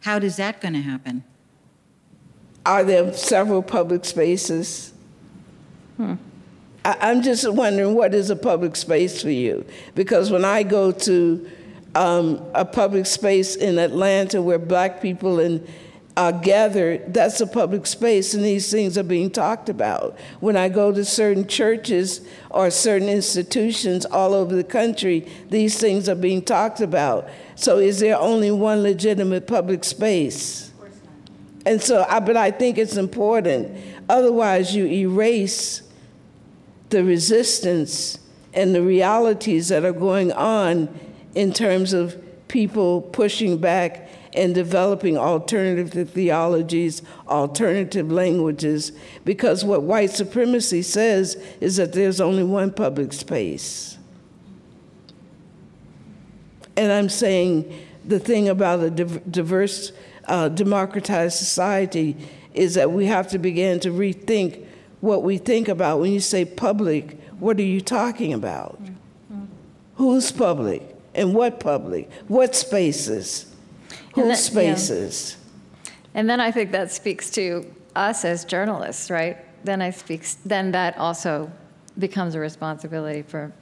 [0.00, 1.24] How is that going to happen?
[2.66, 4.92] Are there several public spaces?
[5.96, 6.16] Hmm.
[6.84, 9.64] I, am just wondering what is a public space for you?
[9.94, 11.50] Because when I go to
[11.94, 15.66] um, a public space in Atlanta where black people and
[16.16, 20.18] are gathered, that's a public space, and these things are being talked about.
[20.40, 26.08] When I go to certain churches or certain institutions all over the country, these things
[26.08, 27.28] are being talked about.
[27.54, 30.72] So, is there only one legitimate public space?
[31.66, 33.76] And so, I, but I think it's important.
[34.08, 35.82] Otherwise, you erase
[36.88, 38.18] the resistance
[38.54, 40.88] and the realities that are going on
[41.34, 42.16] in terms of
[42.48, 44.05] people pushing back
[44.36, 48.92] and developing alternative theologies, alternative languages,
[49.24, 53.96] because what white supremacy says is that there's only one public space.
[56.76, 57.72] And I'm saying
[58.04, 59.92] the thing about a diverse,
[60.26, 62.16] uh, democratized society
[62.52, 64.66] is that we have to begin to rethink
[65.00, 66.00] what we think about.
[66.00, 68.82] When you say public, what are you talking about?
[68.82, 69.44] Mm-hmm.
[69.96, 70.82] Who's public?
[71.14, 72.10] And what public?
[72.28, 73.46] What spaces?
[74.16, 75.36] That, spaces?
[75.84, 75.92] Yeah.
[76.14, 79.38] And then I think that speaks to us as journalists, right?
[79.64, 80.34] Then I speaks.
[80.44, 81.50] Then that also
[81.98, 83.52] becomes a responsibility for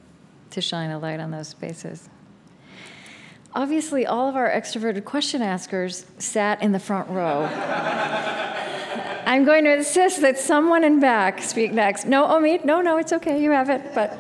[0.51, 2.09] to shine a light on those spaces.
[3.55, 7.44] Obviously, all of our extroverted question askers sat in the front row.
[9.26, 12.06] I'm going to insist that someone in back speak next.
[12.06, 14.18] No, Omid, no, no, it's okay, you have it, but.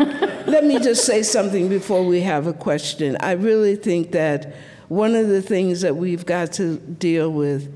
[0.46, 3.16] Let me just say something before we have a question.
[3.20, 4.54] I really think that
[4.88, 7.72] one of the things that we've got to deal with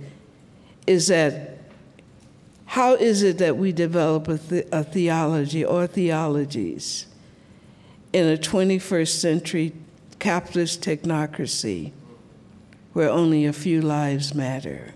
[0.86, 1.58] is that
[2.66, 7.06] how is it that we develop a, th- a theology or theologies
[8.14, 9.72] in a 21st century
[10.18, 11.92] capitalist technocracy
[12.94, 14.94] where only a few lives matter?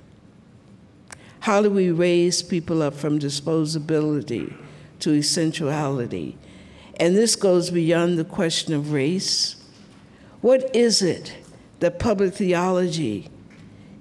[1.41, 4.57] How do we raise people up from disposability
[5.01, 6.39] to essentiality?
[6.99, 9.57] And this goes beyond the question of race.
[10.41, 11.37] What is it
[11.81, 13.29] that public theology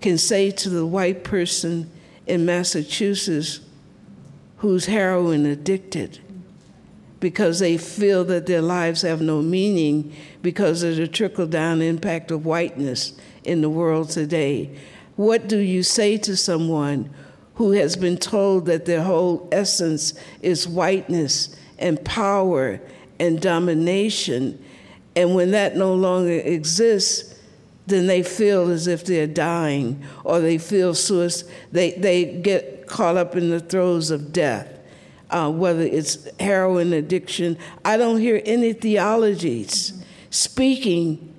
[0.02, 1.90] can say to the white person
[2.28, 3.60] in Massachusetts
[4.58, 6.20] who's heroin addicted
[7.20, 12.30] because they feel that their lives have no meaning because of the trickle down impact
[12.32, 14.70] of whiteness in the world today.
[15.16, 17.10] What do you say to someone
[17.56, 22.82] who has been told that their whole essence is whiteness and power
[23.20, 24.64] and domination?
[25.16, 27.35] And when that no longer exists,
[27.88, 31.52] then they feel as if they're dying or they feel suicide.
[31.72, 34.80] They, they get caught up in the throes of death,
[35.30, 37.58] uh, whether it's heroin addiction.
[37.84, 41.34] I don't hear any theologies speaking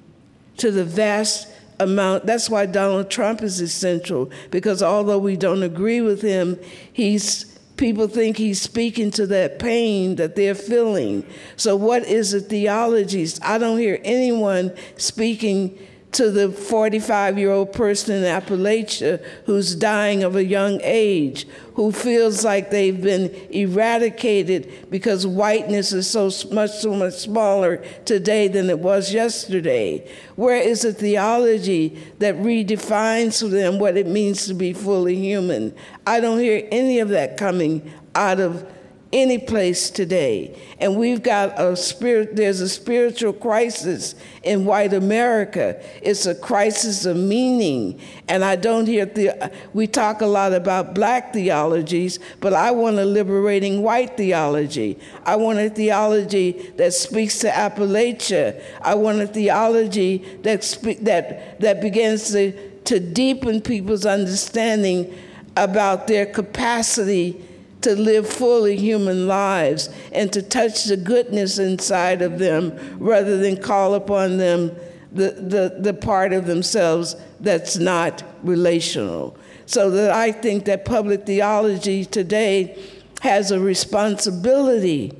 [0.59, 1.49] to the vast
[1.79, 2.27] amount.
[2.27, 6.59] That's why Donald Trump is essential, because although we don't agree with him,
[6.93, 11.23] he's people think he's speaking to that pain that they're feeling.
[11.57, 13.39] So what is the theologies?
[13.43, 15.79] I don't hear anyone speaking
[16.17, 21.93] to the 45 year old person in Appalachia who's dying of a young age, who
[21.93, 28.71] feels like they've been eradicated because whiteness is so much, so much smaller today than
[28.71, 30.11] it was yesterday?
[30.37, 35.75] Where is the theology that redefines for them what it means to be fully human?
[36.07, 38.67] I don't hear any of that coming out of
[39.13, 40.59] any place today.
[40.81, 45.81] And we've got a spirit, there's a spiritual crisis in white America.
[46.03, 48.01] It's a crisis of meaning.
[48.29, 52.99] And I don't hear, the, we talk a lot about black theologies, but I want
[52.99, 54.99] a liberating white theology.
[55.25, 58.61] I want a theology that speaks to Appalachia.
[58.83, 65.17] I want a theology that, spe- that, that begins to, to deepen people's understanding
[65.57, 67.43] about their capacity
[67.83, 73.57] to live fully human lives and to touch the goodness inside of them rather than
[73.57, 74.75] call upon them
[75.13, 79.37] the, the, the part of themselves that's not relational.
[79.67, 82.79] So that I think that public theology today
[83.21, 85.13] has a responsibility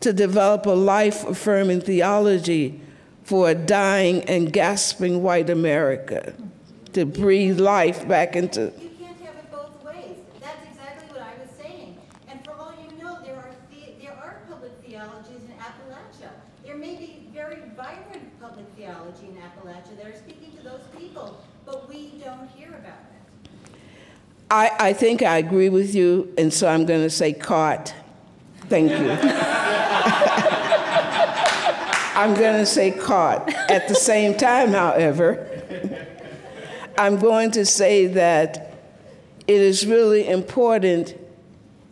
[0.00, 2.80] to develop a life affirming theology
[3.24, 6.34] for a dying and gasping white America,
[6.92, 8.72] to breathe life back into
[24.50, 27.94] I, I think I agree with you, and so I'm going to say caught.
[28.68, 29.10] Thank you.
[32.16, 33.48] I'm going to say caught.
[33.70, 35.46] At the same time, however,
[36.98, 38.74] I'm going to say that
[39.46, 41.16] it is really important,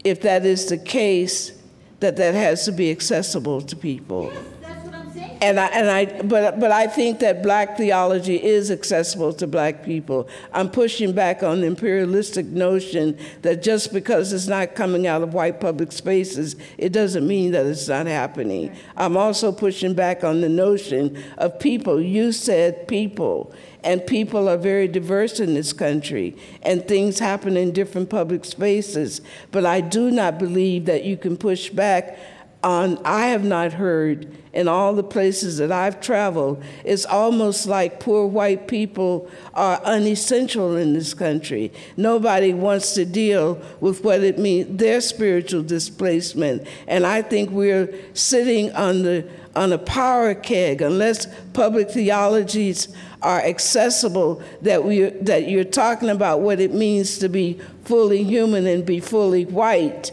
[0.05, 1.53] if that is the case,
[2.01, 4.33] that that has to be accessible to people.
[5.41, 9.85] And I, and I, but, but I think that black theology is accessible to black
[9.85, 10.29] people.
[10.53, 15.35] I'm pushing back on the imperialistic notion that just because it's not coming out of
[15.35, 18.75] white public spaces, it doesn't mean that it's not happening.
[18.97, 22.01] I'm also pushing back on the notion of people.
[22.01, 23.55] You said people,
[23.85, 29.21] and people are very diverse in this country, and things happen in different public spaces.
[29.53, 32.19] But I do not believe that you can push back
[32.63, 38.01] on, I have not heard in all the places that I've traveled, it's almost like
[38.01, 41.73] poor white people are unessential in this country.
[41.97, 46.67] Nobody wants to deal with what it means, their spiritual displacement.
[46.89, 52.89] And I think we're sitting on, the, on a power keg unless public theologies
[53.23, 58.67] are accessible, that, we, that you're talking about what it means to be fully human
[58.67, 60.11] and be fully white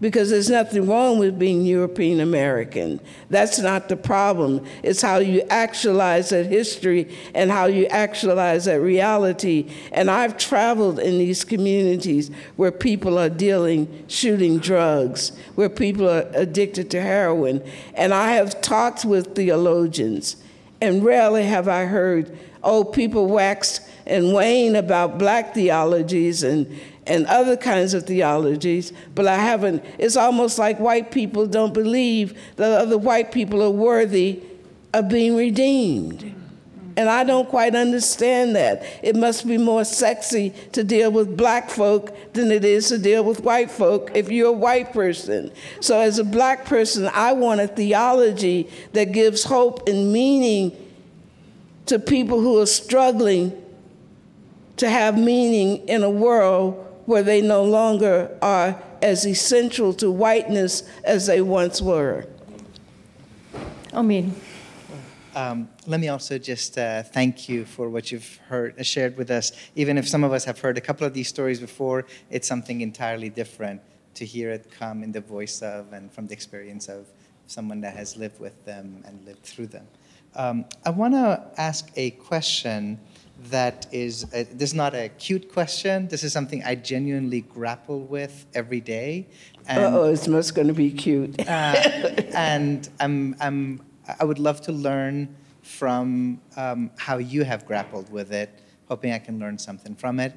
[0.00, 3.00] because there's nothing wrong with being European American.
[3.30, 4.64] That's not the problem.
[4.82, 9.70] It's how you actualize that history and how you actualize that reality.
[9.92, 16.28] And I've traveled in these communities where people are dealing, shooting drugs, where people are
[16.34, 17.62] addicted to heroin.
[17.94, 20.36] And I have talked with theologians,
[20.82, 27.26] and rarely have I heard, oh, people waxed and wane about black theologies and and
[27.26, 29.84] other kinds of theologies, but I haven't.
[29.98, 34.42] It's almost like white people don't believe that other white people are worthy
[34.92, 36.34] of being redeemed.
[36.98, 38.82] And I don't quite understand that.
[39.02, 43.22] It must be more sexy to deal with black folk than it is to deal
[43.22, 45.52] with white folk if you're a white person.
[45.80, 50.74] So, as a black person, I want a theology that gives hope and meaning
[51.84, 53.52] to people who are struggling
[54.78, 60.82] to have meaning in a world where they no longer are as essential to whiteness
[61.04, 62.26] as they once were.
[63.92, 64.30] Omid.
[65.34, 69.30] Um, let me also just uh, thank you for what you've heard, uh, shared with
[69.30, 69.52] us.
[69.74, 72.80] Even if some of us have heard a couple of these stories before, it's something
[72.80, 73.82] entirely different
[74.14, 77.06] to hear it come in the voice of and from the experience of
[77.46, 79.86] someone that has lived with them and lived through them.
[80.34, 82.98] Um, I want to ask a question
[83.50, 86.08] that is a, this is not a cute question.
[86.08, 89.28] This is something I genuinely grapple with every day.
[89.68, 91.38] oh, it's most going to be cute.
[91.40, 91.44] uh,
[92.34, 93.82] and I'm, I'm,
[94.18, 99.18] I would love to learn from um, how you have grappled with it, hoping I
[99.18, 100.32] can learn something from it.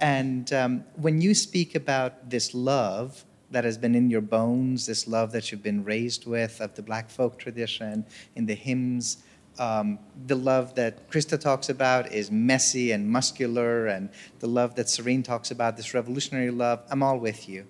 [0.00, 5.06] And um, when you speak about this love that has been in your bones, this
[5.06, 8.04] love that you've been raised with of the Black folk tradition,
[8.34, 9.22] in the hymns
[9.58, 14.08] um, the love that Krista talks about is messy and muscular, and
[14.40, 17.66] the love that Serene talks about, this revolutionary love, I'm all with you.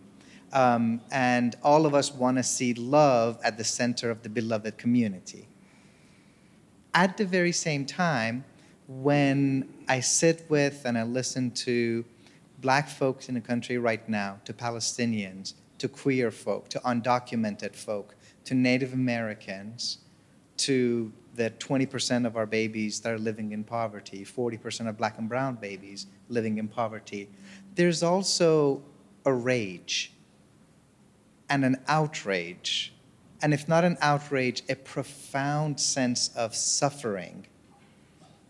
[0.53, 4.77] Um, and all of us want to see love at the center of the beloved
[4.77, 5.49] community.
[6.95, 8.45] At the very same time,
[8.87, 12.05] when I sit with and I listen to
[12.61, 18.15] black folks in the country right now, to Palestinians, to queer folk, to undocumented folk,
[18.45, 19.99] to Native Americans,
[20.59, 25.29] to the 20% of our babies that are living in poverty, 40% of black and
[25.29, 27.29] brown babies living in poverty.
[27.75, 28.83] There's also
[29.25, 30.13] a rage
[31.49, 32.93] and an outrage,
[33.43, 37.47] and if not an outrage, a profound sense of suffering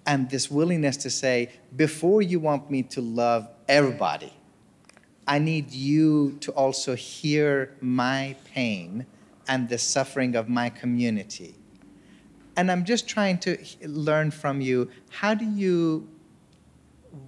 [0.06, 4.32] and this willingness to say, before you want me to love everybody,
[5.26, 9.06] I need you to also hear my pain
[9.46, 11.54] and the suffering of my community.
[12.56, 16.08] And I'm just trying to learn from you how do you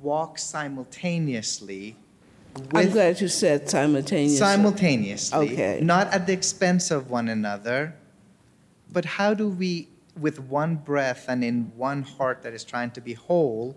[0.03, 1.97] walk simultaneously?
[2.73, 4.39] I'm glad you said simultaneously.
[4.39, 5.53] Simultaneously.
[5.53, 5.81] Okay.
[5.83, 7.95] Not at the expense of one another,
[8.93, 9.89] but how do we,
[10.21, 13.77] with one breath and in one heart that is trying to be whole,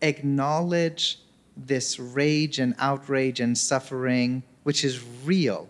[0.00, 1.20] acknowledge
[1.56, 5.68] this rage and outrage and suffering, which is real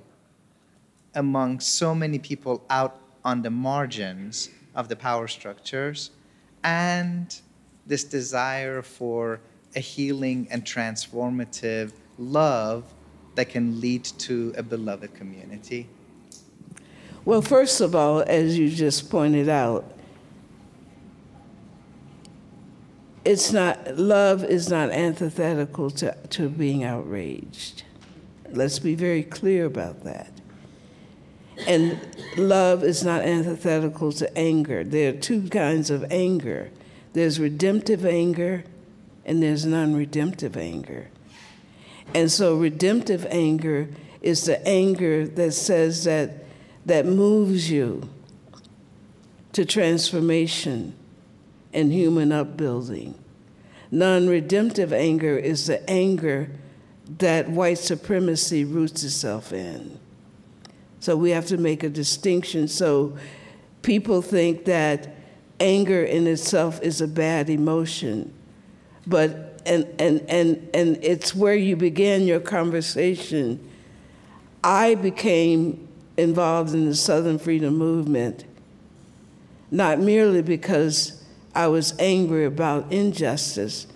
[1.14, 6.12] among so many people out on the margins of the power structures,
[6.62, 7.40] and
[7.86, 9.40] this desire for
[9.74, 12.84] a healing and transformative love
[13.34, 15.88] that can lead to a beloved community?
[17.24, 19.84] Well, first of all, as you just pointed out,
[23.24, 27.82] it's not love is not antithetical to, to being outraged.
[28.50, 30.37] Let's be very clear about that.
[31.66, 31.98] And
[32.36, 34.84] love is not antithetical to anger.
[34.84, 36.70] There are two kinds of anger.
[37.12, 38.64] There's redemptive anger
[39.24, 41.08] and there's non-redemptive anger.
[42.14, 43.88] And so redemptive anger
[44.22, 46.44] is the anger that says that
[46.86, 48.08] that moves you
[49.52, 50.94] to transformation
[51.74, 53.14] and human upbuilding.
[53.90, 56.50] Non redemptive anger is the anger
[57.18, 59.98] that white supremacy roots itself in.
[61.00, 62.68] So we have to make a distinction.
[62.68, 63.16] So
[63.82, 65.14] people think that
[65.60, 68.32] anger in itself is a bad emotion,
[69.06, 73.58] but and and and and it's where you began your conversation.
[74.62, 78.44] I became involved in the Southern Freedom Movement
[79.70, 81.22] not merely because
[81.54, 83.86] I was angry about injustice,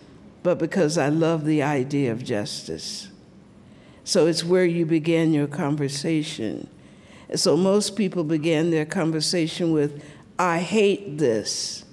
[0.42, 3.08] but because I love the idea of justice.
[4.04, 6.68] So it's where you began your conversation.
[7.34, 10.04] So most people began their conversation with,
[10.38, 11.84] I hate this,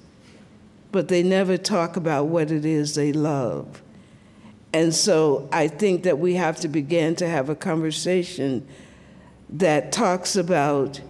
[0.92, 3.82] but they never talk about what it is they love.
[4.74, 8.68] And so I think that we have to begin to have a conversation
[9.50, 11.02] that talks about,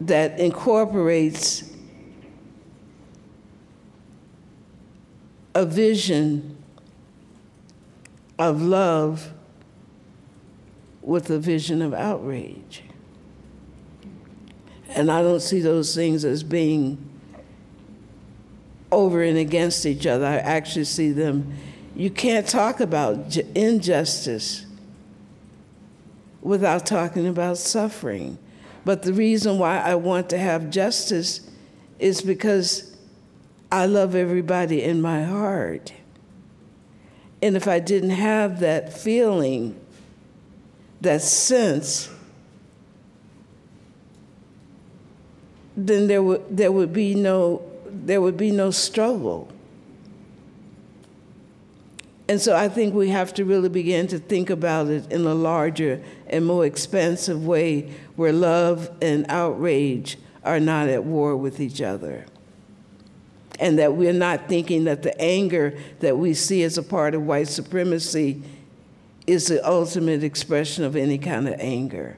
[0.00, 1.70] that incorporates
[5.54, 6.56] a vision
[8.38, 9.32] of love
[11.02, 12.83] with a vision of outrage.
[14.94, 16.98] And I don't see those things as being
[18.92, 20.24] over and against each other.
[20.24, 21.52] I actually see them,
[21.96, 24.66] you can't talk about injustice
[26.40, 28.38] without talking about suffering.
[28.84, 31.40] But the reason why I want to have justice
[31.98, 32.96] is because
[33.72, 35.92] I love everybody in my heart.
[37.42, 39.78] And if I didn't have that feeling,
[41.00, 42.10] that sense,
[45.76, 47.62] then there would, there would be no
[47.94, 49.48] there would be no struggle.
[52.28, 55.34] And so I think we have to really begin to think about it in a
[55.34, 61.82] larger and more expansive way where love and outrage are not at war with each
[61.82, 62.24] other.
[63.60, 67.22] And that we're not thinking that the anger that we see as a part of
[67.22, 68.42] white supremacy
[69.26, 72.16] is the ultimate expression of any kind of anger.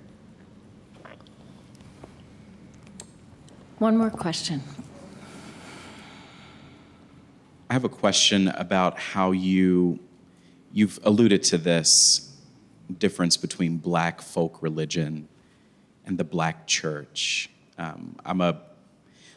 [3.79, 4.63] One more question.
[7.69, 9.99] I have a question about how you
[10.73, 12.35] you've alluded to this
[12.99, 15.29] difference between black folk religion
[16.07, 17.51] and the black church.
[17.77, 18.63] Um, I'm a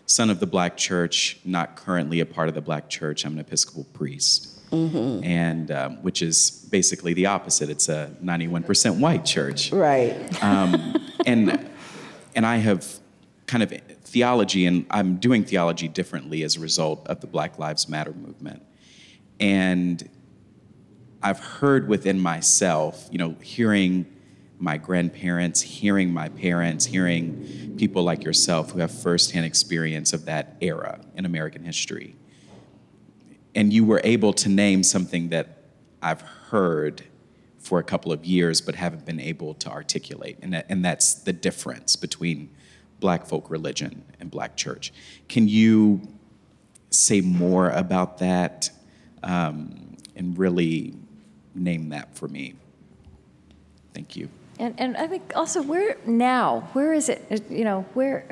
[0.05, 3.25] son of the black church, not currently a part of the black church.
[3.25, 5.21] I'm an Episcopal priest, mm-hmm.
[5.21, 7.69] and um, which is basically the opposite.
[7.69, 10.41] It's a 91% white church, right?
[10.41, 10.95] Um,
[11.25, 11.69] and
[12.35, 12.99] and I have
[13.47, 13.73] kind of
[14.09, 18.61] theology, and I'm doing theology differently as a result of the Black Lives Matter movement.
[19.39, 20.09] And
[21.23, 24.05] I've heard within myself, you know, hearing
[24.57, 30.57] my grandparents, hearing my parents, hearing people like yourself who have firsthand experience of that
[30.59, 32.15] era in American history.
[33.55, 35.63] and you were able to name something that
[36.01, 37.03] I've heard
[37.57, 41.13] for a couple of years but haven't been able to articulate, and, that, and that's
[41.13, 42.49] the difference between
[42.99, 44.93] black folk religion and black church.
[45.27, 46.01] Can you
[46.89, 48.69] say more about that
[49.23, 50.93] um, and really
[51.55, 52.55] name that for me?
[53.93, 54.29] Thank you.
[54.59, 58.27] And, and I think also where now, where is it, you know, where,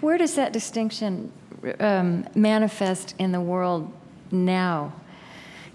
[0.00, 1.32] where does that distinction
[1.78, 3.92] um, manifest in the world
[4.32, 4.92] now,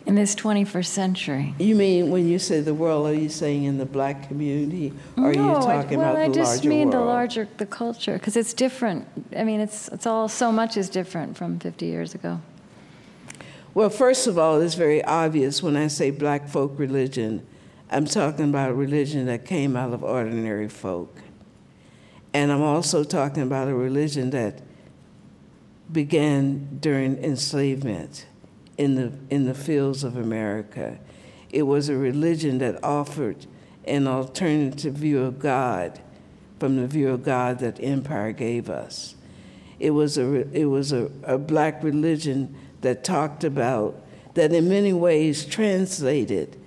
[0.05, 1.55] in this 21st century?
[1.59, 4.93] You mean when you say the world, are you saying in the black community?
[5.17, 6.93] Or no, are you talking well, about I the just larger mean world?
[6.93, 9.07] the larger, the culture, because it's different.
[9.35, 12.39] I mean, it's, it's all, so much is different from 50 years ago.
[13.73, 17.45] Well, first of all, it's very obvious when I say black folk religion,
[17.89, 21.17] I'm talking about a religion that came out of ordinary folk.
[22.33, 24.61] And I'm also talking about a religion that
[25.91, 28.25] began during enslavement
[28.77, 30.97] in the, in the fields of America.
[31.51, 33.45] It was a religion that offered
[33.85, 35.99] an alternative view of God
[36.59, 39.15] from the view of God that empire gave us.
[39.79, 44.01] It was a, it was a, a black religion that talked about,
[44.33, 46.57] that in many ways translated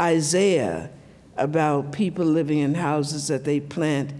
[0.00, 0.90] Isaiah
[1.36, 4.12] about people living in houses that they plant,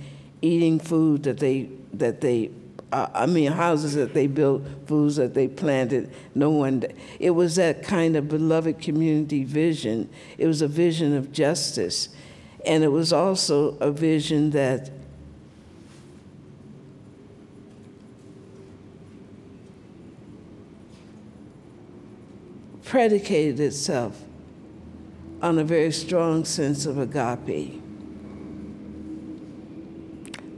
[0.43, 2.51] eating food that they, that they
[2.93, 6.12] uh, I mean, houses that they built, foods that they planted.
[6.35, 6.85] No one.
[7.19, 10.09] It was that kind of beloved community vision.
[10.39, 12.09] It was a vision of justice,
[12.65, 14.90] and it was also a vision that
[22.85, 24.23] predicated itself
[25.43, 27.84] on a very strong sense of agape.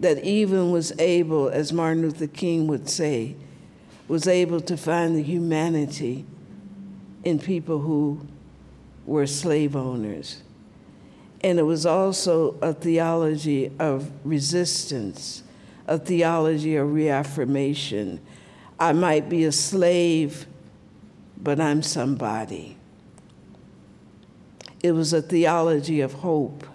[0.00, 3.36] That even was able, as Martin Luther King would say,
[4.08, 6.24] was able to find the humanity
[7.24, 8.20] in people who
[9.06, 10.42] were slave owners.
[11.42, 15.42] And it was also a theology of resistance,
[15.86, 18.20] a theology of reaffirmation.
[18.78, 20.46] I might be a slave,
[21.36, 22.76] but I'm somebody.
[24.82, 26.66] It was a theology of hope.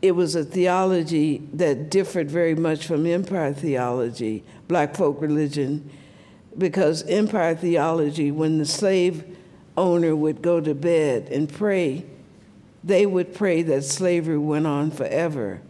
[0.00, 5.90] It was a theology that differed very much from empire theology, black folk religion,
[6.56, 9.24] because empire theology, when the slave
[9.76, 12.04] owner would go to bed and pray,
[12.84, 15.60] they would pray that slavery went on forever.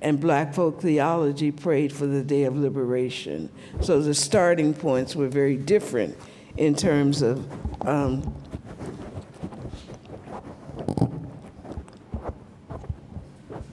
[0.00, 3.50] And black folk theology prayed for the day of liberation.
[3.80, 6.16] So the starting points were very different
[6.56, 7.46] in terms of
[7.86, 8.34] um,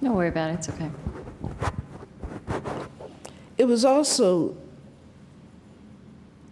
[0.03, 0.91] Don't worry about it, it's okay.
[3.57, 4.57] it was also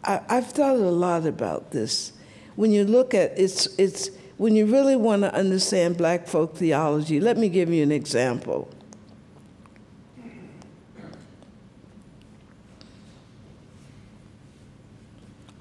[0.04, 2.14] I, I've thought a lot about this.
[2.56, 7.20] When you look at it's it's when you really want to understand black folk theology,
[7.20, 8.70] let me give you an example.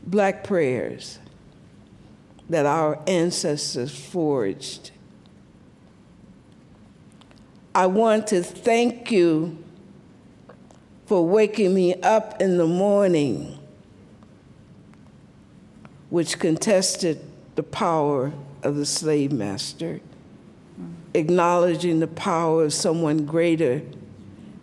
[0.06, 1.18] Black prayers
[2.48, 4.92] that our ancestors forged.
[7.74, 9.62] I want to thank you
[11.06, 13.58] for waking me up in the morning,
[16.08, 17.20] which contested
[17.54, 18.32] the power
[18.62, 20.00] of the slave master,
[21.14, 23.82] acknowledging the power of someone greater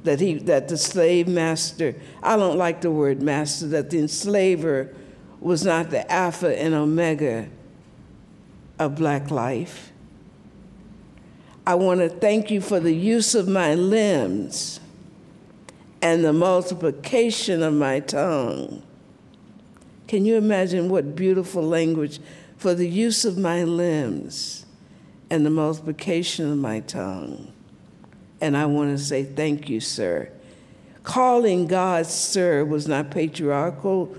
[0.04, 4.94] that he that the slave master, I don't like the word master, that the enslaver
[5.40, 7.48] was not the alpha and omega
[8.80, 9.92] of black life.
[11.68, 14.80] I want to thank you for the use of my limbs
[16.02, 18.82] and the multiplication of my tongue.
[20.08, 22.22] Can you imagine what beautiful language
[22.56, 24.66] for the use of my limbs
[25.30, 27.52] and the multiplication of my tongue?
[28.40, 30.32] And I want to say thank you, sir.
[31.04, 34.16] Calling God sir was not patriarchal,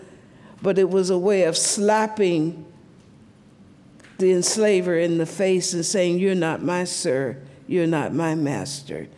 [0.61, 2.68] but it was a way of slapping
[4.19, 7.37] the enslaver in the face and saying, You're not my sir,
[7.67, 9.09] you're not my master.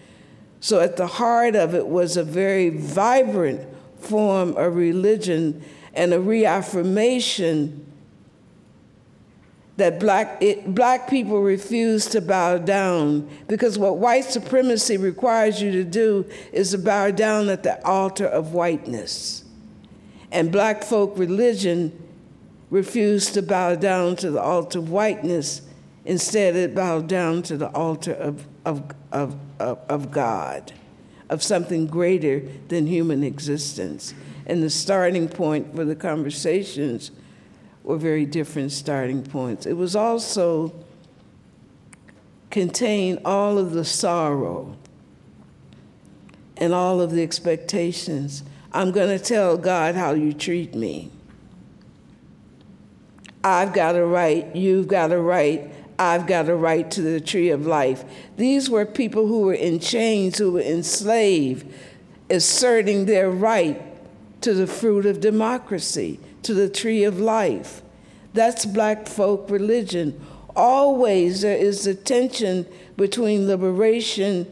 [0.60, 3.66] So at the heart of it was a very vibrant
[3.98, 5.64] form of religion
[5.94, 7.86] and a reaffirmation
[9.80, 15.72] that black, it, black people refuse to bow down because what white supremacy requires you
[15.72, 19.42] to do is to bow down at the altar of whiteness.
[20.30, 21.98] And black folk religion
[22.70, 25.62] refused to bow down to the altar of whiteness.
[26.04, 30.72] Instead, it bowed down to the altar of, of, of, of, of God,
[31.28, 34.14] of something greater than human existence.
[34.46, 37.12] and the starting point for the conversations
[37.84, 39.64] were very different starting points.
[39.64, 40.74] It was also
[42.50, 44.76] contain all of the sorrow
[46.56, 48.42] and all of the expectations.
[48.72, 51.10] I'm going to tell God how you treat me.
[53.42, 57.50] I've got a right, you've got a right, I've got a right to the tree
[57.50, 58.04] of life.
[58.36, 61.72] These were people who were in chains, who were enslaved,
[62.28, 63.82] asserting their right
[64.42, 67.82] to the fruit of democracy, to the tree of life.
[68.32, 70.20] That's black folk religion.
[70.56, 74.46] Always there is a tension between liberation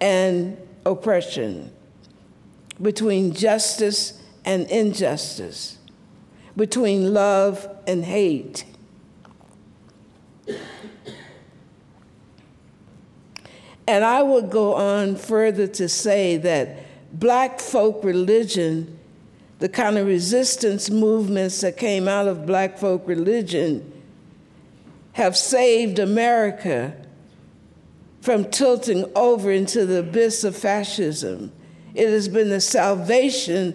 [0.00, 1.72] and oppression,
[2.80, 5.78] between justice and injustice,
[6.56, 8.64] between love and hate.
[13.86, 18.98] And I would go on further to say that black folk religion,
[19.58, 23.92] the kind of resistance movements that came out of black folk religion,
[25.12, 26.94] have saved America
[28.20, 31.52] from tilting over into the abyss of fascism.
[31.94, 33.74] It has been the salvation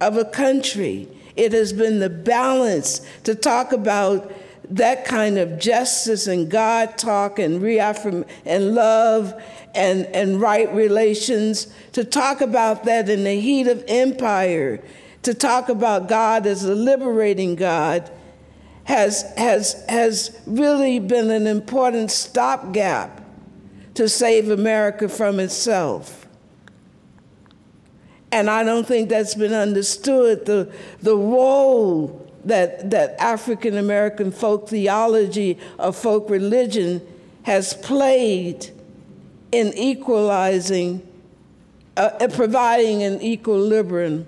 [0.00, 1.08] of a country.
[1.36, 4.32] It has been the balance to talk about
[4.70, 9.34] that kind of justice and God talk and reaffirm and love
[9.74, 14.82] and, and right relations, to talk about that in the heat of empire,
[15.22, 18.10] to talk about God as a liberating God
[18.84, 23.20] has, has, has really been an important stopgap
[23.94, 26.19] to save America from itself.
[28.32, 34.68] And I don't think that's been understood the, the role that, that African American folk
[34.68, 37.06] theology or folk religion
[37.42, 38.70] has played
[39.52, 41.06] in equalizing,
[41.96, 44.26] uh, providing an equilibrium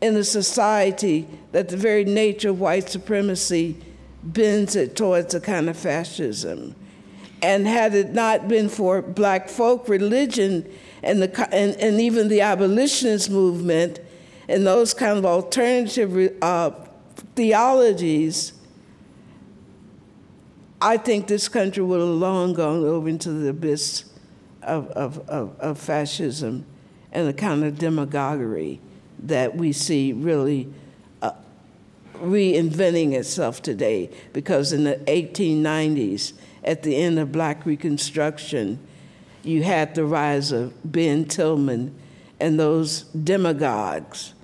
[0.00, 3.76] in a society that the very nature of white supremacy
[4.22, 6.74] bends it towards a kind of fascism.
[7.42, 10.70] And had it not been for black folk religion
[11.02, 14.00] and, the, and, and even the abolitionist movement
[14.48, 16.70] and those kind of alternative uh,
[17.34, 18.52] theologies,
[20.80, 24.04] I think this country would have long gone over into the abyss
[24.62, 26.66] of, of, of, of fascism
[27.12, 28.80] and the kind of demagoguery
[29.20, 30.72] that we see really
[31.20, 31.32] uh,
[32.16, 34.10] reinventing itself today.
[34.32, 36.32] Because in the 1890s,
[36.64, 38.78] at the end of Black Reconstruction,
[39.42, 41.94] you had the rise of Ben Tillman
[42.40, 44.34] and those demagogues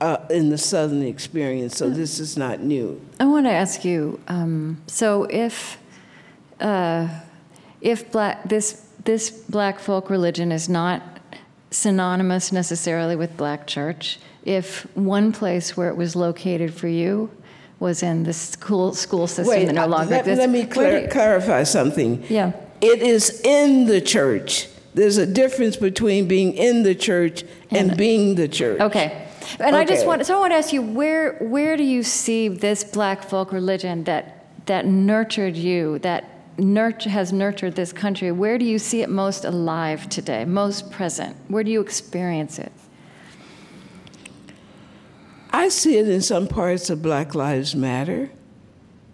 [0.00, 1.76] uh, in the Southern experience.
[1.76, 3.00] So this is not new.
[3.20, 4.20] I want to ask you.
[4.28, 5.78] Um, so if
[6.60, 7.08] uh,
[7.80, 11.02] if black this this black folk religion is not
[11.70, 17.30] synonymous necessarily with black church, if one place where it was located for you
[17.78, 20.38] was in the school school system Wait, that no longer let, exists.
[20.38, 22.24] let me clar- clarify something.
[22.28, 22.52] Yeah.
[22.82, 24.68] It is in the church.
[24.94, 28.80] There's a difference between being in the church and, And- being the church.
[28.80, 29.28] Okay.
[29.58, 32.48] And I just want so I want to ask you where where do you see
[32.48, 36.24] this black folk religion that that nurtured you that
[36.58, 41.36] nurt- has nurtured this country where do you see it most alive today most present
[41.48, 42.72] where do you experience it
[45.50, 48.30] I see it in some parts of Black Lives Matter.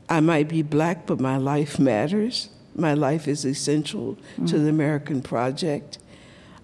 [0.09, 2.49] I might be black, but my life matters.
[2.79, 5.99] My life is essential to the American project.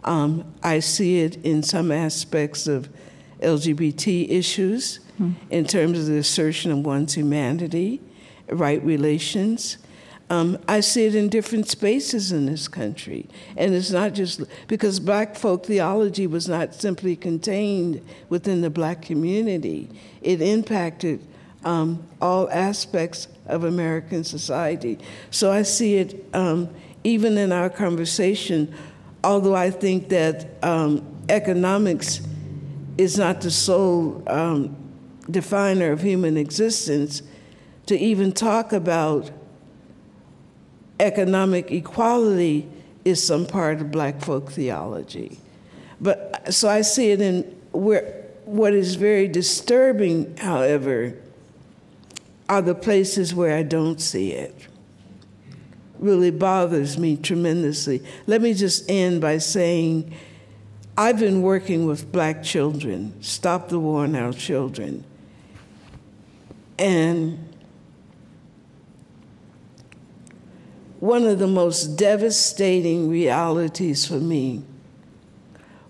[0.04, 2.88] Um, I see it in some aspects of
[3.40, 5.00] LGBT issues
[5.50, 8.00] in terms of the assertion of one's humanity,
[8.48, 9.78] right relations.
[10.30, 13.28] Um, I see it in different spaces in this country.
[13.56, 19.02] And it's not just because black folk theology was not simply contained within the black
[19.02, 19.90] community,
[20.22, 21.20] it impacted
[21.64, 24.98] um, all aspects of American society.
[25.30, 26.68] So I see it um,
[27.02, 28.74] even in our conversation,
[29.22, 32.20] although I think that um, economics
[32.96, 34.76] is not the sole um,
[35.30, 37.22] definer of human existence,
[37.86, 39.30] to even talk about
[41.00, 42.68] economic equality
[43.04, 45.38] is some part of black folk theology.
[46.00, 47.42] But so I see it in
[47.72, 51.16] where what is very disturbing, however,
[52.48, 54.68] are the places where I don't see it.
[55.98, 58.02] Really bothers me tremendously.
[58.26, 60.12] Let me just end by saying
[60.96, 65.04] I've been working with black children, Stop the War on Our Children.
[66.78, 67.54] And
[71.00, 74.62] one of the most devastating realities for me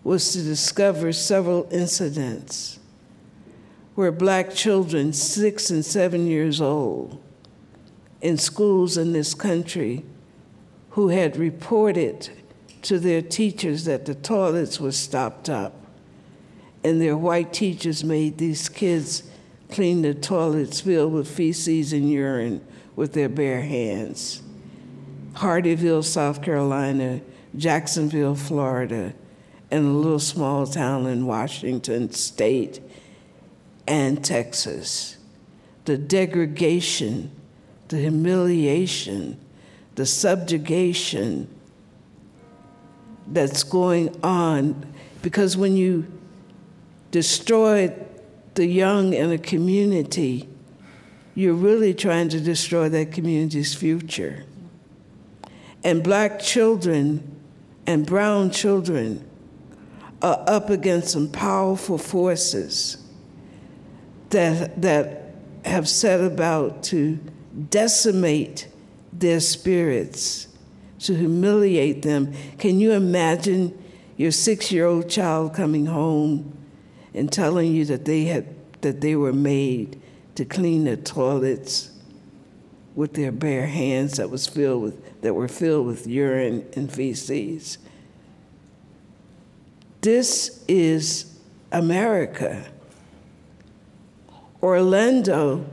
[0.02, 2.78] was to discover several incidents
[3.94, 7.20] where black children, six and seven years old,
[8.20, 10.04] in schools in this country,
[10.90, 12.30] who had reported
[12.82, 15.74] to their teachers that the toilets were stopped up.
[16.82, 19.22] And their white teachers made these kids
[19.70, 22.64] clean the toilets filled with feces and urine
[22.94, 24.42] with their bare hands.
[25.34, 27.20] Hardeeville, South Carolina,
[27.56, 29.14] Jacksonville, Florida,
[29.70, 32.80] and a little small town in Washington state
[33.86, 35.18] and Texas.
[35.84, 37.30] The degradation,
[37.88, 39.38] the humiliation,
[39.94, 41.48] the subjugation
[43.26, 44.86] that's going on
[45.22, 46.06] because when you
[47.10, 47.94] destroy
[48.54, 50.48] the young in a community,
[51.34, 54.44] you're really trying to destroy that community's future.
[55.82, 57.40] And black children
[57.86, 59.28] and brown children
[60.22, 63.03] are up against some powerful forces
[64.34, 65.34] that, that
[65.64, 67.18] have set about to
[67.70, 68.68] decimate
[69.12, 70.48] their spirits,
[70.98, 72.34] to humiliate them.
[72.58, 73.76] Can you imagine
[74.16, 76.56] your six year old child coming home
[77.14, 80.00] and telling you that they, had, that they were made
[80.34, 81.90] to clean their toilets
[82.94, 87.78] with their bare hands that, was filled with, that were filled with urine and feces?
[90.00, 91.38] This is
[91.72, 92.66] America.
[94.64, 95.66] Orlando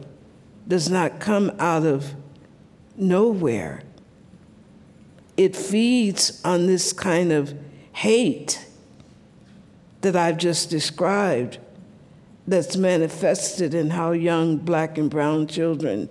[0.67, 2.13] does not come out of
[2.97, 3.83] nowhere.
[5.37, 7.57] It feeds on this kind of
[7.93, 8.65] hate
[10.01, 11.57] that I've just described
[12.45, 16.09] that's manifested in how young black and brown children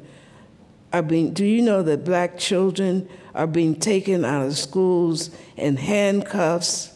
[0.90, 1.34] are being.
[1.34, 5.28] Do you know that black children are being taken out of schools
[5.58, 6.94] in handcuffs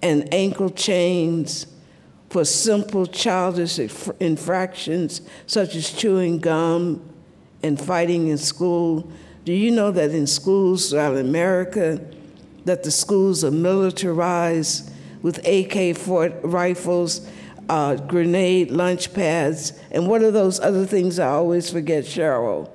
[0.00, 1.66] and ankle chains
[2.28, 3.78] for simple childish
[4.20, 7.02] infractions such as chewing gum
[7.62, 9.10] and fighting in school.
[9.44, 12.00] Do you know that in schools throughout America,
[12.64, 14.92] that the schools are militarized
[15.22, 15.96] with AK
[16.42, 17.26] rifles,
[17.68, 22.70] uh, grenade launch pads, and what are those other things I always forget, Cheryl?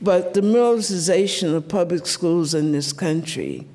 [0.00, 3.66] But the militarization of public schools in this country,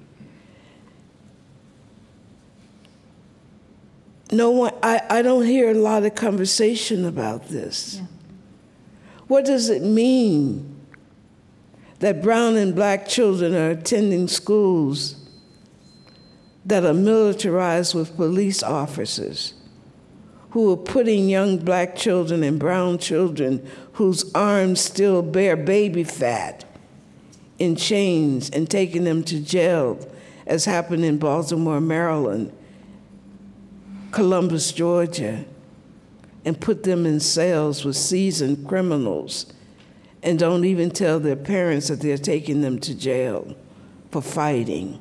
[4.31, 7.97] no one, I, I don't hear a lot of conversation about this.
[7.97, 8.05] Yeah.
[9.27, 10.75] What does it mean
[11.99, 15.15] that brown and black children are attending schools
[16.65, 19.53] that are militarized with police officers?
[20.51, 26.65] who are putting young black children and brown children whose arms still bear baby fat
[27.57, 29.97] in chains and taking them to jail,
[30.45, 32.51] as happened in Baltimore, Maryland,
[34.11, 35.45] Columbus, Georgia,
[36.43, 39.45] and put them in cells with seasoned criminals
[40.23, 43.55] and don't even tell their parents that they're taking them to jail
[44.11, 44.99] for fighting.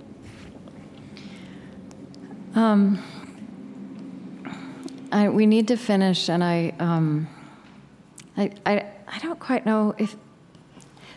[2.54, 3.02] Um,
[5.12, 7.28] I, we need to finish, and I, um,
[8.36, 10.16] I, I, I don't quite know if.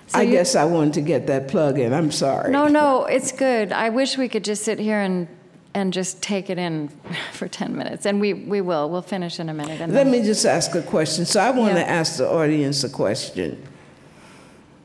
[0.08, 1.94] So I you, guess I wanted to get that plug in.
[1.94, 2.52] I'm sorry.
[2.52, 3.72] No, no, it's good.
[3.72, 5.28] I wish we could just sit here and
[5.74, 6.90] and just take it in
[7.34, 8.06] for 10 minutes.
[8.06, 8.90] And we, we will.
[8.90, 9.80] We'll finish in a minute.
[9.80, 11.26] Let then, me just ask a question.
[11.26, 11.84] So I want yeah.
[11.84, 13.62] to ask the audience a question.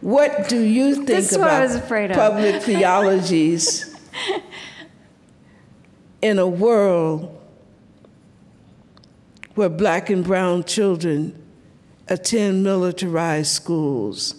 [0.01, 3.97] What do you think about public theologies
[6.23, 7.35] in a world
[9.55, 11.35] where black and brown children
[12.07, 14.37] attend militarized schools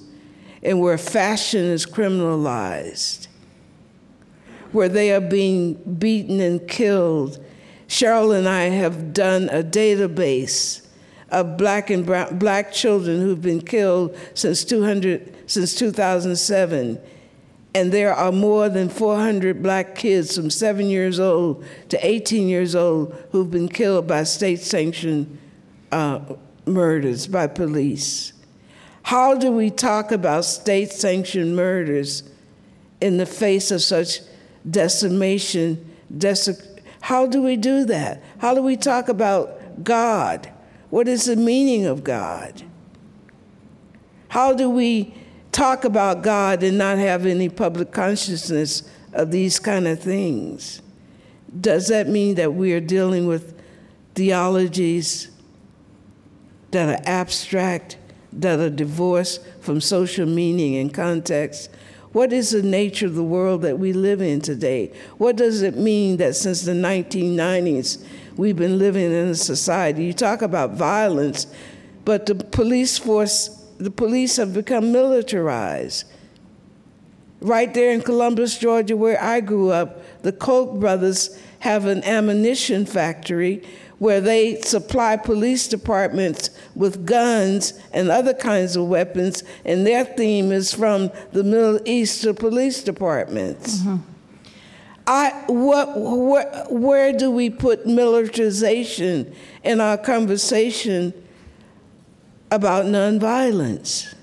[0.64, 3.28] and where fashion is criminalized,
[4.72, 7.44] where they are being beaten and killed.
[7.88, 10.86] Cheryl and I have done a database
[11.30, 17.00] of black and brown, black children who've been killed since 200 since 2007
[17.76, 22.76] and there are more than 400 black kids from seven years old to 18 years
[22.76, 25.38] old who've been killed by state sanctioned
[25.92, 26.20] uh,
[26.66, 28.34] murders by police.
[29.04, 32.24] How do we talk about state sanctioned murders
[33.02, 34.20] in the face of such
[34.68, 35.94] decimation?
[37.02, 38.24] How do we do that?
[38.40, 40.52] How do we talk about God?
[40.90, 42.64] What is the meaning of God?
[44.30, 45.14] How do we
[45.52, 48.84] talk about God and not have any public consciousness
[49.14, 50.82] of these kind of things.
[51.60, 53.60] Does that mean that we are dealing with
[54.16, 55.32] theologies
[56.72, 57.98] that are abstract,
[58.32, 61.72] that are divorced from social meaning and context?
[62.12, 64.92] What is the nature of the world that we live in today?
[65.18, 68.04] What does it mean that since the 1990s
[68.36, 70.06] we've been living in a society?
[70.06, 71.46] You talk about violence,
[72.06, 76.06] but the police force, the police have become militarized.
[77.42, 82.86] Right there in Columbus, Georgia, where I grew up, the Koch brothers have an ammunition
[82.86, 83.64] factory
[84.00, 86.50] where they supply police departments
[86.80, 92.22] with guns and other kinds of weapons, and their theme is from the Middle East
[92.24, 93.80] to police departments.
[93.80, 93.98] Mm-hmm.
[95.06, 101.14] I, what, where, where do we put militarization in our conversation
[102.50, 104.16] about nonviolence?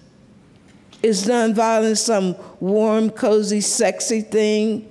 [1.03, 4.91] Is nonviolence some warm, cozy, sexy thing?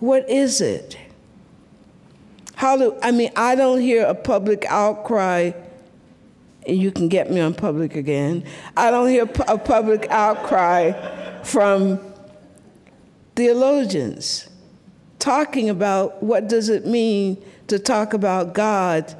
[0.00, 0.98] What is it?
[2.56, 5.52] How do, I mean, I don't hear a public outcry,
[6.66, 8.44] and you can get me on public again.
[8.76, 10.92] I don't hear a public outcry
[11.42, 12.00] from
[13.34, 14.48] theologians
[15.18, 19.14] talking about what does it mean to talk about God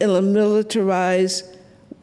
[0.00, 1.44] in a militarized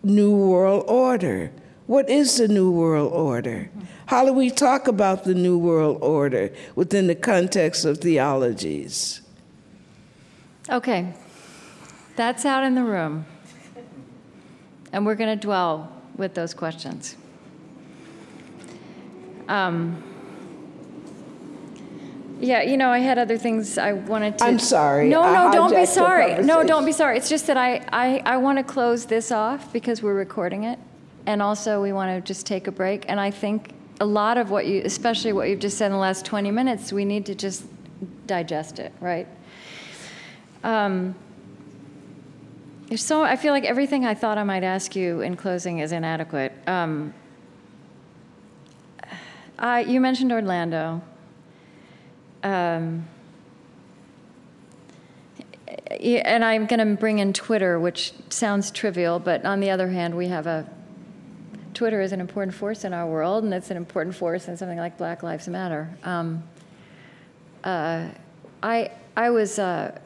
[0.03, 1.51] new world order.
[1.87, 3.69] What is the new world order?
[4.07, 9.21] How do we talk about the new world order within the context of theologies?
[10.69, 11.13] Okay,
[12.15, 13.25] that's out in the room.
[14.91, 17.15] And we're going to dwell with those questions.
[19.47, 20.01] Um,
[22.39, 24.45] yeah, you know, I had other things I wanted to.
[24.45, 25.09] I'm sorry.
[25.09, 26.41] No, no, don't be sorry.
[26.43, 27.17] No, don't be sorry.
[27.17, 30.79] It's just that I, I, I want to close this off because we're recording it.
[31.25, 33.05] And also, we want to just take a break.
[33.07, 35.97] And I think a lot of what you, especially what you've just said in the
[35.97, 37.65] last 20 minutes, we need to just
[38.27, 39.27] digest it, right?
[40.65, 41.13] Um,
[42.95, 46.53] so I feel like everything I thought I might ask you in closing is inadequate.
[46.65, 47.13] Um,
[49.59, 51.03] I, you mentioned Orlando.
[52.43, 53.07] Um,
[56.01, 60.17] and I'm going to bring in Twitter, which sounds trivial, but on the other hand,
[60.17, 60.67] we have a
[61.75, 64.77] Twitter is an important force in our world, and it's an important force in something
[64.77, 65.89] like Black Lives Matter.
[66.03, 66.43] Um,
[67.63, 68.07] uh,
[68.63, 69.99] I I was uh,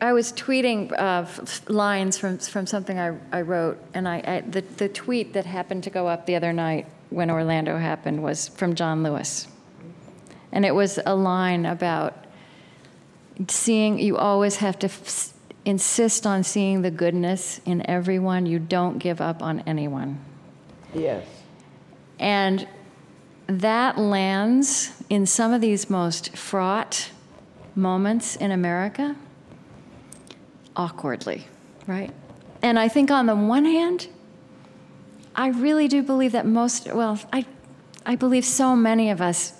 [0.00, 1.26] I was tweeting uh,
[1.70, 5.84] lines from, from something I, I wrote, and I, I, the, the tweet that happened
[5.84, 9.46] to go up the other night when Orlando happened was from John Lewis.
[10.52, 12.24] And it was a line about
[13.48, 15.34] seeing, you always have to f-
[15.66, 18.46] insist on seeing the goodness in everyone.
[18.46, 20.18] You don't give up on anyone.
[20.94, 21.26] Yes.
[22.18, 22.66] And
[23.46, 27.10] that lands in some of these most fraught
[27.74, 29.16] moments in America
[30.76, 31.46] awkwardly,
[31.86, 32.10] right?
[32.62, 34.08] And I think on the one hand,
[35.34, 37.46] I really do believe that most, well, I,
[38.04, 39.54] I believe so many of us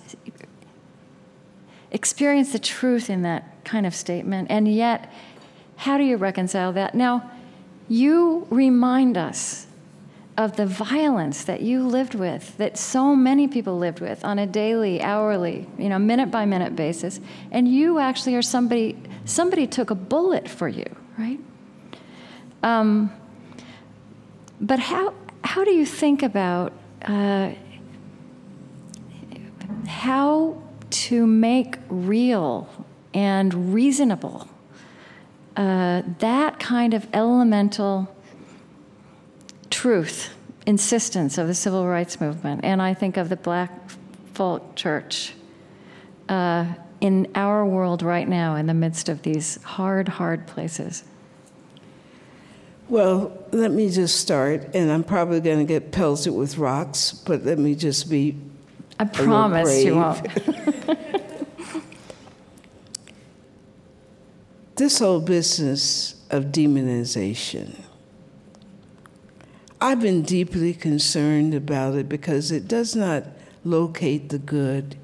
[1.91, 5.11] experience the truth in that kind of statement, and yet,
[5.77, 6.93] how do you reconcile that?
[6.93, 7.31] Now,
[7.87, 9.67] you remind us
[10.37, 14.47] of the violence that you lived with, that so many people lived with on a
[14.47, 17.19] daily, hourly, you know, minute by minute basis,
[17.51, 20.85] and you actually are somebody, somebody took a bullet for you
[21.17, 21.39] right?
[22.63, 23.11] Um,
[24.59, 25.13] but how,
[25.43, 26.73] how do you think about
[27.03, 27.51] uh,
[29.87, 32.69] how to make real
[33.13, 34.47] and reasonable
[35.57, 38.13] uh, that kind of elemental
[39.69, 40.33] truth,
[40.65, 42.61] insistence of the civil rights movement?
[42.63, 43.71] And I think of the Black
[44.33, 45.33] Folk Church.
[46.29, 46.65] Uh,
[47.01, 51.03] in our world right now, in the midst of these hard, hard places?
[52.87, 57.43] Well, let me just start, and I'm probably going to get pelted with rocks, but
[57.43, 58.37] let me just be.
[58.99, 60.27] I promise you won't.
[64.75, 67.79] this whole business of demonization,
[69.79, 73.23] I've been deeply concerned about it because it does not
[73.63, 74.97] locate the good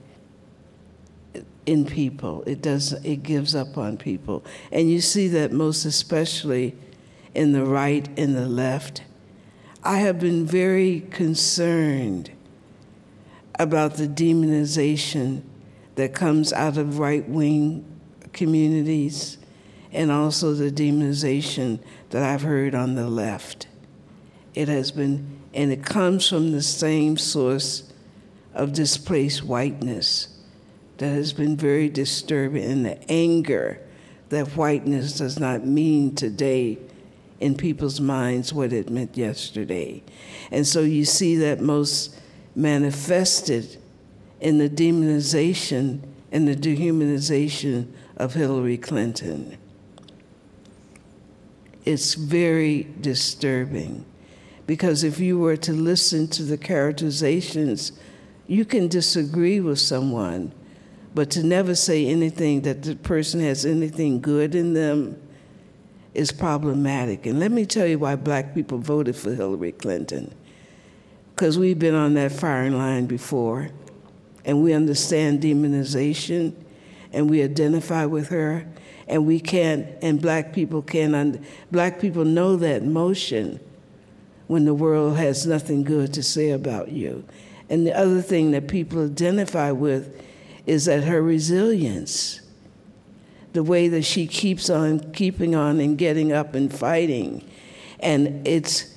[1.67, 2.43] in people.
[2.47, 2.93] It does.
[2.93, 6.75] It gives up on people, and you see that most especially
[7.35, 9.03] in the right and the left.
[9.83, 12.31] I have been very concerned
[13.59, 15.43] about the demonization
[15.95, 17.85] that comes out of right wing
[18.33, 19.37] communities
[19.91, 21.79] and also the demonization
[22.09, 23.67] that I've heard on the left.
[24.53, 27.91] It has been, and it comes from the same source
[28.53, 30.36] of displaced whiteness
[30.97, 33.79] that has been very disturbing, and the anger
[34.29, 36.77] that whiteness does not mean today
[37.39, 40.03] in people's minds what it meant yesterday.
[40.51, 42.19] And so you see that most
[42.55, 43.77] manifested
[44.41, 46.01] in the demonization
[46.31, 49.57] and the dehumanization of Hillary Clinton.
[51.85, 54.05] It's very disturbing
[54.65, 57.93] because if you were to listen to the characterizations,
[58.47, 60.51] you can disagree with someone,
[61.17, 65.19] but to never say anything that the person has anything good in them
[66.13, 67.25] is problematic.
[67.25, 70.31] And let me tell you why black people voted for Hillary Clinton.
[71.33, 73.71] Because we've been on that firing line before,
[74.45, 76.53] and we understand demonization,
[77.11, 78.67] and we identify with her,
[79.07, 83.59] and we can't, and black people can, un, black people know that motion
[84.45, 87.25] when the world has nothing good to say about you.
[87.71, 90.26] And the other thing that people identify with
[90.67, 92.41] is that her resilience,
[93.53, 97.49] the way that she keeps on keeping on and getting up and fighting.
[97.99, 98.93] And it's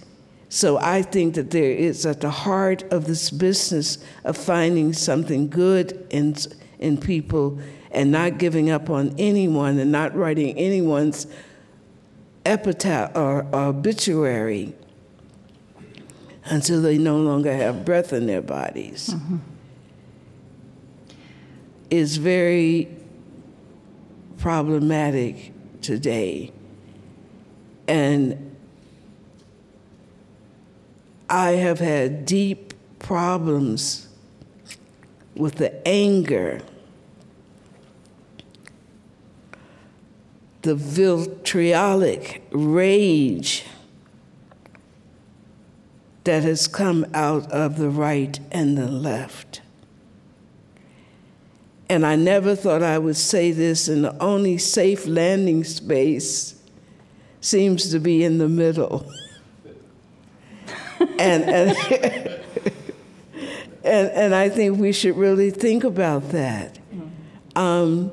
[0.51, 5.49] so I think that there is at the heart of this business of finding something
[5.49, 6.35] good in,
[6.81, 7.61] in people
[7.93, 11.29] and not giving up on anyone and not writing anyone's
[12.45, 14.75] epitaph or, or obituary
[16.47, 19.37] until they no longer have breath in their bodies mm-hmm.
[21.91, 22.89] Is very
[24.39, 25.53] problematic
[25.83, 26.53] today.
[27.87, 28.57] And
[31.29, 34.09] I have had deep problems
[35.35, 36.61] with the anger,
[40.63, 43.65] the vitriolic rage
[46.25, 49.60] that has come out of the right and the left.
[51.91, 56.55] And I never thought I would say this, and the only safe landing space
[57.41, 59.13] seems to be in the middle.
[61.19, 61.77] and, and,
[63.83, 66.79] and, and, I think we should really think about that.
[67.57, 68.13] Um,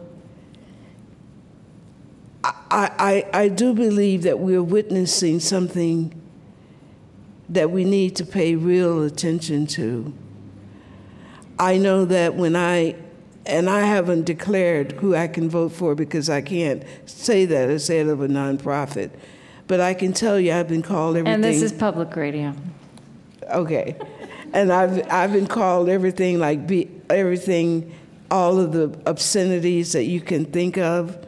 [2.44, 2.90] I,
[3.32, 6.20] I, I do believe that we're witnessing something
[7.48, 10.16] that we need to pay real attention to.
[11.60, 12.96] I know that when I,
[13.48, 17.88] and I haven't declared who I can vote for because I can't say that as
[17.88, 19.12] head of a nonprofit,
[19.68, 21.36] but I can tell you I've been called everything.
[21.36, 22.54] And this is public radio.
[23.50, 23.96] Okay.
[24.54, 27.94] and I've, I've been called everything like be, everything,
[28.30, 31.26] all of the obscenities that you can think of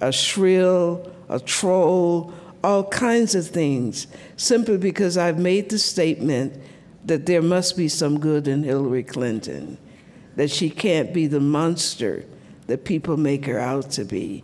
[0.00, 2.32] a shrill, a troll,
[2.62, 4.06] all kinds of things
[4.36, 6.60] simply because I've made the statement
[7.04, 9.78] that there must be some good in Hillary Clinton,
[10.40, 12.24] that she can't be the monster
[12.66, 14.42] that people make her out to be.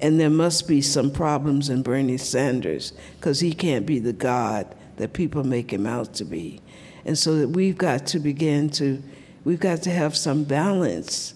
[0.00, 4.74] And there must be some problems in Bernie Sanders because he can't be the God
[4.96, 6.62] that people make him out to be.
[7.04, 9.02] And so that we've got to begin to,
[9.44, 11.34] we've got to have some balance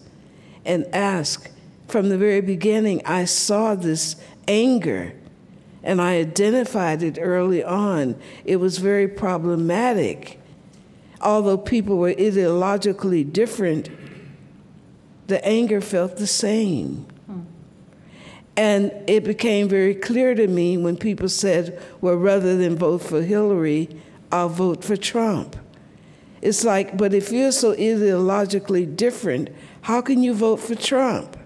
[0.65, 1.51] and ask.
[1.87, 4.17] From the very beginning, I saw this
[4.49, 5.13] anger
[5.83, 8.17] and I identified it early on.
[8.47, 10.39] It was very problematic.
[11.23, 13.89] Although people were ideologically different,
[15.29, 17.07] the anger felt the same.
[18.57, 23.23] And it became very clear to me when people said, well, rather than vote for
[23.23, 23.89] Hillary,
[24.31, 25.57] I'll vote for Trump.
[26.43, 29.49] It's like, but if you're so ideologically different,
[29.83, 31.39] how can you vote for Trump?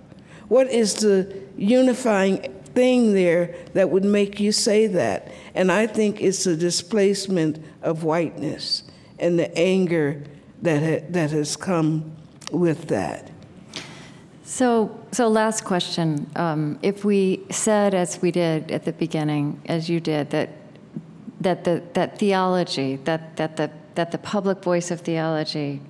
[0.49, 5.33] What is the unifying thing there that would make you say that.
[5.55, 8.83] And I think it's a displacement of whiteness
[9.19, 10.23] and the anger
[10.63, 12.13] that, ha- that has come
[12.51, 13.31] with that.
[14.45, 16.31] So, so last question.
[16.37, 20.51] Um, if we said, as we did at the beginning, as you did, that
[21.41, 25.81] that the that theology, that that the that the public voice of theology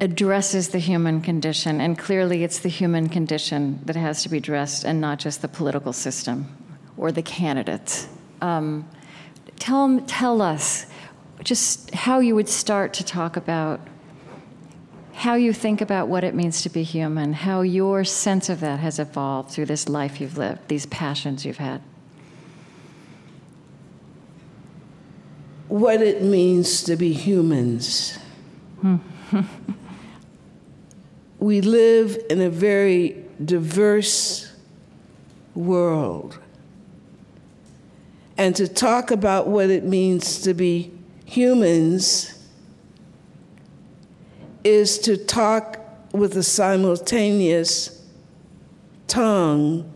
[0.00, 4.84] addresses the human condition, and clearly it's the human condition that has to be addressed
[4.84, 6.46] and not just the political system
[6.96, 8.08] or the candidates.
[8.40, 8.88] Um,
[9.60, 10.86] tell, tell us
[11.44, 13.80] just how you would start to talk about
[15.14, 18.80] how you think about what it means to be human, how your sense of that
[18.80, 21.80] has evolved through this life you've lived, these passions you've had.
[25.68, 28.18] What it means to be humans.
[28.80, 28.96] Hmm.
[31.38, 34.52] we live in a very diverse
[35.54, 36.38] world.
[38.36, 40.90] And to talk about what it means to be
[41.32, 42.34] humans
[44.64, 45.78] is to talk
[46.12, 48.06] with a simultaneous
[49.08, 49.90] tongue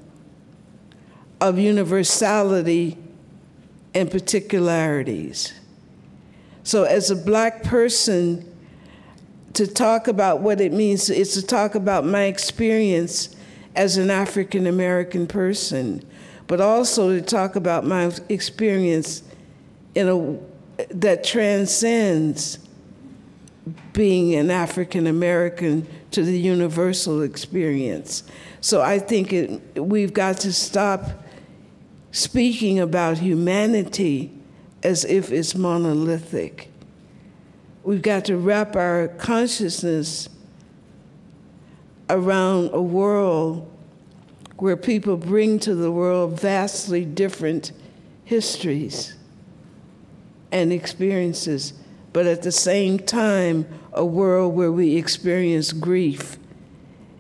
[1.39, 2.97] of universality
[3.95, 5.53] and particularities.
[6.63, 8.51] So, as a black person,
[9.53, 13.37] to talk about what it means is to talk about my experience
[13.75, 16.03] as an African American person,
[16.47, 19.23] but also to talk about my experience
[19.95, 20.56] in a
[20.91, 22.59] that transcends
[23.93, 28.23] being an African American to the universal experience.
[28.61, 31.25] So I think it, we've got to stop
[32.13, 34.33] speaking about humanity
[34.83, 36.71] as if it's monolithic.
[37.83, 40.29] We've got to wrap our consciousness
[42.09, 43.71] around a world
[44.59, 47.73] where people bring to the world vastly different
[48.25, 49.16] histories
[50.53, 51.73] and experiences,
[52.13, 56.39] but at the same time, a world where we experience grief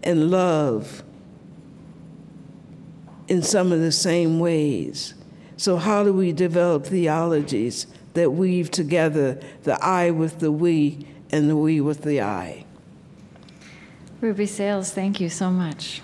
[0.02, 1.02] and love
[3.28, 5.14] in some of the same ways.
[5.56, 11.48] So, how do we develop theologies that weave together the I with the we and
[11.48, 12.64] the we with the I?
[14.20, 16.02] Ruby Sales, thank you so much.